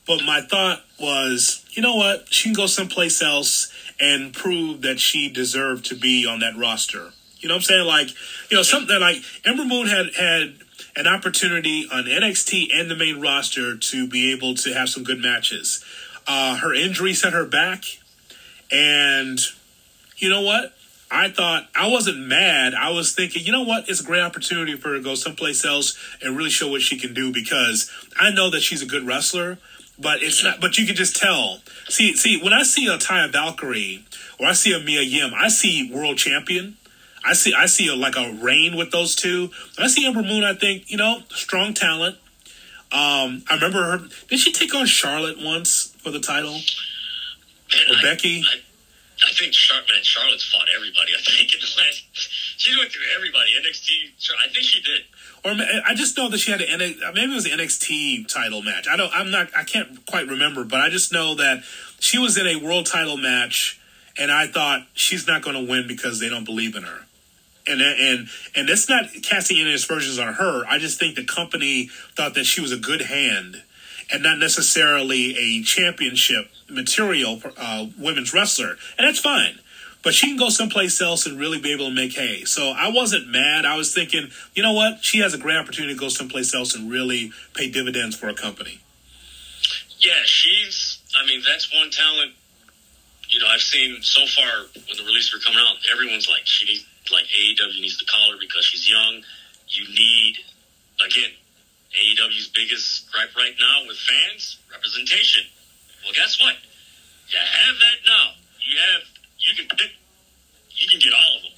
but 0.07 0.23
my 0.25 0.41
thought 0.41 0.83
was, 0.99 1.65
you 1.71 1.81
know 1.81 1.95
what? 1.95 2.31
She 2.33 2.49
can 2.49 2.53
go 2.53 2.65
someplace 2.65 3.21
else 3.21 3.71
and 3.99 4.33
prove 4.33 4.81
that 4.81 4.99
she 4.99 5.29
deserved 5.29 5.85
to 5.87 5.95
be 5.95 6.25
on 6.25 6.39
that 6.39 6.57
roster. 6.57 7.11
You 7.39 7.47
know 7.47 7.55
what 7.55 7.59
I'm 7.59 7.63
saying? 7.63 7.87
Like, 7.87 8.09
you 8.49 8.57
know, 8.57 8.63
something 8.63 8.99
like 8.99 9.23
Ember 9.45 9.65
Moon 9.65 9.87
had 9.87 10.13
had 10.15 10.55
an 10.95 11.07
opportunity 11.07 11.87
on 11.91 12.03
NXT 12.03 12.67
and 12.73 12.89
the 12.89 12.95
main 12.95 13.21
roster 13.21 13.77
to 13.77 14.07
be 14.07 14.33
able 14.33 14.55
to 14.55 14.73
have 14.73 14.89
some 14.89 15.03
good 15.03 15.19
matches. 15.19 15.83
Uh, 16.27 16.57
her 16.57 16.73
injury 16.73 17.13
set 17.13 17.33
her 17.33 17.45
back, 17.45 17.83
and 18.71 19.39
you 20.17 20.29
know 20.29 20.41
what? 20.41 20.73
I 21.11 21.29
thought 21.29 21.67
I 21.75 21.87
wasn't 21.87 22.19
mad. 22.19 22.73
I 22.75 22.91
was 22.91 23.13
thinking, 23.13 23.43
you 23.43 23.51
know 23.51 23.63
what? 23.63 23.89
It's 23.89 24.01
a 24.01 24.03
great 24.03 24.21
opportunity 24.21 24.75
for 24.75 24.89
her 24.89 24.97
to 24.97 25.03
go 25.03 25.15
someplace 25.15 25.65
else 25.65 25.97
and 26.21 26.37
really 26.37 26.51
show 26.51 26.69
what 26.69 26.81
she 26.81 26.99
can 26.99 27.13
do 27.13 27.33
because 27.33 27.89
I 28.19 28.31
know 28.31 28.49
that 28.51 28.61
she's 28.61 28.83
a 28.83 28.85
good 28.85 29.07
wrestler, 29.07 29.57
but 29.97 30.21
it's 30.21 30.43
not. 30.43 30.61
But 30.61 30.77
you 30.77 30.85
can 30.85 30.95
just 30.95 31.15
tell. 31.15 31.61
See, 31.87 32.15
see, 32.15 32.39
when 32.41 32.53
I 32.53 32.63
see 32.63 32.85
a 32.87 32.97
Taya 32.97 33.31
Valkyrie 33.31 34.05
or 34.39 34.47
I 34.47 34.53
see 34.53 34.73
a 34.73 34.79
Mia 34.79 35.01
Yim, 35.01 35.31
I 35.35 35.49
see 35.49 35.91
world 35.91 36.17
champion. 36.17 36.77
I 37.25 37.33
see, 37.33 37.53
I 37.53 37.65
see 37.65 37.87
a, 37.89 37.95
like 37.95 38.15
a 38.15 38.31
reign 38.41 38.75
with 38.77 38.91
those 38.91 39.15
two. 39.15 39.49
I 39.77 39.87
see 39.87 40.05
Ember 40.05 40.23
Moon. 40.23 40.43
I 40.43 40.53
think 40.53 40.89
you 40.89 40.97
know, 40.97 41.19
strong 41.29 41.73
talent. 41.73 42.15
Um, 42.91 43.43
I 43.49 43.55
remember 43.55 43.83
her. 43.83 44.07
Did 44.29 44.39
she 44.39 44.51
take 44.51 44.73
on 44.73 44.85
Charlotte 44.87 45.37
once 45.39 45.93
for 45.99 46.09
the 46.11 46.19
title? 46.19 46.53
Man, 46.53 46.61
Or 47.89 47.95
I, 47.99 48.01
Becky? 48.01 48.41
I, 48.41 49.27
I 49.29 49.31
think 49.33 49.53
Char- 49.53 49.77
man, 49.81 50.01
Charlotte's 50.01 50.49
fought 50.49 50.67
everybody. 50.75 51.11
I 51.15 51.21
think 51.21 51.53
in 51.53 51.59
the 51.59 51.67
last, 51.77 52.03
she 52.57 52.75
went 52.77 52.91
through 52.91 53.03
everybody. 53.15 53.51
NXT. 53.61 54.33
I 54.43 54.47
think 54.51 54.65
she 54.65 54.81
did. 54.81 55.01
Or 55.45 55.51
I 55.85 55.93
just 55.93 56.17
know 56.17 56.29
that 56.29 56.39
she 56.39 56.51
had 56.51 56.61
an 56.61 56.79
maybe 57.13 57.31
it 57.31 57.35
was 57.35 57.45
an 57.45 57.59
NXT 57.59 58.27
title 58.27 58.61
match. 58.61 58.87
I 58.87 58.97
don't. 58.97 59.11
I'm 59.13 59.29
not. 59.31 59.49
I 59.55 59.63
can't 59.63 60.05
quite 60.05 60.27
remember, 60.27 60.63
but 60.63 60.81
I 60.81 60.89
just 60.89 61.13
know 61.13 61.35
that 61.35 61.63
she 61.99 62.17
was 62.17 62.37
in 62.37 62.45
a 62.47 62.55
world 62.57 62.87
title 62.87 63.15
match, 63.17 63.79
and 64.17 64.31
I 64.31 64.47
thought 64.47 64.87
she's 64.93 65.27
not 65.27 65.41
going 65.41 65.55
to 65.55 65.69
win 65.71 65.87
because 65.87 66.19
they 66.19 66.27
don't 66.27 66.43
believe 66.43 66.75
in 66.75 66.83
her. 66.83 67.05
And 67.69 67.81
and 67.81 68.27
and 68.55 68.67
that's 68.67 68.89
not 68.89 69.05
casting 69.21 69.59
any 69.59 69.73
aspersions 69.73 70.17
on 70.17 70.33
her. 70.33 70.63
I 70.67 70.79
just 70.79 70.99
think 70.99 71.15
the 71.15 71.23
company 71.23 71.89
thought 72.17 72.33
that 72.33 72.45
she 72.45 72.61
was 72.61 72.71
a 72.71 72.77
good 72.77 73.01
hand, 73.01 73.61
and 74.11 74.23
not 74.23 74.39
necessarily 74.39 75.37
a 75.37 75.63
championship 75.63 76.49
material 76.67 77.41
uh, 77.57 77.85
women's 77.97 78.33
wrestler, 78.33 78.75
and 78.97 79.07
that's 79.07 79.19
fine. 79.19 79.59
But 80.01 80.13
she 80.13 80.27
can 80.27 80.37
go 80.37 80.49
someplace 80.49 81.01
else 81.01 81.25
and 81.25 81.37
really 81.37 81.59
be 81.59 81.73
able 81.73 81.89
to 81.89 81.93
make 81.93 82.15
hay. 82.15 82.45
So 82.45 82.69
I 82.75 82.89
wasn't 82.89 83.27
mad. 83.27 83.65
I 83.65 83.75
was 83.75 83.93
thinking, 83.93 84.29
you 84.55 84.63
know 84.63 84.71
what? 84.71 85.03
She 85.03 85.19
has 85.19 85.33
a 85.33 85.37
great 85.37 85.57
opportunity 85.57 85.93
to 85.93 85.99
go 85.99 86.07
someplace 86.07 86.55
else 86.55 86.73
and 86.73 86.89
really 86.89 87.33
pay 87.53 87.69
dividends 87.69 88.15
for 88.15 88.29
a 88.29 88.33
company. 88.33 88.79
Yeah, 89.99 90.23
she's. 90.23 90.99
I 91.21 91.25
mean, 91.25 91.41
that's 91.45 91.73
one 91.73 91.89
talent. 91.89 92.31
You 93.27 93.39
know, 93.39 93.47
I've 93.47 93.61
seen 93.61 94.01
so 94.01 94.25
far 94.25 94.65
when 94.73 94.97
the 94.97 95.03
releases 95.03 95.33
were 95.33 95.39
coming 95.39 95.59
out. 95.59 95.75
Everyone's 95.91 96.29
like, 96.29 96.45
she 96.45 96.65
needs 96.65 96.85
like 97.11 97.25
AEW 97.25 97.81
needs 97.81 97.97
to 97.97 98.05
call 98.05 98.31
her 98.31 98.37
because 98.39 98.65
she's 98.65 98.89
young. 98.89 99.23
You 99.67 99.87
need 99.89 100.35
again 101.05 101.31
AEW's 101.93 102.49
biggest 102.49 103.11
gripe 103.11 103.35
right 103.35 103.55
now 103.59 103.87
with 103.87 103.97
fans 103.97 104.59
representation. 104.71 105.43
Well, 106.03 106.13
guess 106.13 106.39
what? 106.39 106.55
You 107.29 107.37
have 107.37 107.75
that 107.75 107.97
now. 108.05 108.25
You 108.61 108.77
have 108.77 109.01
you 109.37 109.55
can 109.55 109.77
pick. 109.77 109.91
You 110.71 110.87
can 110.87 110.99
get 110.99 111.13
all 111.13 111.37
of 111.37 111.43
them. 111.43 111.55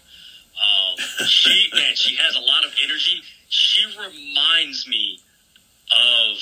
Um, 0.61 1.27
she 1.27 1.69
man, 1.73 1.95
she 1.95 2.15
has 2.15 2.35
a 2.35 2.39
lot 2.39 2.65
of 2.65 2.73
energy. 2.83 3.21
She 3.49 3.85
reminds 3.85 4.87
me 4.87 5.19
of 5.91 6.37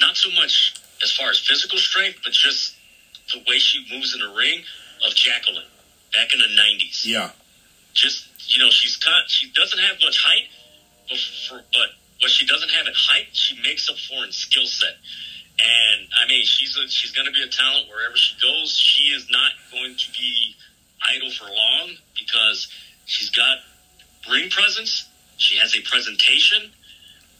not 0.00 0.16
so 0.16 0.30
much 0.30 0.74
as 1.02 1.12
far 1.12 1.30
as 1.30 1.38
physical 1.38 1.78
strength, 1.78 2.20
but 2.22 2.32
just 2.32 2.76
the 3.32 3.42
way 3.48 3.58
she 3.58 3.84
moves 3.92 4.14
in 4.14 4.20
the 4.20 4.34
ring 4.34 4.62
of 5.06 5.14
Jacqueline 5.14 5.66
back 6.12 6.32
in 6.32 6.40
the 6.40 6.46
'90s. 6.46 7.04
Yeah. 7.04 7.30
Just 7.92 8.28
you 8.48 8.58
know, 8.62 8.70
she's 8.70 8.96
got 8.96 9.28
she 9.28 9.50
doesn't 9.52 9.78
have 9.78 9.96
much 10.00 10.22
height, 10.22 10.48
but, 11.08 11.18
for, 11.48 11.56
but 11.72 11.88
what 12.20 12.30
she 12.30 12.46
doesn't 12.46 12.70
have 12.70 12.86
in 12.86 12.92
height, 12.94 13.28
she 13.32 13.60
makes 13.62 13.88
up 13.88 13.96
for 13.96 14.24
in 14.24 14.32
skill 14.32 14.66
set. 14.66 14.96
And 15.60 16.08
I 16.22 16.26
mean, 16.28 16.44
she's 16.44 16.76
a, 16.76 16.88
she's 16.88 17.12
going 17.12 17.26
to 17.26 17.32
be 17.32 17.42
a 17.42 17.48
talent 17.48 17.88
wherever 17.88 18.16
she 18.16 18.34
goes. 18.40 18.76
She 18.76 19.04
is 19.12 19.26
not 19.30 19.52
going 19.70 19.94
to 19.96 20.10
be 20.12 20.54
idle 21.14 21.30
for 21.30 21.44
long 21.44 21.96
because 22.18 22.68
she's 23.06 23.30
got 23.30 23.58
ring 24.30 24.48
presence. 24.50 25.08
She 25.36 25.58
has 25.58 25.74
a 25.76 25.80
presentation. 25.82 26.70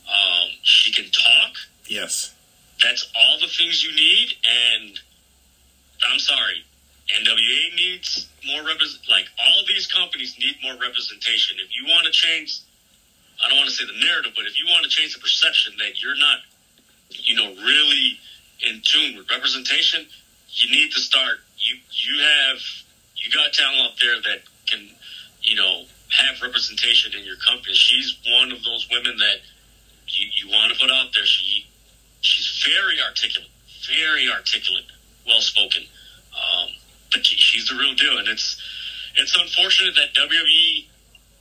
Um, 0.08 0.48
she 0.62 0.92
can 0.92 1.04
talk 1.10 1.56
Yes. 1.86 2.34
that's 2.82 3.08
all 3.16 3.38
the 3.40 3.46
things 3.46 3.82
you 3.84 3.94
need 3.94 4.28
and 4.44 4.98
i'm 6.10 6.18
sorry 6.18 6.64
nwa 7.20 7.76
needs 7.76 8.28
more 8.46 8.62
repres 8.62 8.98
like 9.08 9.26
all 9.38 9.64
these 9.68 9.86
companies 9.86 10.36
need 10.38 10.56
more 10.62 10.74
representation. 10.80 11.56
If 11.60 11.70
you 11.76 11.86
want 11.88 12.06
to 12.06 12.12
change 12.12 12.60
i 13.44 13.48
don't 13.48 13.58
want 13.58 13.68
to 13.68 13.74
say 13.74 13.84
the 13.84 14.06
narrative 14.06 14.32
but 14.36 14.46
if 14.46 14.58
you 14.58 14.66
want 14.70 14.84
to 14.84 14.90
change 14.90 15.14
the 15.14 15.20
perception 15.20 15.74
that 15.78 16.02
you're 16.02 16.16
not 16.16 16.38
you 17.10 17.34
know 17.34 17.48
really 17.64 18.18
in 18.68 18.80
tune 18.84 19.16
with 19.16 19.28
representation 19.30 20.06
you 20.50 20.70
need 20.70 20.92
to 20.92 21.00
start 21.00 21.40
you 21.58 21.76
you 21.90 22.22
have 22.22 22.60
you 23.16 23.30
got 23.30 23.52
talent 23.52 23.80
out 23.80 23.98
there 24.00 24.20
that 24.20 24.42
can 24.66 24.88
you 25.42 25.56
know 25.56 25.84
have 26.12 26.42
representation 26.42 27.12
in 27.18 27.24
your 27.24 27.36
company. 27.36 27.74
She's 27.74 28.18
one 28.38 28.52
of 28.52 28.62
those 28.64 28.86
women 28.90 29.16
that 29.18 29.40
you, 30.08 30.28
you 30.34 30.52
want 30.52 30.72
to 30.72 30.78
put 30.78 30.90
out 30.90 31.08
there. 31.14 31.24
She 31.24 31.66
she's 32.20 32.64
very 32.66 33.00
articulate, 33.00 33.50
very 33.88 34.28
articulate, 34.30 34.84
well 35.26 35.40
spoken. 35.40 35.82
Um, 36.32 36.68
but 37.12 37.24
she's 37.24 37.68
the 37.68 37.74
real 37.76 37.94
deal, 37.94 38.18
and 38.18 38.28
it's 38.28 38.60
it's 39.16 39.36
unfortunate 39.38 39.94
that 39.96 40.14
WWE 40.14 40.86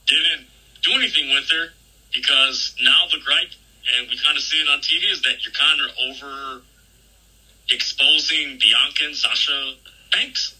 didn't 0.06 0.46
do 0.82 0.92
anything 0.94 1.32
with 1.32 1.48
her 1.50 1.68
because 2.12 2.74
now 2.82 3.04
the 3.10 3.18
gripe, 3.24 3.48
and 3.96 4.08
we 4.10 4.18
kind 4.18 4.36
of 4.36 4.42
see 4.42 4.60
it 4.60 4.68
on 4.68 4.80
TV, 4.80 5.10
is 5.10 5.22
that 5.22 5.44
you're 5.44 5.54
kind 5.54 5.80
of 5.80 5.90
over 6.10 6.62
exposing 7.70 8.58
Bianca 8.60 9.04
and 9.04 9.16
Sasha 9.16 9.74
Banks. 10.12 10.54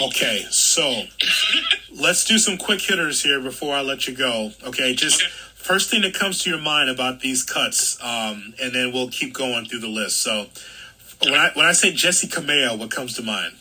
Okay, 0.00 0.46
so 0.50 1.02
let's 1.92 2.24
do 2.24 2.38
some 2.38 2.56
quick 2.56 2.80
hitters 2.80 3.22
here 3.22 3.40
before 3.40 3.74
I 3.74 3.80
let 3.82 4.06
you 4.06 4.14
go. 4.14 4.52
Okay, 4.64 4.94
just 4.94 5.20
Okay. 5.22 5.30
first 5.56 5.90
thing 5.90 6.02
that 6.02 6.14
comes 6.14 6.38
to 6.44 6.50
your 6.50 6.60
mind 6.60 6.88
about 6.88 7.20
these 7.20 7.42
cuts, 7.42 7.98
um, 8.02 8.54
and 8.62 8.72
then 8.72 8.92
we'll 8.92 9.10
keep 9.10 9.32
going 9.34 9.66
through 9.66 9.80
the 9.80 9.88
list. 9.88 10.18
So 10.22 10.46
when 11.22 11.34
I 11.34 11.50
when 11.54 11.66
I 11.66 11.72
say 11.72 11.92
Jessi 11.92 12.28
Kamea, 12.28 12.78
what 12.78 12.90
comes 12.90 13.14
to 13.16 13.22
mind? 13.22 13.54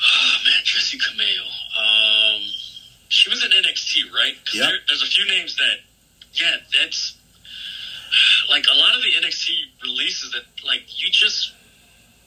Oh 0.00 0.36
man, 0.44 0.62
Jessi 0.64 0.96
Kamea. 0.96 1.42
Um, 1.76 2.42
she 3.08 3.30
was 3.30 3.44
in 3.44 3.50
NXT, 3.50 4.12
right? 4.12 4.34
Yep. 4.52 4.64
there, 4.64 4.78
there's 4.88 5.02
a 5.02 5.06
few 5.06 5.26
names 5.26 5.56
that, 5.56 5.76
yeah, 6.34 6.56
that's 6.78 7.16
like 8.50 8.64
a 8.72 8.76
lot 8.76 8.96
of 8.96 9.02
the 9.02 9.26
NXT 9.26 9.48
releases 9.82 10.32
that, 10.32 10.44
like, 10.64 10.82
you 10.88 11.10
just, 11.10 11.52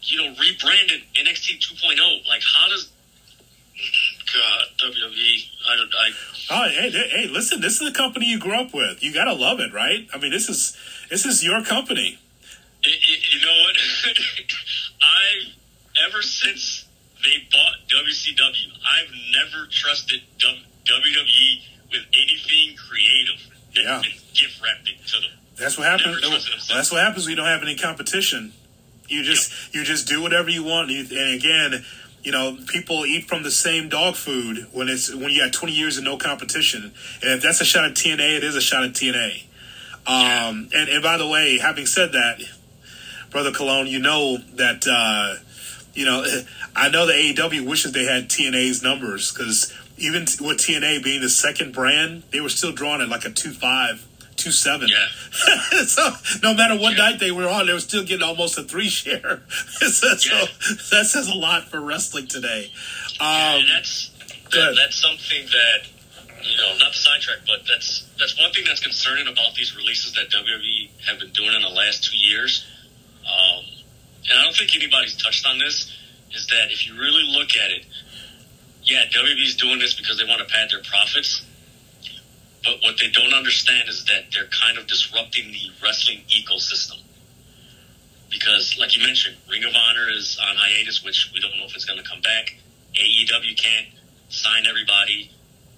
you 0.01 0.17
know, 0.17 0.29
rebranded 0.39 1.01
NXT 1.15 1.59
2.0. 1.59 2.27
Like, 2.27 2.41
how 2.55 2.69
does, 2.69 2.91
God, 4.33 4.91
WWE, 4.91 5.49
I 5.69 5.75
don't, 5.75 5.89
I, 5.95 6.11
Oh, 6.51 6.67
hey, 6.69 6.89
hey, 6.89 7.09
hey, 7.09 7.27
listen, 7.27 7.61
this 7.61 7.79
is 7.79 7.91
the 7.91 7.95
company 7.95 8.25
you 8.25 8.39
grew 8.39 8.59
up 8.59 8.73
with. 8.73 9.03
You 9.03 9.13
gotta 9.13 9.33
love 9.33 9.59
it, 9.59 9.71
right? 9.71 10.07
I 10.13 10.17
mean, 10.17 10.31
this 10.31 10.49
is 10.49 10.75
this 11.11 11.25
is 11.25 11.43
your 11.43 11.63
company. 11.63 12.17
It, 12.83 13.33
you 13.33 13.45
know 13.45 13.57
what? 13.63 13.75
I, 15.01 16.07
ever 16.07 16.21
since 16.21 16.85
they 17.23 17.47
bought 17.51 17.75
WCW, 17.89 18.71
I've 18.85 19.11
never 19.35 19.67
trusted 19.69 20.21
WWE 20.39 21.61
with 21.91 22.01
anything 22.13 22.75
creative 22.77 23.41
Yeah. 23.73 24.01
gift 24.33 24.61
wrapped 24.63 24.85
to 25.07 25.21
them. 25.21 25.31
That's 25.57 25.77
what 25.77 25.87
happens. 25.87 26.21
Trusted. 26.21 26.75
That's 26.75 26.91
what 26.91 27.03
happens 27.03 27.25
when 27.25 27.31
you 27.31 27.35
don't 27.35 27.47
have 27.47 27.63
any 27.63 27.75
competition. 27.75 28.53
You 29.09 29.23
just 29.23 29.73
you 29.73 29.83
just 29.83 30.07
do 30.07 30.21
whatever 30.21 30.49
you 30.49 30.63
want. 30.63 30.89
And, 30.91 31.09
you, 31.11 31.19
and 31.19 31.33
again, 31.35 31.85
you 32.23 32.31
know, 32.31 32.57
people 32.67 33.05
eat 33.05 33.27
from 33.27 33.43
the 33.43 33.51
same 33.51 33.89
dog 33.89 34.15
food 34.15 34.67
when 34.71 34.87
it's 34.87 35.13
when 35.13 35.29
you 35.31 35.41
got 35.43 35.51
twenty 35.51 35.73
years 35.73 35.97
of 35.97 36.03
no 36.03 36.15
competition. 36.17 36.93
And 37.21 37.31
if 37.31 37.41
that's 37.41 37.59
a 37.59 37.65
shot 37.65 37.85
at 37.85 37.91
TNA, 37.93 38.37
it 38.37 38.43
is 38.43 38.55
a 38.55 38.61
shot 38.61 38.83
at 38.83 38.91
TNA. 38.91 39.43
Um, 40.07 40.69
and 40.73 40.89
and 40.89 41.03
by 41.03 41.17
the 41.17 41.27
way, 41.27 41.57
having 41.57 41.85
said 41.87 42.13
that, 42.13 42.39
brother 43.29 43.51
Cologne, 43.51 43.87
you 43.87 43.99
know 43.99 44.37
that 44.55 44.85
uh, 44.87 45.41
you 45.93 46.05
know 46.05 46.25
I 46.75 46.89
know 46.89 47.05
the 47.05 47.13
AEW 47.13 47.67
wishes 47.67 47.91
they 47.91 48.05
had 48.05 48.29
TNA's 48.29 48.81
numbers 48.83 49.31
because 49.31 49.73
even 49.97 50.21
with 50.21 50.57
TNA 50.57 51.03
being 51.03 51.21
the 51.21 51.29
second 51.29 51.73
brand, 51.73 52.23
they 52.31 52.39
were 52.39 52.49
still 52.49 52.71
drawing 52.71 53.01
at 53.01 53.09
like 53.09 53.25
a 53.25 53.29
two 53.29 53.51
five, 53.51 54.05
two 54.37 54.51
seven. 54.51 54.87
Yeah. 54.87 55.07
so 55.85 56.09
no 56.41 56.53
matter 56.53 56.75
what 56.75 56.93
Yeah. 56.97 57.09
night 57.09 57.19
they 57.19 57.31
were 57.31 57.47
on, 57.49 57.65
they 57.67 57.73
were 57.73 57.79
still 57.79 58.03
getting 58.05 58.23
almost 58.23 58.57
a 58.57 58.63
three 58.63 58.87
share. 58.89 59.41
so 59.49 60.07
Yeah. 60.29 60.45
that 60.91 61.05
says 61.07 61.27
a 61.27 61.35
lot 61.35 61.69
for 61.69 61.81
wrestling 61.81 62.27
today. 62.27 62.71
Um, 63.19 63.27
and 63.27 63.67
that's 63.75 64.11
that, 64.51 64.75
that's 64.81 64.95
something 65.01 65.45
that 65.47 65.87
you 66.41 66.55
know, 66.55 66.77
not 66.79 66.93
to 66.93 66.97
sidetrack, 66.97 67.39
but 67.45 67.59
that's 67.67 68.05
that's 68.17 68.39
one 68.39 68.51
thing 68.53 68.63
that's 68.65 68.79
concerning 68.79 69.27
about 69.27 69.53
these 69.55 69.75
releases 69.75 70.13
that 70.13 70.29
WWE 70.31 70.89
have 71.05 71.19
been 71.19 71.31
doing 71.31 71.53
in 71.53 71.61
the 71.61 71.67
last 71.67 72.05
two 72.09 72.17
years. 72.17 72.65
Um, 73.25 73.65
and 74.29 74.39
I 74.39 74.43
don't 74.43 74.55
think 74.55 74.75
anybody's 74.75 75.15
touched 75.15 75.45
on 75.47 75.59
this. 75.59 75.95
Is 76.33 76.47
that 76.47 76.71
if 76.71 76.87
you 76.87 76.93
really 76.93 77.23
look 77.25 77.55
at 77.55 77.71
it, 77.71 77.85
yeah, 78.83 79.03
WWE's 79.11 79.55
doing 79.55 79.79
this 79.79 79.93
because 79.93 80.17
they 80.17 80.25
want 80.25 80.39
to 80.39 80.45
pad 80.45 80.69
their 80.71 80.83
profits. 80.83 81.43
But 82.63 82.79
what 82.81 82.95
they 82.99 83.09
don't 83.09 83.33
understand 83.33 83.87
is 83.89 84.05
that 84.05 84.25
they're 84.33 84.49
kind 84.51 84.77
of 84.77 84.87
disrupting 84.87 85.51
the 85.51 85.71
wrestling 85.81 86.23
ecosystem. 86.27 87.01
Because, 88.29 88.77
like 88.79 88.95
you 88.95 89.03
mentioned, 89.03 89.37
Ring 89.49 89.63
of 89.63 89.73
Honor 89.73 90.07
is 90.09 90.39
on 90.41 90.55
hiatus, 90.55 91.03
which 91.03 91.31
we 91.33 91.39
don't 91.39 91.57
know 91.57 91.65
if 91.65 91.75
it's 91.75 91.85
going 91.85 91.97
to 91.97 92.07
come 92.07 92.21
back. 92.21 92.55
AEW 92.93 93.57
can't 93.59 93.87
sign 94.29 94.65
everybody. 94.67 95.31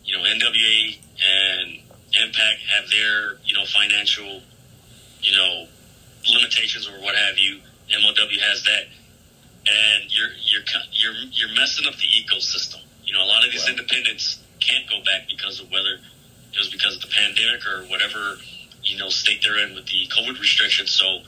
You 0.03 0.17
know, 0.17 0.23
NWA 0.23 0.97
and 1.23 1.79
Impact 2.13 2.59
have 2.75 2.89
their, 2.89 3.37
you 3.45 3.53
know, 3.53 3.63
financial, 3.65 4.41
you 5.21 5.35
know, 5.35 5.67
limitations 6.29 6.87
or 6.87 6.99
what 7.01 7.15
have 7.15 7.37
you. 7.37 7.59
MLW 7.91 8.39
has 8.39 8.63
that, 8.63 8.83
and 9.67 10.03
you're 10.07 10.29
you're 10.45 10.63
you're 10.91 11.13
you're 11.31 11.55
messing 11.55 11.85
up 11.87 11.95
the 11.95 12.07
ecosystem. 12.07 12.81
You 13.05 13.13
know, 13.13 13.23
a 13.23 13.27
lot 13.27 13.45
of 13.45 13.51
these 13.51 13.63
Wow. 13.63 13.71
independents 13.71 14.39
can't 14.61 14.87
go 14.89 15.03
back 15.03 15.27
because 15.27 15.59
of 15.59 15.69
whether 15.71 15.95
it 16.53 16.57
was 16.57 16.69
because 16.69 16.95
of 16.95 17.01
the 17.01 17.07
pandemic 17.07 17.65
or 17.67 17.83
whatever, 17.87 18.37
you 18.83 18.97
know, 18.97 19.09
state 19.09 19.41
they're 19.43 19.57
in 19.57 19.73
with 19.75 19.85
the 19.87 20.07
COVID 20.07 20.39
restrictions. 20.39 20.91
So, 20.91 21.21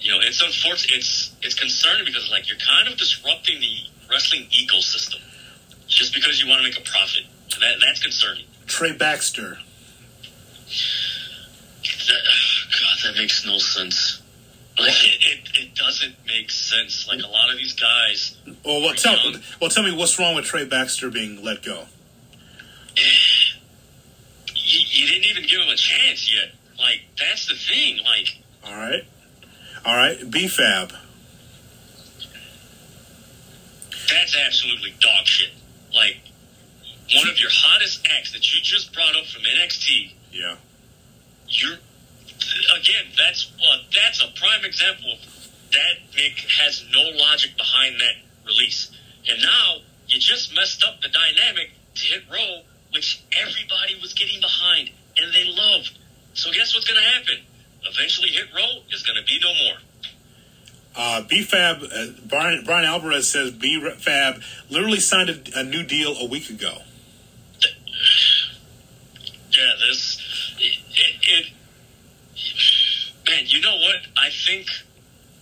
you 0.00 0.12
know, 0.12 0.18
it's 0.20 0.42
unfortunate. 0.42 0.98
It's 0.98 1.34
it's 1.42 1.54
concerning 1.54 2.04
because 2.04 2.30
like 2.30 2.48
you're 2.48 2.58
kind 2.58 2.86
of 2.88 2.96
disrupting 2.98 3.60
the 3.60 3.76
wrestling 4.10 4.46
ecosystem 4.52 5.20
just 5.88 6.14
because 6.14 6.40
you 6.40 6.48
want 6.48 6.60
to 6.62 6.68
make 6.68 6.78
a 6.78 6.82
profit. 6.88 7.24
That 7.60 7.76
that's 7.84 8.02
concerning. 8.02 8.44
Trey 8.66 8.92
Baxter. 8.96 9.58
That, 12.06 12.22
God, 12.70 12.98
that 13.04 13.14
makes 13.16 13.44
no 13.44 13.58
sense. 13.58 14.15
Like 14.78 14.92
it, 15.04 15.24
it, 15.24 15.58
it 15.62 15.74
doesn't 15.74 16.14
make 16.26 16.50
sense. 16.50 17.08
Like 17.08 17.20
a 17.22 17.26
lot 17.28 17.50
of 17.50 17.58
these 17.58 17.72
guys, 17.72 18.36
Well, 18.64 18.80
well, 18.82 18.94
tell, 18.94 19.16
well, 19.60 19.70
tell 19.70 19.82
me 19.82 19.94
what's 19.96 20.18
wrong 20.18 20.34
with 20.34 20.44
Trey 20.44 20.64
Baxter 20.64 21.10
being 21.10 21.42
let 21.42 21.62
go. 21.62 21.84
you, 22.96 24.80
you 24.88 25.06
didn't 25.06 25.24
even 25.24 25.42
give 25.44 25.60
him 25.60 25.68
a 25.68 25.76
chance 25.76 26.32
yet. 26.32 26.52
Like 26.78 27.02
that's 27.18 27.46
the 27.46 27.54
thing. 27.54 27.98
Like 28.04 28.42
All 28.64 28.76
right, 28.76 29.04
all 29.84 29.96
right. 29.96 30.18
BFAB. 30.18 30.92
that's 34.08 34.36
absolutely 34.36 34.94
dog 35.00 35.26
shit. 35.26 35.50
Like 35.94 36.18
one 37.14 37.28
of 37.28 37.38
your 37.40 37.50
hottest 37.52 38.06
acts 38.18 38.32
that 38.32 38.54
you 38.54 38.60
just 38.62 38.92
brought 38.92 39.16
up 39.16 39.26
from 39.26 39.42
NXT. 39.42 40.12
Yeah. 40.32 40.56
You're 41.48 41.76
again. 42.78 43.12
That's 43.16 43.50
well, 43.60 43.80
that's 43.94 44.22
a 44.22 44.28
prime 44.38 44.64
example 44.64 45.12
of 45.12 45.18
that. 45.72 45.94
Nick 46.16 46.38
has 46.60 46.84
no 46.92 47.02
logic 47.16 47.56
behind 47.56 47.96
that 48.00 48.16
release, 48.46 48.90
and 49.28 49.40
now 49.42 49.78
you 50.08 50.18
just 50.20 50.54
messed 50.54 50.84
up 50.84 51.00
the 51.00 51.08
dynamic 51.08 51.70
to 51.94 52.02
hit 52.02 52.22
row, 52.30 52.62
which 52.92 53.22
everybody 53.40 53.98
was 54.00 54.12
getting 54.14 54.40
behind 54.40 54.90
and 55.18 55.32
they 55.32 55.44
loved. 55.44 55.98
So 56.34 56.50
guess 56.52 56.74
what's 56.74 56.86
going 56.86 57.00
to 57.00 57.08
happen? 57.08 57.44
Eventually, 57.84 58.28
hit 58.28 58.46
row 58.54 58.82
is 58.92 59.02
going 59.02 59.18
to 59.18 59.24
be 59.24 59.40
no 59.42 59.52
more. 59.64 59.78
Uh, 60.98 61.22
BFAB, 61.28 61.82
uh, 61.84 62.20
Brian, 62.26 62.64
Bryan 62.64 62.86
Alvarez 62.86 63.28
says 63.28 63.52
BFAB 63.52 64.42
literally 64.70 65.00
signed 65.00 65.30
a, 65.30 65.60
a 65.60 65.62
new 65.62 65.84
deal 65.84 66.16
a 66.16 66.26
week 66.26 66.50
ago. 66.50 66.78
Yeah, 69.48 69.72
this 69.88 70.54
it, 70.58 70.78
it 71.22 71.52
man. 73.36 73.44
You 73.46 73.60
know 73.60 73.76
what? 73.76 73.96
I 74.16 74.30
think 74.30 74.68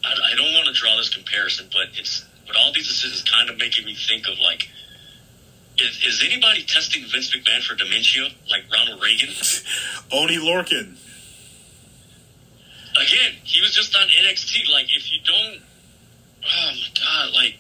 I, 0.05 0.33
I 0.33 0.37
don't 0.37 0.53
want 0.53 0.67
to 0.67 0.73
draw 0.73 0.97
this 0.97 1.09
comparison, 1.09 1.69
but 1.73 1.99
it's 1.99 2.25
but 2.47 2.57
all 2.57 2.73
these 2.75 2.89
decisions 2.89 3.23
kind 3.23 3.49
of 3.49 3.59
making 3.59 3.85
me 3.85 3.95
think 3.95 4.27
of 4.29 4.39
like. 4.39 4.69
Is, 5.77 6.05
is 6.07 6.23
anybody 6.25 6.63
testing 6.63 7.03
Vince 7.03 7.35
McMahon 7.35 7.61
for 7.65 7.75
dementia 7.75 8.29
like 8.49 8.63
Ronald 8.73 9.03
Reagan? 9.03 9.31
Oney 10.13 10.37
Lorcan. 10.37 10.97
Again, 12.95 13.33
he 13.43 13.61
was 13.61 13.75
just 13.75 13.97
on 13.97 14.03
NXT. 14.03 14.71
Like, 14.71 14.87
if 14.95 15.11
you 15.11 15.19
don't, 15.25 15.61
oh 16.47 16.71
my 16.71 16.89
god, 16.95 17.35
like 17.35 17.59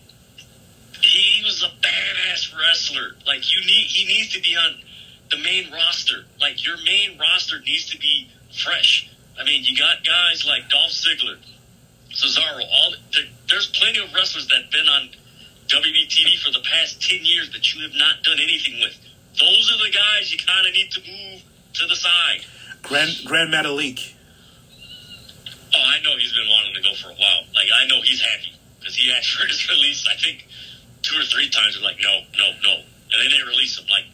he 1.00 1.42
was 1.44 1.64
a 1.64 1.70
badass 1.84 2.56
wrestler. 2.56 3.16
Like, 3.26 3.52
you 3.52 3.66
need 3.66 3.86
he 3.86 4.06
needs 4.06 4.32
to 4.34 4.40
be 4.40 4.54
on 4.54 4.76
the 5.32 5.38
main 5.38 5.72
roster. 5.72 6.24
Like, 6.40 6.64
your 6.64 6.76
main 6.84 7.18
roster 7.18 7.58
needs 7.58 7.90
to 7.90 7.98
be 7.98 8.30
fresh. 8.62 9.10
I 9.38 9.44
mean, 9.44 9.64
you 9.64 9.76
got 9.76 10.04
guys 10.04 10.44
like 10.46 10.68
Dolph 10.70 10.90
Ziggler, 10.92 11.38
Cesaro. 12.12 12.62
All 12.62 12.94
there, 13.12 13.24
there's 13.50 13.66
plenty 13.68 13.98
of 14.02 14.12
wrestlers 14.14 14.46
that've 14.48 14.70
been 14.70 14.86
on 14.88 15.08
WWE 15.68 16.06
TV 16.08 16.38
for 16.38 16.52
the 16.52 16.62
past 16.70 17.02
ten 17.02 17.20
years 17.22 17.50
that 17.52 17.74
you 17.74 17.82
have 17.82 17.94
not 17.96 18.22
done 18.22 18.38
anything 18.40 18.80
with. 18.80 18.96
Those 19.38 19.72
are 19.74 19.78
the 19.84 19.90
guys 19.92 20.32
you 20.32 20.38
kind 20.38 20.66
of 20.66 20.72
need 20.72 20.90
to 20.92 21.00
move 21.00 21.42
to 21.74 21.86
the 21.86 21.96
side. 21.96 22.44
Grand, 22.82 23.10
Gran 23.24 23.48
Metalik. 23.48 24.14
Oh, 25.76 25.82
I 25.82 26.00
know 26.04 26.16
he's 26.18 26.32
been 26.32 26.46
wanting 26.48 26.74
to 26.74 26.82
go 26.82 26.94
for 26.94 27.08
a 27.10 27.14
while. 27.18 27.42
Like, 27.54 27.66
I 27.74 27.86
know 27.88 28.00
he's 28.02 28.20
happy 28.20 28.52
because 28.78 28.94
he 28.94 29.10
asked 29.12 29.32
for 29.34 29.46
his 29.46 29.68
release. 29.68 30.06
I 30.08 30.14
think 30.22 30.46
two 31.02 31.18
or 31.18 31.24
three 31.24 31.48
times. 31.50 31.74
They're 31.74 31.82
like, 31.82 31.98
no, 32.00 32.20
no, 32.38 32.50
no, 32.62 32.74
and 32.76 33.18
then 33.18 33.30
they 33.36 33.42
release 33.44 33.78
him. 33.78 33.86
Like, 33.90 34.04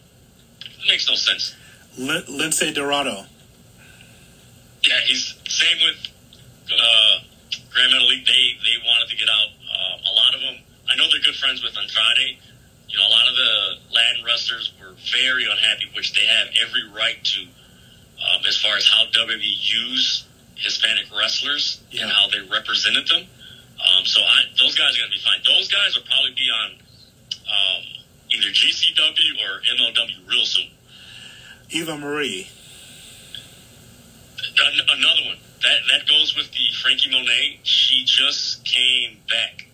it 0.65 0.87
makes 0.87 1.07
no 1.07 1.15
sense. 1.15 1.55
Lin- 1.97 2.23
Lince 2.23 2.73
Dorado. 2.73 3.25
Yeah, 4.91 4.99
he's 5.07 5.35
same 5.47 5.77
with 5.87 5.99
uh, 6.67 7.23
Gran 7.71 7.89
Metalik. 7.95 8.27
They 8.27 8.43
they 8.59 8.75
wanted 8.83 9.07
to 9.07 9.15
get 9.15 9.29
out. 9.31 9.47
Uh, 9.63 9.95
a 10.03 10.13
lot 10.19 10.35
of 10.35 10.41
them. 10.43 10.55
I 10.91 10.95
know 10.99 11.07
they're 11.11 11.23
good 11.23 11.35
friends 11.39 11.63
with 11.63 11.71
Andrade. 11.77 12.35
You 12.89 12.97
know, 12.99 13.07
a 13.07 13.13
lot 13.15 13.23
of 13.31 13.35
the 13.39 13.95
Latin 13.95 14.25
wrestlers 14.27 14.73
were 14.81 14.91
very 15.15 15.45
unhappy, 15.49 15.87
which 15.95 16.11
they 16.11 16.25
have 16.27 16.47
every 16.59 16.83
right 16.91 17.15
to, 17.23 17.41
um, 18.19 18.43
as 18.45 18.59
far 18.59 18.75
as 18.75 18.83
how 18.85 19.05
WWE 19.15 19.39
use 19.39 20.25
Hispanic 20.55 21.05
wrestlers 21.17 21.79
Yeah. 21.91 22.03
and 22.03 22.11
how 22.11 22.27
they 22.27 22.41
represented 22.51 23.07
them. 23.07 23.23
Um, 23.79 24.03
so 24.05 24.19
I, 24.19 24.43
those 24.59 24.75
guys 24.75 24.91
are 24.97 24.99
going 24.99 25.11
to 25.11 25.17
be 25.17 25.23
fine. 25.23 25.39
Those 25.47 25.69
guys 25.71 25.95
will 25.95 26.03
probably 26.03 26.35
be 26.35 26.51
on 26.51 26.71
um, 27.47 27.83
either 28.29 28.49
GCW 28.51 29.39
or 29.47 29.61
MLW 29.63 30.27
real 30.29 30.43
soon. 30.43 30.67
Eva 31.69 31.97
Marie. 31.97 32.49
An- 34.43 34.97
another 34.97 35.21
one 35.25 35.37
that 35.61 35.77
that 35.91 36.07
goes 36.07 36.35
with 36.35 36.51
the 36.51 36.71
Frankie 36.81 37.09
Monet. 37.09 37.59
She 37.63 38.03
just 38.05 38.63
came 38.65 39.17
back. 39.29 39.67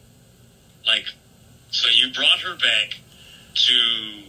Like, 0.86 1.06
so 1.72 1.88
you 1.90 2.14
brought 2.14 2.40
her 2.40 2.56
back 2.56 3.00
to 3.54 4.24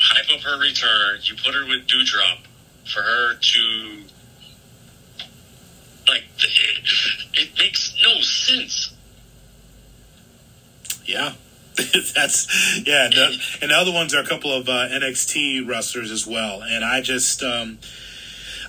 hype 0.00 0.30
up 0.34 0.40
her 0.40 0.60
return. 0.60 1.20
You 1.22 1.34
put 1.36 1.54
her 1.54 1.66
with 1.66 1.86
Doudrop 1.86 2.38
for 2.92 3.02
her 3.02 3.34
to 3.34 4.02
like. 6.08 6.24
It, 6.38 6.84
it 7.34 7.58
makes 7.58 7.96
no 8.02 8.20
sense. 8.20 8.94
Yeah. 11.04 11.32
That's 12.14 12.82
yeah, 12.84 13.04
and 13.04 13.12
the, 13.12 13.58
and 13.62 13.70
the 13.70 13.74
other 13.76 13.92
ones 13.92 14.12
are 14.12 14.20
a 14.20 14.26
couple 14.26 14.52
of 14.52 14.68
uh, 14.68 14.88
NXT 14.88 15.66
wrestlers 15.68 16.10
as 16.10 16.26
well. 16.26 16.60
And 16.60 16.84
I 16.84 17.00
just 17.00 17.40
um, 17.44 17.78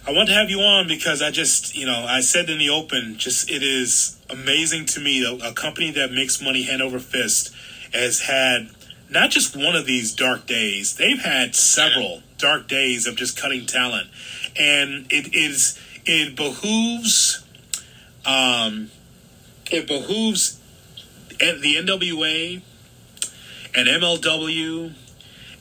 I 0.10 0.12
want 0.12 0.28
to 0.30 0.34
have 0.34 0.50
you 0.50 0.62
on 0.62 0.88
because 0.88 1.22
I 1.22 1.30
just 1.30 1.76
you 1.76 1.86
know 1.86 2.04
I 2.10 2.22
said 2.22 2.50
in 2.50 2.58
the 2.58 2.70
open, 2.72 3.18
just 3.18 3.48
it 3.48 3.62
is 3.62 4.18
amazing 4.28 4.88
to 4.88 5.00
me 5.00 5.24
a, 5.24 5.50
a 5.50 5.54
company 5.54 5.92
that 5.92 6.12
makes 6.12 6.42
money 6.42 6.64
hand 6.64 6.82
over 6.82 6.98
fist 6.98 7.54
has 7.94 8.22
had 8.22 8.72
not 9.12 9.30
just 9.30 9.56
one 9.56 9.76
of 9.76 9.86
these 9.86 10.12
dark 10.12 10.48
days; 10.48 10.96
they've 10.96 11.22
had 11.22 11.54
several 11.54 12.24
dark 12.40 12.68
days 12.68 13.06
of 13.06 13.18
just 13.18 13.40
cutting 13.40 13.68
talent, 13.68 14.10
and 14.60 15.06
it 15.12 15.36
is 15.36 15.80
it 16.08 16.36
behooves 16.36 17.46
um, 18.26 18.90
it 19.70 19.86
behooves 19.86 20.60
the 21.38 21.76
NWA 21.76 22.64
and 23.76 23.88
MLW 23.88 24.92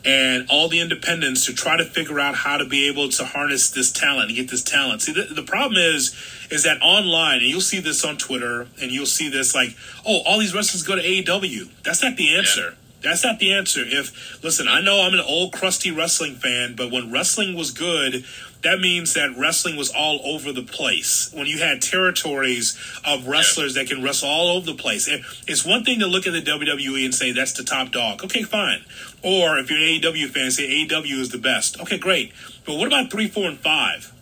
and 0.09 0.47
all 0.49 0.69
the 0.69 0.81
independents 0.81 1.45
to 1.45 1.53
try 1.53 1.77
to 1.77 1.85
figure 1.85 2.19
out 2.19 2.35
how 2.35 2.57
to 2.57 2.65
be 2.65 2.89
able 2.89 3.11
to 3.11 3.27
harness 3.27 3.69
this 3.69 3.93
talent 3.93 4.29
and 4.29 4.37
get 4.37 4.49
this 4.49 4.63
talent. 4.63 5.03
See, 5.03 5.13
the, 5.13 5.35
the 5.35 5.43
problem 5.43 5.77
is, 5.77 6.17
is 6.51 6.63
that 6.63 6.81
online, 6.81 7.41
and 7.41 7.47
you'll 7.47 7.61
see 7.61 7.79
this 7.79 8.03
on 8.07 8.17
Twitter, 8.17 8.69
and 8.81 8.91
you'll 8.91 9.05
see 9.05 9.29
this 9.29 9.55
like, 9.55 9.77
oh, 10.07 10.23
all 10.25 10.39
these 10.39 10.55
wrestlers 10.55 10.83
go 10.83 10.97
to 10.97 11.03
AEW. 11.03 11.69
That's 11.83 12.03
not 12.03 12.17
the 12.17 12.35
answer. 12.35 12.75
That's 13.03 13.23
not 13.23 13.39
the 13.39 13.53
answer. 13.53 13.83
If 13.85 14.43
listen, 14.43 14.67
I 14.67 14.81
know 14.81 15.03
I'm 15.03 15.13
an 15.13 15.21
old 15.21 15.53
crusty 15.53 15.91
wrestling 15.91 16.37
fan, 16.37 16.75
but 16.75 16.91
when 16.91 17.13
wrestling 17.13 17.55
was 17.55 17.71
good, 17.71 18.25
that 18.63 18.81
means 18.81 19.15
that 19.15 19.37
wrestling 19.39 19.77
was 19.77 19.91
all 19.91 20.21
over 20.25 20.53
the 20.53 20.63
place. 20.63 21.31
When 21.33 21.47
you 21.47 21.59
had 21.59 21.81
territories 21.81 22.77
of 23.05 23.27
wrestlers 23.29 23.75
that 23.75 23.87
can 23.89 24.03
wrestle 24.03 24.29
all 24.29 24.57
over 24.57 24.67
the 24.67 24.75
place, 24.75 25.07
It- 25.07 25.23
it's 25.47 25.65
one 25.65 25.85
thing 25.85 26.01
to 26.01 26.07
look 26.07 26.27
at 26.27 26.33
the 26.33 26.41
WWE 26.43 27.05
and 27.05 27.15
say 27.15 27.31
that's 27.33 27.53
the 27.53 27.63
top 27.65 27.93
dog. 27.93 28.25
Okay, 28.25 28.43
fine. 28.43 28.85
Or 29.23 29.59
if 29.59 29.71
you're 29.71 29.79
an 29.79 29.85
AEW 29.85 30.29
fan, 30.29 30.51
say 30.51 30.65
AEW 30.69 31.21
is 31.21 31.29
the 31.31 31.39
best. 31.39 31.79
Okay, 31.81 31.99
great. 31.99 32.33
But 32.65 32.75
what 32.75 32.89
about 32.89 33.11
three, 33.11 33.29
four, 33.29 33.49
and 33.49 33.59
five? 33.61 34.13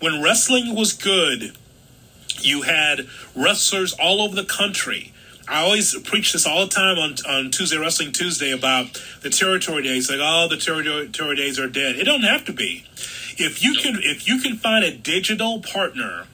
When 0.00 0.20
wrestling 0.22 0.74
was 0.74 0.92
good, 0.92 1.56
you 2.40 2.62
had 2.62 3.06
wrestlers 3.34 3.92
all 3.92 4.20
over 4.20 4.34
the 4.34 4.44
country. 4.44 5.12
I 5.46 5.60
always 5.60 5.94
preach 6.00 6.32
this 6.32 6.46
all 6.46 6.66
the 6.66 6.74
time 6.74 6.98
on, 6.98 7.16
on 7.28 7.50
Tuesday 7.50 7.76
Wrestling 7.76 8.12
Tuesday 8.12 8.50
about 8.50 9.00
the 9.22 9.28
territory 9.30 9.82
days. 9.82 10.10
Like, 10.10 10.20
oh, 10.22 10.48
the 10.48 10.56
territory, 10.56 11.08
territory 11.08 11.36
days 11.36 11.58
are 11.58 11.68
dead. 11.68 11.96
It 11.96 12.04
don't 12.04 12.22
have 12.22 12.44
to 12.46 12.52
be. 12.52 12.84
If 13.38 13.62
you 13.62 13.74
can, 13.74 13.98
if 14.02 14.26
you 14.26 14.40
can 14.40 14.56
find 14.56 14.84
a 14.84 14.96
digital 14.96 15.60
partner, 15.60 16.26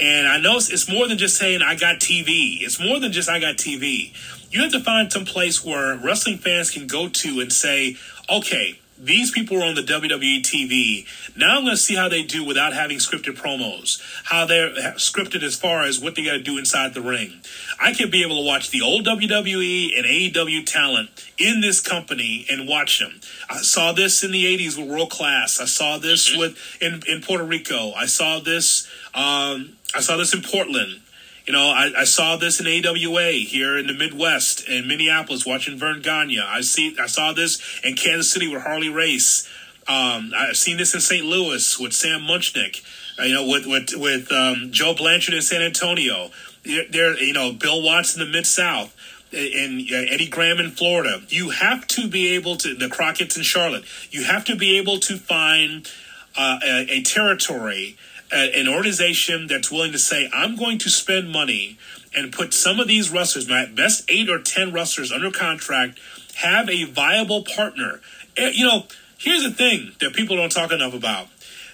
and 0.00 0.28
I 0.28 0.38
know 0.38 0.56
it's, 0.56 0.88
more 0.88 1.08
than 1.08 1.18
just 1.18 1.36
saying 1.36 1.60
I 1.60 1.74
got 1.74 1.96
TV. 1.96 2.62
It's 2.62 2.78
more 2.78 3.00
than 3.00 3.10
just 3.10 3.28
I 3.28 3.40
got 3.40 3.56
TV. 3.56 4.12
You 4.52 4.62
have 4.62 4.72
to 4.72 4.80
find 4.80 5.12
some 5.12 5.24
place 5.24 5.64
where 5.64 5.96
wrestling 5.96 6.38
fans 6.38 6.70
can 6.70 6.86
go 6.86 7.08
to 7.08 7.40
and 7.40 7.52
say, 7.52 7.96
okay, 8.30 8.78
these 9.00 9.30
people 9.30 9.62
are 9.62 9.66
on 9.66 9.74
the 9.74 9.82
WWE 9.82 10.42
TV. 10.42 11.06
Now 11.36 11.56
I'm 11.56 11.64
going 11.64 11.74
to 11.74 11.76
see 11.76 11.94
how 11.94 12.08
they 12.08 12.22
do 12.22 12.44
without 12.44 12.72
having 12.72 12.98
scripted 12.98 13.36
promos, 13.36 14.00
how 14.24 14.44
they're 14.46 14.70
scripted 14.94 15.42
as 15.42 15.56
far 15.56 15.84
as 15.84 16.00
what 16.00 16.14
they 16.14 16.24
got 16.24 16.32
to 16.32 16.42
do 16.42 16.58
inside 16.58 16.94
the 16.94 17.00
ring. 17.00 17.40
I 17.80 17.92
can 17.92 18.10
be 18.10 18.22
able 18.24 18.36
to 18.36 18.46
watch 18.46 18.70
the 18.70 18.82
old 18.82 19.06
WWE 19.06 19.96
and 19.96 20.06
AEW 20.06 20.66
talent 20.66 21.10
in 21.38 21.60
this 21.60 21.80
company 21.80 22.46
and 22.50 22.68
watch 22.68 22.98
them. 22.98 23.20
I 23.48 23.58
saw 23.58 23.92
this 23.92 24.24
in 24.24 24.32
the 24.32 24.44
80s 24.44 24.78
with 24.78 24.88
World 24.88 25.10
Class. 25.10 25.60
I 25.60 25.66
saw 25.66 25.98
this 25.98 26.36
with 26.36 26.58
in, 26.80 27.02
in 27.06 27.22
Puerto 27.22 27.44
Rico. 27.44 27.92
I 27.92 28.06
saw 28.06 28.40
this 28.40 28.88
um, 29.14 29.76
I 29.94 30.00
saw 30.00 30.16
this 30.16 30.34
in 30.34 30.42
Portland. 30.42 31.00
You 31.48 31.54
know, 31.54 31.70
I, 31.70 31.90
I 32.00 32.04
saw 32.04 32.36
this 32.36 32.60
in 32.60 32.66
AWA 32.66 33.30
here 33.30 33.78
in 33.78 33.86
the 33.86 33.94
Midwest 33.94 34.68
in 34.68 34.86
Minneapolis 34.86 35.46
watching 35.46 35.78
Verne 35.78 36.02
Gagne. 36.02 36.38
I 36.38 36.60
see 36.60 36.94
I 37.00 37.06
saw 37.06 37.32
this 37.32 37.80
in 37.82 37.96
Kansas 37.96 38.30
City 38.30 38.48
with 38.48 38.64
Harley 38.64 38.90
Race. 38.90 39.48
Um, 39.88 40.34
I've 40.36 40.58
seen 40.58 40.76
this 40.76 40.92
in 40.92 41.00
St. 41.00 41.24
Louis 41.24 41.80
with 41.80 41.94
Sam 41.94 42.20
Muchnick. 42.20 42.84
Uh, 43.18 43.22
you 43.22 43.32
know, 43.32 43.46
with 43.48 43.66
with 43.66 43.94
with 43.96 44.30
um, 44.30 44.68
Joe 44.72 44.92
Blanchard 44.94 45.32
in 45.32 45.40
San 45.40 45.62
Antonio. 45.62 46.28
There, 46.64 47.18
you 47.18 47.32
know, 47.32 47.54
Bill 47.54 47.82
Watts 47.82 48.14
in 48.14 48.20
the 48.20 48.30
Mid 48.30 48.46
South. 48.46 48.94
And 49.32 49.80
uh, 49.90 49.96
Eddie 49.96 50.28
Graham 50.28 50.58
in 50.58 50.70
Florida. 50.70 51.22
You 51.28 51.48
have 51.48 51.86
to 51.88 52.08
be 52.08 52.34
able 52.34 52.56
to 52.56 52.74
the 52.74 52.90
Crockett's 52.90 53.38
in 53.38 53.42
Charlotte. 53.42 53.84
You 54.10 54.24
have 54.24 54.44
to 54.46 54.56
be 54.56 54.76
able 54.76 54.98
to 55.00 55.16
find 55.16 55.90
uh, 56.36 56.58
a, 56.62 56.86
a 56.90 57.02
territory 57.02 57.96
an 58.32 58.68
organization 58.68 59.46
that's 59.46 59.70
willing 59.70 59.92
to 59.92 59.98
say, 59.98 60.28
I'm 60.32 60.56
going 60.56 60.78
to 60.78 60.90
spend 60.90 61.30
money 61.30 61.78
and 62.14 62.32
put 62.32 62.54
some 62.54 62.80
of 62.80 62.88
these 62.88 63.10
wrestlers, 63.10 63.48
my 63.48 63.66
best 63.66 64.04
eight 64.10 64.28
or 64.28 64.40
ten 64.40 64.72
wrestlers 64.72 65.12
under 65.12 65.30
contract, 65.30 65.98
have 66.36 66.68
a 66.68 66.84
viable 66.84 67.42
partner. 67.44 68.00
Eh, 68.36 68.50
You 68.54 68.66
know, 68.66 68.86
here's 69.18 69.42
the 69.42 69.50
thing 69.50 69.92
that 70.00 70.14
people 70.14 70.36
don't 70.36 70.52
talk 70.52 70.72
enough 70.72 70.94
about. 70.94 71.28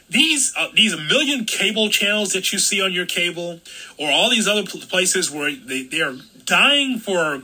These 0.09 0.55
uh, 0.57 0.68
these 0.74 0.94
million 0.96 1.44
cable 1.44 1.88
channels 1.88 2.32
that 2.34 2.52
you 2.52 2.59
see 2.59 2.80
on 2.82 2.92
your 2.92 3.07
cable, 3.07 3.61
or 3.98 4.11
all 4.11 4.28
these 4.30 4.46
other 4.46 4.62
pl- 4.64 4.80
places 4.82 5.30
where 5.30 5.50
they, 5.55 5.84
they 5.84 6.02
are 6.02 6.16
dying 6.44 6.98
for, 6.98 7.42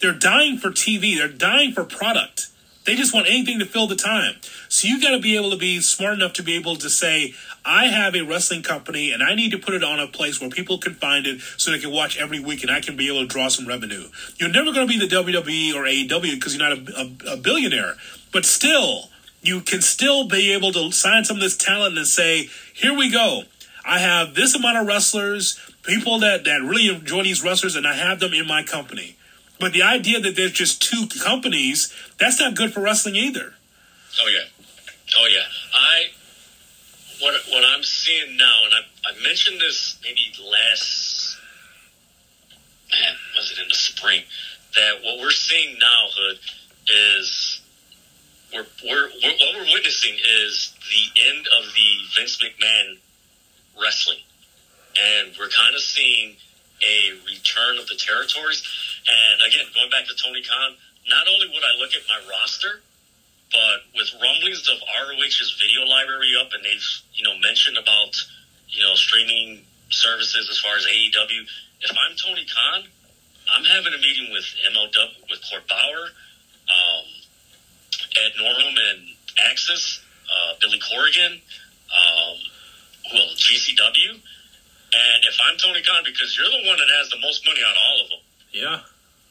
they're 0.00 0.12
dying 0.12 0.58
for 0.58 0.68
TV, 0.70 1.16
they're 1.16 1.28
dying 1.28 1.72
for 1.72 1.82
product. 1.84 2.48
They 2.84 2.94
just 2.94 3.14
want 3.14 3.26
anything 3.26 3.58
to 3.60 3.64
fill 3.64 3.86
the 3.86 3.96
time. 3.96 4.34
So 4.68 4.86
you 4.86 5.00
got 5.00 5.12
to 5.12 5.18
be 5.18 5.36
able 5.36 5.50
to 5.52 5.56
be 5.56 5.80
smart 5.80 6.14
enough 6.14 6.34
to 6.34 6.42
be 6.42 6.56
able 6.56 6.76
to 6.76 6.90
say, 6.90 7.32
I 7.64 7.86
have 7.86 8.14
a 8.14 8.22
wrestling 8.22 8.62
company 8.62 9.12
and 9.12 9.22
I 9.22 9.34
need 9.34 9.50
to 9.52 9.58
put 9.58 9.74
it 9.74 9.82
on 9.82 9.98
a 9.98 10.06
place 10.06 10.40
where 10.40 10.50
people 10.50 10.78
can 10.78 10.94
find 10.94 11.26
it 11.26 11.40
so 11.56 11.70
they 11.70 11.78
can 11.78 11.90
watch 11.90 12.18
every 12.18 12.38
week 12.38 12.62
and 12.62 12.70
I 12.70 12.80
can 12.80 12.96
be 12.96 13.08
able 13.08 13.20
to 13.20 13.26
draw 13.26 13.48
some 13.48 13.66
revenue. 13.66 14.08
You're 14.36 14.50
never 14.50 14.72
going 14.72 14.86
to 14.86 14.92
be 14.92 14.98
the 14.98 15.14
WWE 15.14 15.74
or 15.74 15.84
AEW 15.84 16.34
because 16.34 16.54
you're 16.54 16.68
not 16.68 16.78
a, 16.78 17.30
a, 17.30 17.34
a 17.34 17.36
billionaire, 17.36 17.94
but 18.32 18.44
still, 18.44 19.08
you 19.40 19.60
can 19.60 19.80
still 19.80 20.28
be 20.28 20.52
able 20.52 20.72
to 20.72 20.92
sign 20.92 21.24
some 21.24 21.36
of 21.36 21.42
this 21.42 21.56
talent 21.56 21.96
and 21.96 22.06
say, 22.06 22.48
here 22.74 22.96
we 22.96 23.10
go. 23.10 23.42
I 23.84 23.98
have 23.98 24.34
this 24.34 24.54
amount 24.54 24.78
of 24.78 24.86
wrestlers, 24.86 25.58
people 25.82 26.18
that, 26.20 26.44
that 26.44 26.62
really 26.62 26.88
enjoy 26.88 27.22
these 27.22 27.44
wrestlers, 27.44 27.76
and 27.76 27.86
I 27.86 27.94
have 27.94 28.20
them 28.20 28.32
in 28.32 28.46
my 28.46 28.62
company. 28.62 29.16
But 29.60 29.72
the 29.72 29.82
idea 29.82 30.20
that 30.20 30.36
there's 30.36 30.52
just 30.52 30.82
two 30.82 31.06
companies, 31.22 31.94
that's 32.18 32.40
not 32.40 32.54
good 32.54 32.72
for 32.72 32.80
wrestling 32.80 33.16
either. 33.16 33.54
Oh 34.20 34.28
yeah, 34.28 34.48
oh 35.18 35.28
yeah. 35.30 35.44
I 35.74 36.06
what 37.24 37.34
what 37.48 37.64
I'm 37.64 37.82
seeing 37.82 38.36
now, 38.36 38.58
and 38.64 38.74
I 38.74 39.10
I 39.10 39.22
mentioned 39.22 39.58
this 39.58 39.98
maybe 40.04 40.30
last 40.44 41.38
man 42.92 43.14
was 43.34 43.50
it 43.50 43.62
in 43.62 43.68
the 43.68 43.74
spring 43.74 44.22
that 44.76 45.00
what 45.02 45.20
we're 45.20 45.30
seeing 45.30 45.78
now, 45.78 46.08
Hood, 46.12 46.38
is 46.92 47.62
we're 48.52 48.66
we're, 48.84 49.08
we're 49.08 49.36
what 49.40 49.56
we're 49.56 49.72
witnessing 49.72 50.14
is 50.44 50.74
the 50.92 51.22
end 51.32 51.48
of 51.58 51.64
the 51.72 51.90
Vince 52.14 52.38
McMahon 52.44 52.98
wrestling, 53.80 54.20
and 55.00 55.32
we're 55.38 55.48
kind 55.48 55.74
of 55.74 55.80
seeing 55.80 56.36
a 56.84 57.16
return 57.24 57.78
of 57.78 57.86
the 57.86 57.96
territories. 57.96 58.62
And 59.08 59.40
again, 59.48 59.64
going 59.74 59.88
back 59.88 60.04
to 60.06 60.14
Tony 60.14 60.42
Khan, 60.42 60.76
not 61.08 61.26
only 61.32 61.48
would 61.48 61.64
I 61.64 61.80
look 61.80 61.94
at 61.94 62.02
my 62.04 62.20
roster, 62.28 62.82
but 63.52 63.78
with 63.94 64.10
rumblings 64.20 64.68
of 64.68 64.78
ROH's 64.80 65.56
video 65.60 65.86
library 65.86 66.34
up, 66.40 66.50
and 66.52 66.64
they've 66.64 66.88
you 67.14 67.24
know 67.24 67.36
mentioned 67.38 67.78
about 67.78 68.14
you 68.68 68.82
know 68.82 68.94
streaming 68.94 69.64
services 69.90 70.48
as 70.50 70.58
far 70.58 70.76
as 70.76 70.86
AEW. 70.86 71.42
If 71.80 71.90
I'm 71.92 72.16
Tony 72.16 72.46
Khan, 72.46 72.84
I'm 73.54 73.64
having 73.64 73.92
a 73.92 73.98
meeting 73.98 74.32
with 74.32 74.44
MLW 74.72 75.30
with 75.30 75.40
Court 75.50 75.66
Bauer, 75.68 76.04
um, 76.70 77.04
Ed 78.24 78.32
Nordholm, 78.40 78.74
and 78.90 79.08
Axis, 79.50 80.00
uh, 80.32 80.54
Billy 80.60 80.80
Corrigan, 80.80 81.32
um, 81.92 82.36
well 83.12 83.28
GCW. 83.36 84.20
And 84.94 85.24
if 85.26 85.36
I'm 85.42 85.58
Tony 85.58 85.82
Khan, 85.82 86.02
because 86.04 86.36
you're 86.38 86.46
the 86.48 86.66
one 86.68 86.78
that 86.78 86.88
has 86.98 87.10
the 87.10 87.18
most 87.18 87.44
money 87.44 87.60
on 87.60 87.74
all 87.76 88.04
of 88.04 88.08
them, 88.10 88.20
Yeah. 88.52 88.80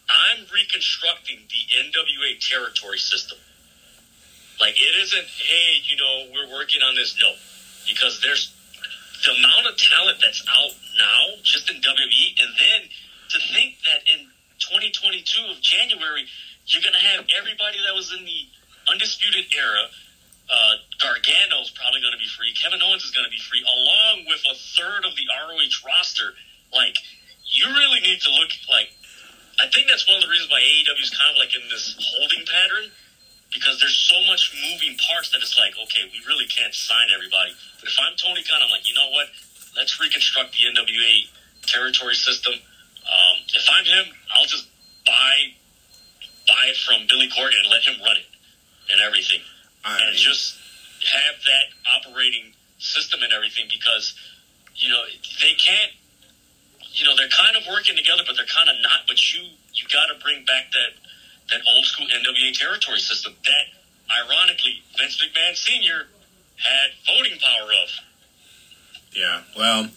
I'm 0.09 0.45
reconstructing 0.53 1.47
the 1.47 1.75
NWA 1.79 2.37
territory 2.37 2.99
system. 2.99 3.37
Like 4.59 4.75
it 4.77 4.93
isn't, 5.01 5.27
hey, 5.27 5.81
you 5.83 5.97
know, 5.97 6.29
we're 6.33 6.51
working 6.53 6.81
on 6.81 6.95
this. 6.95 7.15
No, 7.19 7.33
because 7.87 8.21
there's 8.21 8.53
the 9.25 9.31
amount 9.31 9.67
of 9.67 9.77
talent 9.77 10.19
that's 10.21 10.43
out 10.49 10.73
now, 10.99 11.41
just 11.43 11.69
in 11.69 11.77
WWE, 11.77 12.27
and 12.39 12.51
then 12.59 12.81
to 13.33 13.39
think 13.53 13.79
that 13.87 14.03
in 14.11 14.27
2022 14.59 15.23
of 15.51 15.61
January, 15.61 16.25
you're 16.67 16.83
gonna 16.83 17.01
have 17.01 17.25
everybody 17.37 17.77
that 17.85 17.95
was 17.95 18.13
in 18.13 18.23
the 18.25 18.41
undisputed 18.91 19.45
era. 19.57 19.89
Uh, 20.43 20.75
Gargano's 20.99 21.71
probably 21.71 22.03
going 22.03 22.11
to 22.11 22.19
be 22.19 22.27
free. 22.27 22.51
Kevin 22.51 22.83
Owens 22.83 23.07
is 23.07 23.15
going 23.15 23.23
to 23.23 23.31
be 23.31 23.39
free, 23.39 23.63
along 23.63 24.27
with 24.27 24.43
a 24.43 24.53
third 24.75 25.07
of 25.07 25.15
the 25.15 25.23
ROH 25.31 25.79
roster. 25.87 26.35
Like, 26.75 26.99
you 27.47 27.63
really 27.71 28.03
need 28.03 28.19
to 28.19 28.29
look 28.29 28.51
like 28.67 28.91
I 29.61 29.69
think 29.69 29.85
that's 29.87 30.07
one 30.07 30.17
of 30.17 30.23
the 30.23 30.29
reasons 30.29 30.49
why 30.49 30.61
AEW 30.61 31.03
is 31.03 31.13
kind 31.13 31.29
of 31.29 31.37
like 31.37 31.53
in 31.53 31.61
this 31.69 31.93
holding 31.93 32.45
pattern 32.45 32.89
because 33.53 33.79
there's 33.79 33.95
so 33.95 34.17
much 34.27 34.51
moving 34.57 34.97
parts 35.09 35.29
that 35.31 35.41
it's 35.41 35.57
like, 35.57 35.77
okay, 35.77 36.09
we 36.09 36.19
really 36.25 36.49
can't 36.49 36.73
sign 36.73 37.07
everybody. 37.13 37.53
But 37.79 37.87
if 37.89 37.97
I'm 38.01 38.17
Tony 38.17 38.43
Khan, 38.43 38.59
I'm 38.59 38.73
like, 38.73 38.89
you 38.89 38.95
know 38.95 39.09
what? 39.13 39.29
Let's 39.77 39.99
reconstruct 40.01 40.53
the 40.57 40.69
NWA 40.73 41.29
territory 41.65 42.15
system. 42.15 42.53
Um, 42.53 43.35
if 43.53 43.65
I'm 43.69 43.85
him, 43.85 44.13
I'll 44.37 44.49
just 44.49 44.67
buy 45.05 45.53
buy 46.47 46.67
it 46.67 46.77
from 46.77 47.07
Billy 47.07 47.29
Corgan 47.29 47.55
and 47.63 47.69
let 47.71 47.83
him 47.83 48.01
run 48.03 48.17
it 48.17 48.27
and 48.91 48.99
everything, 48.99 49.39
I 49.85 50.01
and 50.01 50.15
just 50.15 50.59
have 51.07 51.35
that 51.39 51.65
operating 51.87 52.51
system 52.79 53.23
and 53.23 53.31
everything 53.31 53.71
because 53.71 54.13
you 54.75 54.89
know 54.89 55.03
they 55.39 55.55
can't 55.55 55.93
you 56.93 57.09
know, 57.09 57.17
they're 57.17 57.33
kind 57.33 57.57
of 57.57 57.65
working 57.65 57.97
together, 57.97 58.21
but 58.25 58.37
they're 58.37 58.49
kind 58.49 58.69
of 58.69 58.77
not. 58.85 59.09
But 59.09 59.17
you, 59.33 59.41
you 59.73 59.83
got 59.89 60.13
to 60.13 60.15
bring 60.21 60.45
back 60.45 60.69
that 60.71 60.93
that 61.49 61.61
old 61.75 61.85
school 61.85 62.07
NWA 62.07 62.57
territory 62.57 62.99
system 62.99 63.33
that, 63.43 63.65
ironically, 64.23 64.81
Vince 64.97 65.23
McMahon 65.23 65.55
Senior 65.55 66.07
had 66.57 66.91
voting 67.05 67.37
power 67.39 67.69
of. 67.83 67.89
Yeah, 69.15 69.41
well, 69.57 69.89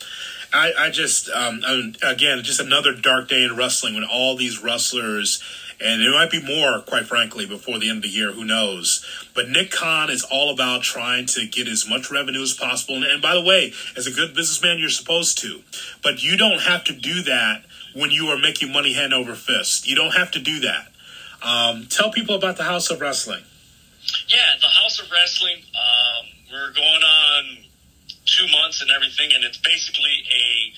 I, 0.53 0.73
I 0.79 0.91
just, 0.91 1.29
um, 1.31 1.63
um, 1.67 1.95
again, 2.03 2.43
just 2.43 2.61
another 2.61 2.95
dark 2.95 3.29
day 3.29 3.45
in 3.45 3.57
wrestling 3.57 3.95
when 3.95 4.05
all 4.05 4.37
these 4.37 4.63
wrestlers, 4.63 5.43
and 5.81 6.01
there 6.01 6.13
might 6.13 6.31
be 6.31 6.43
more, 6.43 6.81
quite 6.81 7.07
frankly, 7.07 7.47
before 7.47 7.79
the 7.79 7.89
end 7.89 7.99
of 7.99 8.03
the 8.05 8.09
year, 8.09 8.33
who 8.33 8.45
knows. 8.45 9.05
But 9.35 9.49
Nick 9.49 9.71
Khan 9.71 10.11
is 10.11 10.25
all 10.25 10.53
about 10.53 10.83
trying 10.83 11.27
to 11.27 11.47
get 11.47 11.69
as 11.69 11.89
much 11.89 12.11
revenue 12.11 12.43
as 12.43 12.55
possible. 12.55 12.97
And, 12.97 13.05
and 13.05 13.23
by 13.23 13.35
the 13.35 13.43
way, 13.43 13.73
as 13.97 14.07
a 14.07 14.13
good 14.13 14.35
businessman, 14.35 14.79
you're 14.79 14.89
supposed 14.89 15.39
to. 15.39 15.61
But 16.03 16.23
you 16.23 16.37
don't 16.37 16.61
have 16.61 16.85
to 16.85 16.93
do 16.93 17.23
that 17.23 17.65
when 17.95 18.11
you 18.11 18.29
are 18.29 18.39
making 18.39 18.73
money 18.73 18.95
hand 18.95 19.13
over 19.13 19.35
fist. 19.35 19.87
You 19.87 19.97
don't 19.97 20.15
have 20.15 20.31
to 20.33 20.39
do 20.39 20.61
that. 20.61 20.93
Um, 21.47 21.87
tell 21.87 22.11
people 22.11 22.35
about 22.35 22.57
the 22.57 22.65
House 22.65 22.91
of 22.91 23.01
Wrestling. 23.01 23.43
Yeah, 24.27 24.59
the 24.61 24.67
House 24.67 24.99
of 24.99 25.11
Wrestling. 25.13 25.63
Um, 25.79 26.27
we're 26.51 26.73
going 26.73 27.03
on 27.03 27.59
two 28.27 28.47
months 28.51 28.83
and 28.83 28.91
everything, 28.91 29.31
and 29.33 29.45
it's 29.45 29.59
basically 29.59 30.27
a 30.27 30.75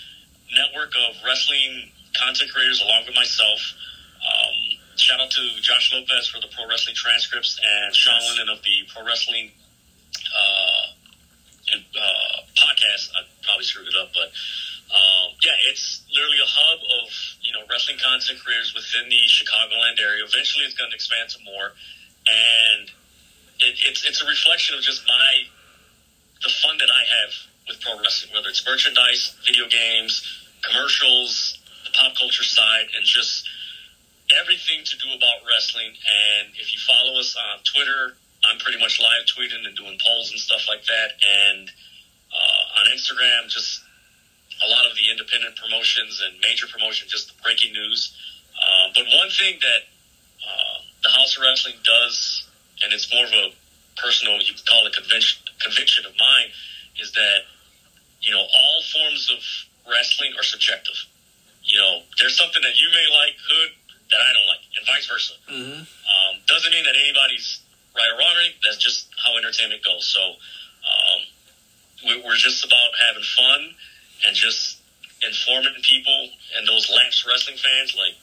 network 0.55 0.93
of 1.09 1.17
wrestling 1.25 1.91
content 2.13 2.53
creators 2.53 2.83
along 2.83 3.05
with 3.07 3.15
myself. 3.15 3.61
Um, 4.21 4.77
shout 4.97 5.21
out 5.21 5.31
to 5.31 5.61
Josh 5.63 5.93
Lopez 5.95 6.29
for 6.29 6.41
the 6.41 6.49
pro 6.55 6.69
wrestling 6.69 6.95
transcripts 6.95 7.59
and 7.65 7.95
Sean 7.95 8.21
Lennon 8.29 8.53
of 8.53 8.63
the 8.63 8.85
pro 8.93 9.07
wrestling 9.07 9.51
uh, 10.21 10.85
and, 11.73 11.85
uh, 11.97 12.45
podcast. 12.61 13.09
I 13.17 13.25
probably 13.43 13.65
screwed 13.65 13.89
it 13.89 13.97
up, 13.97 14.11
but 14.13 14.33
um, 14.89 15.37
yeah, 15.45 15.53
it's 15.69 16.01
literally 16.09 16.41
a 16.41 16.49
hub 16.49 16.81
of 16.81 17.07
you 17.45 17.53
know 17.53 17.61
wrestling 17.69 18.01
content 18.01 18.41
creators 18.41 18.73
within 18.73 19.09
the 19.09 19.21
Chicagoland 19.29 20.01
area. 20.01 20.25
Eventually, 20.25 20.65
it's 20.65 20.75
going 20.75 20.91
to 20.91 20.97
expand 20.97 21.29
to 21.37 21.39
more, 21.45 21.77
and 22.25 22.89
it, 23.61 23.75
it's 23.85 24.05
it's 24.09 24.23
a 24.23 24.27
reflection 24.27 24.77
of 24.77 24.83
just 24.83 25.05
my 25.07 25.45
the 26.41 26.49
fun 26.65 26.79
that 26.81 26.89
I 26.89 27.03
have 27.05 27.33
with 27.69 27.81
pro 27.85 28.01
wrestling, 28.01 28.33
whether 28.33 28.49
it's 28.49 28.65
merchandise, 28.65 29.37
video 29.45 29.69
games, 29.69 30.25
commercials, 30.65 31.61
the 31.85 31.93
pop 31.93 32.17
culture 32.17 32.45
side, 32.45 32.89
and 32.97 33.05
just 33.05 33.45
everything 34.41 34.85
to 34.85 34.97
do 34.97 35.13
about 35.13 35.45
wrestling. 35.45 35.93
And 35.93 36.49
if 36.57 36.73
you 36.73 36.81
follow 36.81 37.21
us 37.21 37.37
on 37.37 37.61
Twitter, 37.65 38.17
I'm 38.49 38.59
pretty 38.59 38.81
much 38.81 39.01
live 39.01 39.29
tweeting 39.29 39.67
and 39.67 39.77
doing 39.77 39.99
polls 40.01 40.31
and 40.31 40.41
stuff 40.41 40.65
like 40.69 40.85
that. 40.87 41.13
And 41.21 41.69
uh, 42.33 42.81
on 42.81 42.87
Instagram, 42.97 43.49
just 43.49 43.83
a 44.65 44.69
lot 44.69 44.87
of 44.87 44.97
the 44.97 45.11
independent 45.11 45.57
promotions 45.57 46.23
and 46.25 46.39
major 46.41 46.67
promotions, 46.67 47.11
just 47.11 47.29
the 47.29 47.37
breaking 47.43 47.73
news. 47.73 48.15
Uh, 48.59 48.91
but 48.95 49.05
one 49.15 49.31
thing 49.31 49.59
that 49.63 49.83
uh, 50.43 50.79
the 51.03 51.11
House 51.11 51.37
of 51.37 51.43
Wrestling 51.43 51.79
does, 51.85 52.47
and 52.83 52.93
it's 52.93 53.13
more 53.13 53.25
of 53.25 53.33
a 53.33 53.55
personal, 53.97 54.41
you 54.43 54.55
could 54.55 54.67
call 54.67 54.87
it 54.87 54.95
conviction, 54.95 55.39
conviction 55.63 56.07
of 56.07 56.13
mine, 56.19 56.51
is 56.99 57.13
that 57.13 57.47
you 58.21 58.33
know 58.33 58.43
all 58.43 58.79
forms 58.83 59.31
of 59.31 59.39
wrestling 59.87 60.35
are 60.39 60.43
subjective. 60.43 60.97
You 61.63 61.79
know, 61.79 62.03
there's 62.19 62.37
something 62.37 62.63
that 62.63 62.81
you 62.81 62.89
may 62.91 63.07
like, 63.13 63.37
Hood, 63.39 63.71
that 64.11 64.21
I 64.25 64.31
don't 64.33 64.49
like, 64.49 64.65
and 64.75 64.87
vice 64.87 65.07
versa. 65.07 65.35
Mm-hmm. 65.47 65.81
Um, 65.85 66.33
doesn't 66.49 66.73
mean 66.73 66.85
that 66.85 66.97
anybody's 66.97 67.61
right 67.95 68.09
or 68.11 68.19
wrong. 68.19 68.35
That's 68.65 68.79
just 68.79 69.09
how 69.23 69.37
entertainment 69.37 69.85
goes. 69.85 70.07
So 70.07 70.23
um, 70.23 71.21
we're 72.25 72.41
just 72.41 72.65
about 72.65 72.91
having 73.07 73.23
fun 73.23 73.75
and 74.27 74.35
just 74.35 74.81
informing 75.23 75.75
people 75.83 76.31
and 76.57 76.67
those 76.67 76.91
lapsed 76.91 77.27
wrestling 77.27 77.57
fans, 77.57 77.95
like, 77.97 78.15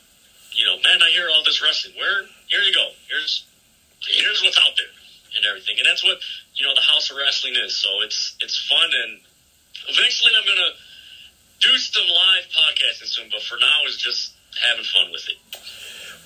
you 0.52 0.66
know, 0.66 0.78
man, 0.80 1.04
I 1.04 1.12
hear 1.12 1.28
all 1.30 1.44
this 1.44 1.62
wrestling. 1.62 1.96
Where? 1.98 2.24
Here 2.48 2.62
you 2.62 2.74
go. 2.74 2.88
Here's 3.08 3.46
here's 4.08 4.42
what's 4.42 4.58
out 4.58 4.76
there 4.78 4.94
and 5.36 5.46
everything. 5.46 5.76
And 5.78 5.86
that's 5.86 6.04
what 6.04 6.18
you 6.56 6.64
know 6.64 6.74
the 6.76 6.86
House 6.88 7.12
of 7.12 7.18
Wrestling 7.18 7.56
is. 7.60 7.76
So 7.76 7.90
it's 8.04 8.38
it's 8.40 8.58
fun 8.68 8.90
and 9.04 9.20
eventually 9.90 10.32
I'm 10.38 10.48
gonna 10.48 10.74
do 11.62 11.78
some 11.78 12.08
live 12.08 12.46
podcasting 12.52 13.08
soon. 13.08 13.30
But 13.32 13.42
for 13.42 13.58
now, 13.60 13.84
it's 13.86 13.98
just 13.98 14.34
having 14.64 14.86
fun 14.86 15.12
with 15.12 15.28
it. 15.28 15.38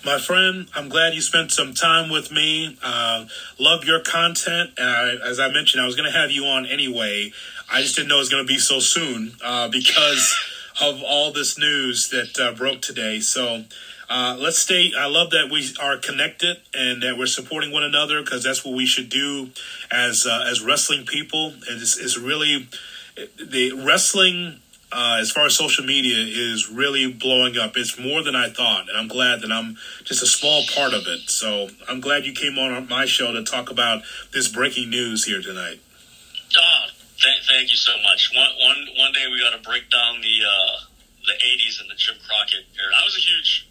My 0.02 0.18
friend, 0.18 0.66
I'm 0.74 0.88
glad 0.88 1.12
you 1.12 1.20
spent 1.20 1.52
some 1.52 1.74
time 1.74 2.08
with 2.08 2.32
me. 2.32 2.78
Uh, 2.82 3.26
love 3.58 3.84
your 3.84 4.00
content. 4.00 4.70
Uh, 4.78 5.16
as 5.22 5.38
I 5.38 5.52
mentioned, 5.52 5.82
I 5.82 5.86
was 5.86 5.94
going 5.94 6.10
to 6.10 6.18
have 6.18 6.30
you 6.30 6.44
on 6.44 6.64
anyway. 6.64 7.32
I 7.70 7.82
just 7.82 7.96
didn't 7.96 8.08
know 8.08 8.16
it 8.16 8.18
was 8.18 8.28
going 8.28 8.44
to 8.44 8.52
be 8.52 8.58
so 8.58 8.80
soon 8.80 9.32
uh, 9.44 9.68
because 9.68 10.36
of 10.82 11.02
all 11.02 11.32
this 11.32 11.58
news 11.58 12.08
that 12.10 12.38
uh, 12.38 12.52
broke 12.56 12.82
today. 12.82 13.20
So 13.20 13.64
uh, 14.08 14.36
let's 14.38 14.58
stay. 14.58 14.92
I 14.98 15.06
love 15.06 15.30
that 15.30 15.50
we 15.52 15.68
are 15.80 15.96
connected 15.96 16.56
and 16.74 17.02
that 17.02 17.16
we're 17.16 17.26
supporting 17.26 17.70
one 17.70 17.84
another 17.84 18.22
because 18.22 18.42
that's 18.42 18.64
what 18.64 18.74
we 18.74 18.86
should 18.86 19.08
do 19.08 19.50
as 19.90 20.26
uh, 20.26 20.46
as 20.50 20.62
wrestling 20.62 21.06
people. 21.06 21.54
It's, 21.68 21.96
it's 21.96 22.18
really 22.18 22.68
the 23.16 23.72
wrestling 23.86 24.60
uh, 24.92 25.18
as 25.20 25.30
far 25.30 25.46
as 25.46 25.54
social 25.54 25.84
media 25.84 26.16
is 26.16 26.68
really 26.68 27.12
blowing 27.12 27.56
up. 27.56 27.76
It's 27.76 27.98
more 28.00 28.24
than 28.24 28.34
I 28.34 28.48
thought, 28.48 28.88
and 28.88 28.98
I'm 28.98 29.06
glad 29.06 29.42
that 29.42 29.52
I'm 29.52 29.76
just 30.02 30.22
a 30.22 30.26
small 30.26 30.64
part 30.74 30.92
of 30.92 31.06
it. 31.06 31.30
So 31.30 31.68
I'm 31.88 32.00
glad 32.00 32.24
you 32.24 32.32
came 32.32 32.58
on 32.58 32.88
my 32.88 33.06
show 33.06 33.32
to 33.32 33.44
talk 33.44 33.70
about 33.70 34.02
this 34.32 34.48
breaking 34.48 34.90
news 34.90 35.24
here 35.24 35.40
tonight. 35.40 35.78
Oh, 36.58 36.86
th- 37.20 37.42
thank 37.46 37.70
you 37.70 37.76
so 37.76 37.92
much. 38.02 38.32
One, 38.34 38.50
one, 38.60 38.80
one 38.96 39.12
day 39.12 39.26
we 39.30 39.40
got 39.40 39.56
to 39.56 39.62
break 39.62 39.88
down 39.90 40.20
the 40.20 40.36
uh, 40.44 40.74
the 41.26 41.36
'80s 41.36 41.80
and 41.80 41.90
the 41.90 41.94
Jim 41.96 42.16
Crockett 42.26 42.64
era. 42.76 42.92
I 42.96 43.04
was 43.04 43.16
a 43.16 43.22
huge 43.22 43.68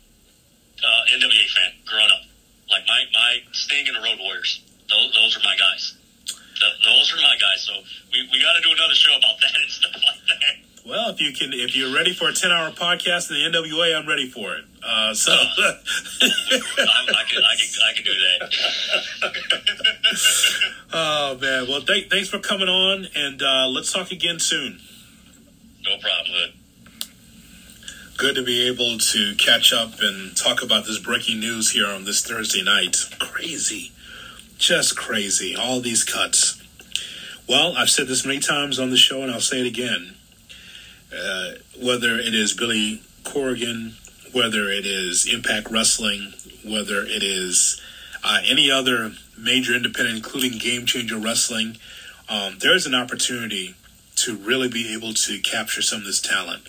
uh, 0.80 1.14
NWA 1.18 1.46
fan 1.50 1.72
growing 1.86 2.10
up. 2.14 2.24
Like 2.70 2.86
my 2.88 3.02
my 3.14 3.42
Sting 3.52 3.88
and 3.88 3.98
the 3.98 4.02
Road 4.02 4.20
Warriors. 4.22 4.62
Those, 4.90 5.14
those 5.14 5.38
are 5.38 5.44
my 5.46 5.56
guys. 5.58 5.94
Th- 6.26 6.78
those 6.86 7.14
are 7.14 7.22
my 7.22 7.38
guys. 7.38 7.62
So 7.62 7.74
we, 8.12 8.28
we 8.32 8.42
got 8.42 8.54
to 8.58 8.62
do 8.62 8.74
another 8.74 8.94
show 8.98 9.16
about 9.18 9.38
that 9.42 9.54
and 9.54 9.70
stuff 9.72 9.96
like 9.96 10.22
that. 10.30 10.56
Well, 10.86 11.10
if 11.10 11.22
you 11.22 11.34
can, 11.34 11.54
if 11.54 11.76
you're 11.76 11.94
ready 11.94 12.14
for 12.14 12.30
a 12.30 12.34
10 12.34 12.52
hour 12.52 12.72
podcast 12.72 13.30
in 13.30 13.38
the 13.52 13.58
NWA, 13.58 13.98
I'm 13.98 14.08
ready 14.08 14.28
for 14.28 14.56
it. 14.56 14.66
Uh, 14.82 15.14
so, 15.14 15.32
I, 15.34 15.76
I 16.22 17.24
can 17.28 17.44
I 17.44 17.56
can 17.58 17.70
I 17.90 17.94
can 17.96 18.04
do 18.06 18.14
that. 18.14 18.54
oh 20.94 21.38
man, 21.42 21.68
well, 21.68 21.82
th- 21.82 22.10
thanks 22.10 22.30
for 22.30 22.40
coming 22.40 22.70
on, 22.70 23.08
and 23.16 23.42
uh, 23.42 23.68
let's 23.68 23.92
talk 23.92 24.12
again 24.12 24.40
soon. 24.40 24.80
no 25.84 25.98
problem. 26.00 26.54
Good 28.18 28.36
to 28.36 28.44
be 28.44 28.68
able 28.68 28.98
to 28.98 29.36
catch 29.36 29.72
up 29.72 30.02
and 30.02 30.36
talk 30.36 30.62
about 30.62 30.86
this 30.86 31.00
breaking 31.00 31.40
news 31.40 31.72
here 31.72 31.88
on 31.88 32.04
this 32.06 32.22
Thursday 32.26 32.62
night. 32.64 32.98
Crazy, 33.20 33.92
just 34.58 34.98
crazy. 34.98 35.56
All 35.56 35.80
these 35.82 36.04
cuts. 36.04 36.62
Well, 37.48 37.76
I've 37.78 37.90
said 37.90 38.08
this 38.08 38.26
many 38.26 38.40
times 38.40 38.78
on 38.80 38.90
the 38.92 38.98
show, 38.98 39.24
and 39.24 39.32
I'll 39.32 39.40
say 39.42 39.60
it 39.62 39.68
again. 39.68 40.16
Uh, 41.14 41.54
whether 41.82 42.16
it 42.20 42.36
is 42.36 42.54
Billy 42.54 43.02
Corrigan, 43.24 43.96
whether 44.34 44.70
it 44.70 44.86
is 44.86 45.26
Impact 45.32 45.70
Wrestling, 45.70 46.34
whether 46.64 47.04
it 47.04 47.24
is 47.24 47.82
uh, 48.24 48.40
any 48.46 48.70
other 48.70 49.12
major 49.38 49.76
independent, 49.76 50.18
including 50.18 50.58
Game 50.58 50.86
Changer 50.86 51.18
Wrestling, 51.18 51.78
um, 52.28 52.58
there 52.60 52.76
is 52.76 52.86
an 52.86 52.96
opportunity 52.96 53.76
to 54.18 54.36
really 54.36 54.68
be 54.68 54.94
able 54.94 55.14
to 55.14 55.40
capture 55.40 55.82
some 55.82 56.00
of 56.00 56.06
this 56.06 56.22
talent. 56.22 56.68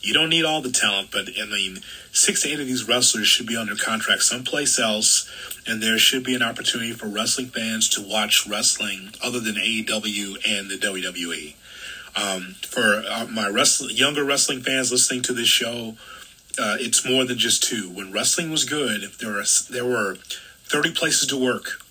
You 0.00 0.14
don't 0.14 0.30
need 0.30 0.44
all 0.44 0.62
the 0.62 0.70
talent, 0.70 1.10
but 1.10 1.28
I 1.40 1.46
mean, 1.46 1.80
six 2.12 2.42
to 2.42 2.48
eight 2.48 2.60
of 2.60 2.66
these 2.66 2.88
wrestlers 2.88 3.26
should 3.26 3.46
be 3.46 3.56
under 3.56 3.74
contract 3.74 4.22
someplace 4.22 4.78
else, 4.78 5.28
and 5.66 5.82
there 5.82 5.98
should 5.98 6.24
be 6.24 6.34
an 6.34 6.42
opportunity 6.42 6.92
for 6.92 7.06
wrestling 7.06 7.48
fans 7.48 7.88
to 7.90 8.00
watch 8.00 8.46
wrestling 8.46 9.10
other 9.22 9.40
than 9.40 9.56
AEW 9.56 10.38
and 10.46 10.70
the 10.70 10.78
WWE. 10.78 11.54
Um, 12.16 12.56
for 12.66 13.02
uh, 13.08 13.26
my 13.30 13.48
wrestling, 13.48 13.96
younger 13.96 14.24
wrestling 14.24 14.62
fans 14.62 14.90
listening 14.90 15.22
to 15.22 15.32
this 15.32 15.48
show, 15.48 15.96
uh, 16.58 16.76
it's 16.78 17.08
more 17.08 17.24
than 17.24 17.38
just 17.38 17.62
two. 17.62 17.90
When 17.90 18.12
wrestling 18.12 18.50
was 18.50 18.64
good, 18.64 19.02
there 19.20 19.32
were 19.32 19.44
there 19.70 19.84
were 19.84 20.16
thirty 20.64 20.92
places 20.92 21.28
to 21.28 21.36
work, 21.36 21.82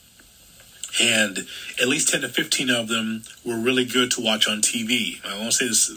and 1.02 1.48
at 1.82 1.88
least 1.88 2.10
ten 2.10 2.22
to 2.22 2.30
fifteen 2.30 2.70
of 2.70 2.88
them 2.88 3.24
were 3.46 3.58
really 3.58 3.86
good 3.86 4.12
to 4.12 4.22
watch 4.22 4.48
on 4.48 4.62
TV. 4.62 5.24
I 5.26 5.38
won't 5.40 5.54
say 5.54 5.68
this. 5.68 5.90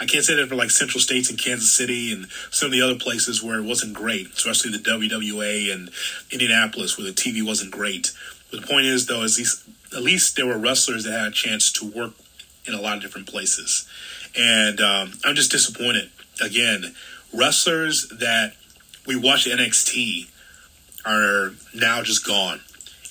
I 0.00 0.06
can't 0.06 0.24
say 0.24 0.34
that 0.34 0.48
for 0.48 0.56
like 0.56 0.70
Central 0.70 1.00
States 1.00 1.30
and 1.30 1.38
Kansas 1.38 1.70
City 1.70 2.12
and 2.12 2.26
some 2.50 2.66
of 2.66 2.72
the 2.72 2.82
other 2.82 2.96
places 2.96 3.42
where 3.42 3.58
it 3.58 3.64
wasn't 3.64 3.94
great, 3.94 4.28
especially 4.28 4.72
the 4.72 4.78
WWA 4.78 5.72
and 5.72 5.90
Indianapolis 6.30 6.98
where 6.98 7.06
the 7.06 7.12
TV 7.12 7.44
wasn't 7.44 7.70
great. 7.70 8.12
But 8.50 8.62
the 8.62 8.66
point 8.66 8.86
is, 8.86 9.06
though, 9.06 9.22
is 9.22 9.36
these, 9.36 9.62
at 9.94 10.02
least 10.02 10.36
there 10.36 10.46
were 10.46 10.58
wrestlers 10.58 11.04
that 11.04 11.12
had 11.12 11.28
a 11.28 11.30
chance 11.32 11.70
to 11.72 11.86
work 11.90 12.12
in 12.66 12.74
a 12.74 12.80
lot 12.80 12.96
of 12.96 13.02
different 13.02 13.28
places. 13.28 13.88
And 14.36 14.80
um, 14.80 15.12
I'm 15.24 15.34
just 15.34 15.50
disappointed. 15.50 16.10
Again, 16.40 16.94
wrestlers 17.32 18.08
that 18.08 18.54
we 19.06 19.16
watch 19.16 19.46
NXT 19.46 20.28
are 21.04 21.52
now 21.74 22.02
just 22.02 22.26
gone. 22.26 22.60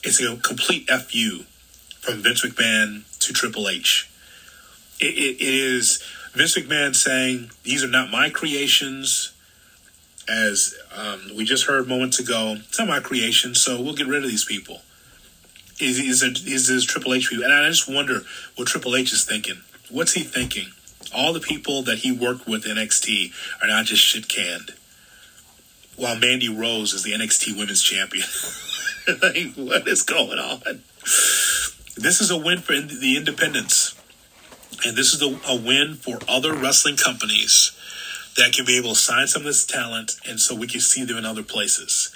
It's 0.04 0.22
a 0.22 0.36
complete 0.38 0.90
FU 0.90 1.44
from 2.00 2.22
Vince 2.22 2.46
McMahon 2.46 3.04
to 3.20 3.34
Triple 3.34 3.68
H. 3.68 4.10
It, 5.00 5.18
it, 5.18 5.42
it 5.42 5.54
is 5.54 6.04
Vince 6.34 6.58
McMahon 6.58 6.96
saying, 6.96 7.52
These 7.64 7.84
are 7.84 7.90
not 7.90 8.10
my 8.10 8.30
creations. 8.30 9.34
As 10.30 10.76
um, 10.94 11.32
we 11.38 11.46
just 11.46 11.68
heard 11.68 11.88
moments 11.88 12.20
ago, 12.20 12.58
it's 12.60 12.78
not 12.78 12.90
my 12.90 13.00
creation, 13.00 13.56
so 13.56 13.82
we'll 13.82 13.96
get 13.96 14.08
rid 14.08 14.24
of 14.26 14.30
these 14.30 14.44
people 14.44 14.82
is 15.80 16.24
is 16.24 16.68
this 16.68 16.84
Triple 16.84 17.14
H 17.14 17.30
people? 17.30 17.44
And 17.44 17.54
I 17.54 17.68
just 17.70 17.90
wonder 17.90 18.22
what 18.56 18.68
Triple 18.68 18.96
H 18.96 19.14
is 19.14 19.24
thinking. 19.24 19.62
What's 19.90 20.14
he 20.14 20.24
thinking? 20.24 20.72
All 21.14 21.34
the 21.34 21.40
people 21.40 21.84
that 21.84 22.00
he 22.00 22.12
worked 22.12 22.48
with 22.48 22.66
NXT 22.66 23.32
are 23.62 23.68
not 23.68 23.86
just 23.86 24.02
shit 24.02 24.28
canned. 24.28 24.74
While 25.96 26.20
Mandy 26.20 26.50
Rose 26.50 26.94
is 26.94 27.04
the 27.04 27.14
NXT 27.14 27.58
Women's 27.58 27.82
Champion. 27.82 28.28
like, 29.22 29.54
what 29.56 29.88
is 29.88 30.04
going 30.04 30.38
on? 30.38 30.82
This 31.96 32.22
is 32.22 32.30
a 32.30 32.38
win 32.38 32.60
for 32.60 32.74
the 32.74 33.18
independents. 33.18 33.96
And 34.86 34.96
this 34.96 35.14
is 35.14 35.22
a, 35.22 35.40
a 35.50 35.56
win 35.56 35.96
for 35.96 36.20
other 36.28 36.54
wrestling 36.54 36.98
companies 36.98 37.72
that 38.38 38.54
can 38.54 38.66
be 38.66 38.78
able 38.78 38.92
to 38.92 38.96
sign 38.96 39.26
some 39.26 39.42
of 39.42 39.48
this 39.48 39.66
talent 39.66 40.18
and 40.28 40.40
so 40.40 40.54
we 40.54 40.68
can 40.68 40.80
see 40.80 41.04
them 41.04 41.18
in 41.18 41.26
other 41.26 41.42
places 41.42 42.16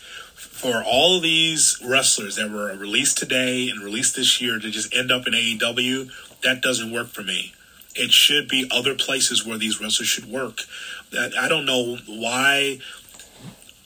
for 0.62 0.84
all 0.84 1.18
of 1.18 1.24
these 1.24 1.82
wrestlers 1.84 2.36
that 2.36 2.52
were 2.52 2.76
released 2.78 3.18
today 3.18 3.68
and 3.68 3.84
released 3.84 4.16
this 4.16 4.40
year 4.40 4.60
to 4.60 4.70
just 4.70 4.94
end 4.94 5.12
up 5.12 5.26
in 5.26 5.34
AEW, 5.34 6.12
that 6.44 6.62
doesn't 6.62 6.92
work 6.92 7.08
for 7.08 7.24
me. 7.24 7.54
It 7.96 8.12
should 8.12 8.48
be 8.48 8.70
other 8.72 8.96
places 8.96 9.46
where 9.46 9.58
these 9.58 9.82
wrestlers 9.82 10.08
should 10.08 10.30
work. 10.30 10.62
I 11.14 11.48
don't 11.50 11.66
know 11.66 11.98
why 12.08 12.80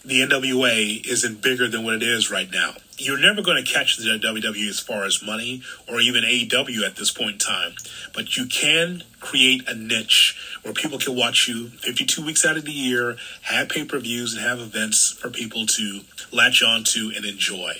the 0.03 0.21
NWA 0.21 1.05
isn't 1.05 1.41
bigger 1.41 1.67
than 1.67 1.83
what 1.83 1.95
it 1.95 2.03
is 2.03 2.29
right 2.29 2.49
now. 2.51 2.75
You're 2.97 3.19
never 3.19 3.41
going 3.41 3.61
to 3.61 3.69
catch 3.69 3.97
the 3.97 4.03
WWE 4.03 4.69
as 4.69 4.79
far 4.79 5.03
as 5.03 5.21
money 5.21 5.63
or 5.87 5.99
even 5.99 6.23
AEW 6.23 6.85
at 6.85 6.95
this 6.95 7.11
point 7.11 7.31
in 7.31 7.37
time, 7.39 7.73
but 8.13 8.37
you 8.37 8.45
can 8.45 9.03
create 9.19 9.67
a 9.67 9.73
niche 9.73 10.37
where 10.61 10.73
people 10.73 10.97
can 10.99 11.15
watch 11.15 11.47
you 11.47 11.67
52 11.67 12.23
weeks 12.23 12.45
out 12.45 12.55
of 12.55 12.63
the 12.63 12.71
year, 12.71 13.17
have 13.41 13.67
pay 13.67 13.83
per 13.83 13.99
views, 13.99 14.33
and 14.33 14.43
have 14.43 14.59
events 14.59 15.11
for 15.11 15.29
people 15.29 15.65
to 15.65 16.01
latch 16.31 16.63
on 16.63 16.83
to 16.85 17.11
and 17.15 17.25
enjoy. 17.25 17.73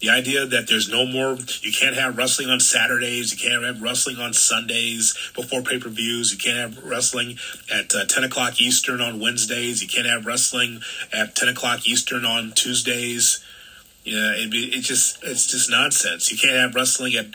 The 0.00 0.08
idea 0.08 0.46
that 0.46 0.66
there's 0.66 0.88
no 0.88 1.04
more, 1.04 1.36
you 1.60 1.72
can't 1.72 1.94
have 1.94 2.16
wrestling 2.16 2.48
on 2.48 2.58
Saturdays, 2.58 3.32
you 3.32 3.50
can't 3.50 3.62
have 3.62 3.82
wrestling 3.82 4.16
on 4.16 4.32
Sundays 4.32 5.14
before 5.34 5.60
pay 5.60 5.78
per 5.78 5.90
views, 5.90 6.32
you 6.32 6.38
can't 6.38 6.56
have 6.56 6.82
wrestling 6.82 7.38
at 7.70 7.94
uh, 7.94 8.06
10 8.06 8.24
o'clock 8.24 8.60
Eastern 8.60 9.02
on 9.02 9.20
Wednesdays, 9.20 9.82
you 9.82 9.88
can't 9.88 10.06
have 10.06 10.24
wrestling 10.24 10.80
at 11.12 11.36
10 11.36 11.50
o'clock 11.50 11.86
Eastern 11.86 12.24
on 12.24 12.52
Tuesdays. 12.52 13.44
Yeah, 14.02 14.32
it, 14.32 14.54
it 14.54 14.80
just 14.80 15.22
it's 15.22 15.46
just 15.46 15.70
nonsense. 15.70 16.32
You 16.32 16.38
can't 16.38 16.56
have 16.56 16.74
wrestling 16.74 17.14
at 17.16 17.26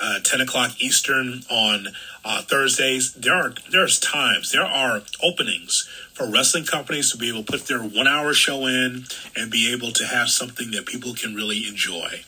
uh, 0.00 0.20
10 0.22 0.42
o'clock 0.42 0.72
Eastern 0.80 1.42
on 1.50 1.88
uh, 2.24 2.42
Thursdays. 2.42 3.14
There 3.14 3.34
are 3.34 3.54
there's 3.70 3.98
times 3.98 4.52
there 4.52 4.64
are 4.64 5.02
openings 5.22 5.88
for 6.12 6.30
wrestling 6.30 6.64
companies 6.64 7.10
to 7.12 7.16
be 7.16 7.30
able 7.30 7.42
to 7.42 7.52
put 7.52 7.66
their 7.66 7.80
one 7.80 8.06
hour 8.06 8.34
show 8.34 8.66
in 8.66 9.04
and 9.34 9.50
be 9.50 9.72
able 9.72 9.92
to 9.92 10.04
have 10.04 10.28
something 10.28 10.70
that 10.72 10.84
people 10.84 11.14
can 11.14 11.34
really 11.34 11.66
enjoy. 11.66 12.22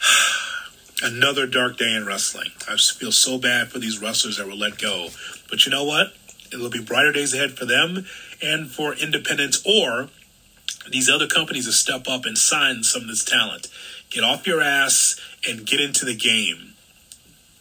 Another 1.02 1.48
dark 1.48 1.76
day 1.76 1.92
in 1.96 2.06
wrestling. 2.06 2.52
I 2.68 2.76
feel 2.76 3.10
so 3.10 3.36
bad 3.36 3.72
for 3.72 3.80
these 3.80 4.00
wrestlers 4.00 4.36
that 4.36 4.46
were 4.46 4.54
let 4.54 4.78
go. 4.78 5.08
But 5.50 5.66
you 5.66 5.72
know 5.72 5.82
what? 5.82 6.12
It'll 6.52 6.70
be 6.70 6.80
brighter 6.80 7.10
days 7.10 7.34
ahead 7.34 7.58
for 7.58 7.64
them 7.64 8.06
and 8.40 8.70
for 8.70 8.94
independents 8.94 9.60
or 9.66 10.08
these 10.90 11.08
other 11.08 11.26
companies 11.26 11.66
to 11.66 11.72
step 11.72 12.08
up 12.08 12.24
and 12.24 12.36
sign 12.36 12.82
some 12.82 13.02
of 13.02 13.08
this 13.08 13.24
talent. 13.24 13.68
Get 14.10 14.24
off 14.24 14.46
your 14.46 14.60
ass 14.60 15.20
and 15.48 15.66
get 15.66 15.80
into 15.80 16.04
the 16.04 16.14
game. 16.14 16.74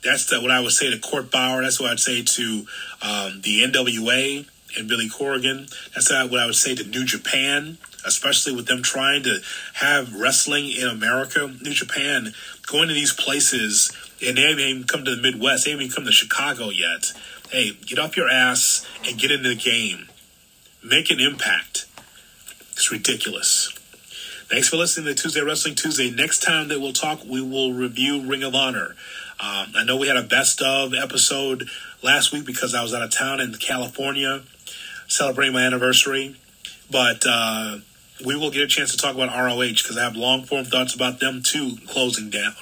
That's 0.04 0.26
the, 0.26 0.42
what 0.42 0.52
I 0.52 0.60
would 0.60 0.72
say 0.72 0.90
to 0.90 1.00
Court 1.00 1.32
Bauer. 1.32 1.62
That's 1.62 1.80
what 1.80 1.92
I'd 1.92 2.00
say 2.00 2.24
to 2.24 2.66
um, 3.02 3.42
the 3.42 3.62
NWA 3.62 4.48
and 4.78 4.88
Billy 4.88 5.10
Corrigan. 5.10 5.68
That's 5.94 6.10
what 6.10 6.40
I 6.40 6.46
would 6.46 6.56
say 6.56 6.76
to 6.76 6.84
New 6.84 7.06
Japan, 7.06 7.78
especially 8.06 8.56
with 8.56 8.66
them 8.66 8.82
trying 8.82 9.24
to 9.24 9.40
have 9.76 10.16
wrestling 10.16 10.72
in 10.72 10.88
America. 10.88 11.54
New 11.62 11.72
Japan 11.72 12.34
going 12.68 12.88
to 12.88 12.94
these 12.94 13.14
places, 13.14 13.92
and 14.26 14.38
they 14.38 14.42
haven't 14.42 14.60
even 14.60 14.84
come 14.86 15.06
to 15.06 15.16
the 15.16 15.22
Midwest. 15.22 15.66
They 15.66 15.72
haven't 15.72 15.86
even 15.86 15.96
come 15.96 16.06
to 16.06 16.12
Chicago 16.12 16.70
yet. 16.70 17.14
Hey, 17.50 17.72
get 17.86 18.00
off 18.00 18.18
your 18.18 18.30
ass 18.30 18.86
and 19.08 19.20
get 19.20 19.32
into 19.32 19.50
the 19.50 19.56
game. 19.56 20.08
Make 20.84 21.12
an 21.12 21.20
impact. 21.20 21.86
It's 22.82 22.92
ridiculous. 22.92 23.72
Thanks 24.50 24.68
for 24.68 24.76
listening 24.76 25.06
to 25.06 25.22
Tuesday 25.22 25.42
Wrestling 25.42 25.76
Tuesday. 25.76 26.10
Next 26.10 26.42
time 26.42 26.70
that 26.70 26.82
we'll 26.82 26.94
talk, 26.94 27.24
we 27.24 27.40
will 27.40 27.74
review 27.74 28.28
Ring 28.28 28.42
of 28.42 28.56
Honor. 28.56 28.96
Um, 29.40 29.74
I 29.76 29.84
know 29.86 29.98
we 29.98 30.08
had 30.08 30.18
a 30.18 30.24
best 30.24 30.64
of 30.64 30.96
episode 30.96 31.70
last 32.02 32.34
week 32.34 32.44
because 32.44 32.74
I 32.74 32.82
was 32.82 32.96
out 32.96 33.04
of 33.04 33.12
town 33.12 33.40
in 33.40 33.54
California 33.54 34.42
celebrating 35.08 35.54
my 35.54 35.62
anniversary. 35.62 36.36
But 36.90 37.24
uh, 37.24 37.78
we 38.26 38.36
will 38.36 38.50
get 38.50 38.64
a 38.64 38.68
chance 38.68 38.90
to 38.94 38.98
talk 38.98 39.14
about 39.14 39.30
ROH 39.30 39.74
because 39.74 39.96
I 39.96 40.04
have 40.04 40.16
long 40.16 40.46
form 40.46 40.66
thoughts 40.66 40.96
about 40.96 41.20
them 41.20 41.44
too 41.44 41.78
closing 41.88 42.32
down. 42.32 42.56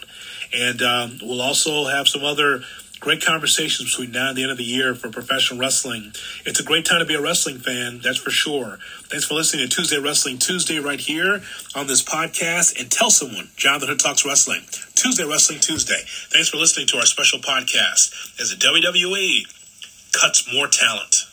And 0.54 0.82
um, 0.82 1.20
we'll 1.22 1.42
also 1.42 1.86
have 1.86 2.10
some 2.10 2.26
other 2.26 2.64
great 3.00 3.24
conversations 3.24 3.92
between 3.92 4.12
now 4.12 4.30
and 4.30 4.38
the 4.38 4.44
end 4.44 4.52
of 4.52 4.58
the 4.58 4.64
year 4.64 4.94
for 4.94 5.10
professional 5.10 5.60
wrestling. 5.60 6.12
It's 6.46 6.60
a 6.60 6.64
great 6.64 6.86
time 6.86 7.00
to 7.00 7.06
be 7.06 7.16
a 7.16 7.22
wrestling 7.22 7.60
fan, 7.60 8.00
that's 8.04 8.18
for 8.18 8.30
sure. 8.30 8.80
Thanks 9.10 9.26
for 9.26 9.36
listening 9.36 9.68
to 9.68 9.76
Tuesday 9.76 10.00
Wrestling 10.00 10.38
Tuesday 10.38 10.80
right 10.80 11.00
here 11.00 11.42
on 11.76 11.88
this 11.88 12.04
podcast. 12.04 12.80
And 12.80 12.92
tell 12.92 13.10
someone, 13.10 13.50
Jonathan 13.56 13.90
Hood 13.90 14.00
Talks 14.00 14.26
Wrestling. 14.26 14.62
Tuesday 14.96 15.26
Wrestling 15.26 15.60
Tuesday. 15.60 16.02
Thanks 16.06 16.50
for 16.50 16.58
listening 16.58 16.88
to 16.88 16.98
our 16.98 17.06
special 17.06 17.40
podcast 17.40 18.40
as 18.40 18.50
the 18.50 18.58
WWE 18.58 19.46
cuts 20.12 20.52
more 20.54 20.68
talent. 20.68 21.29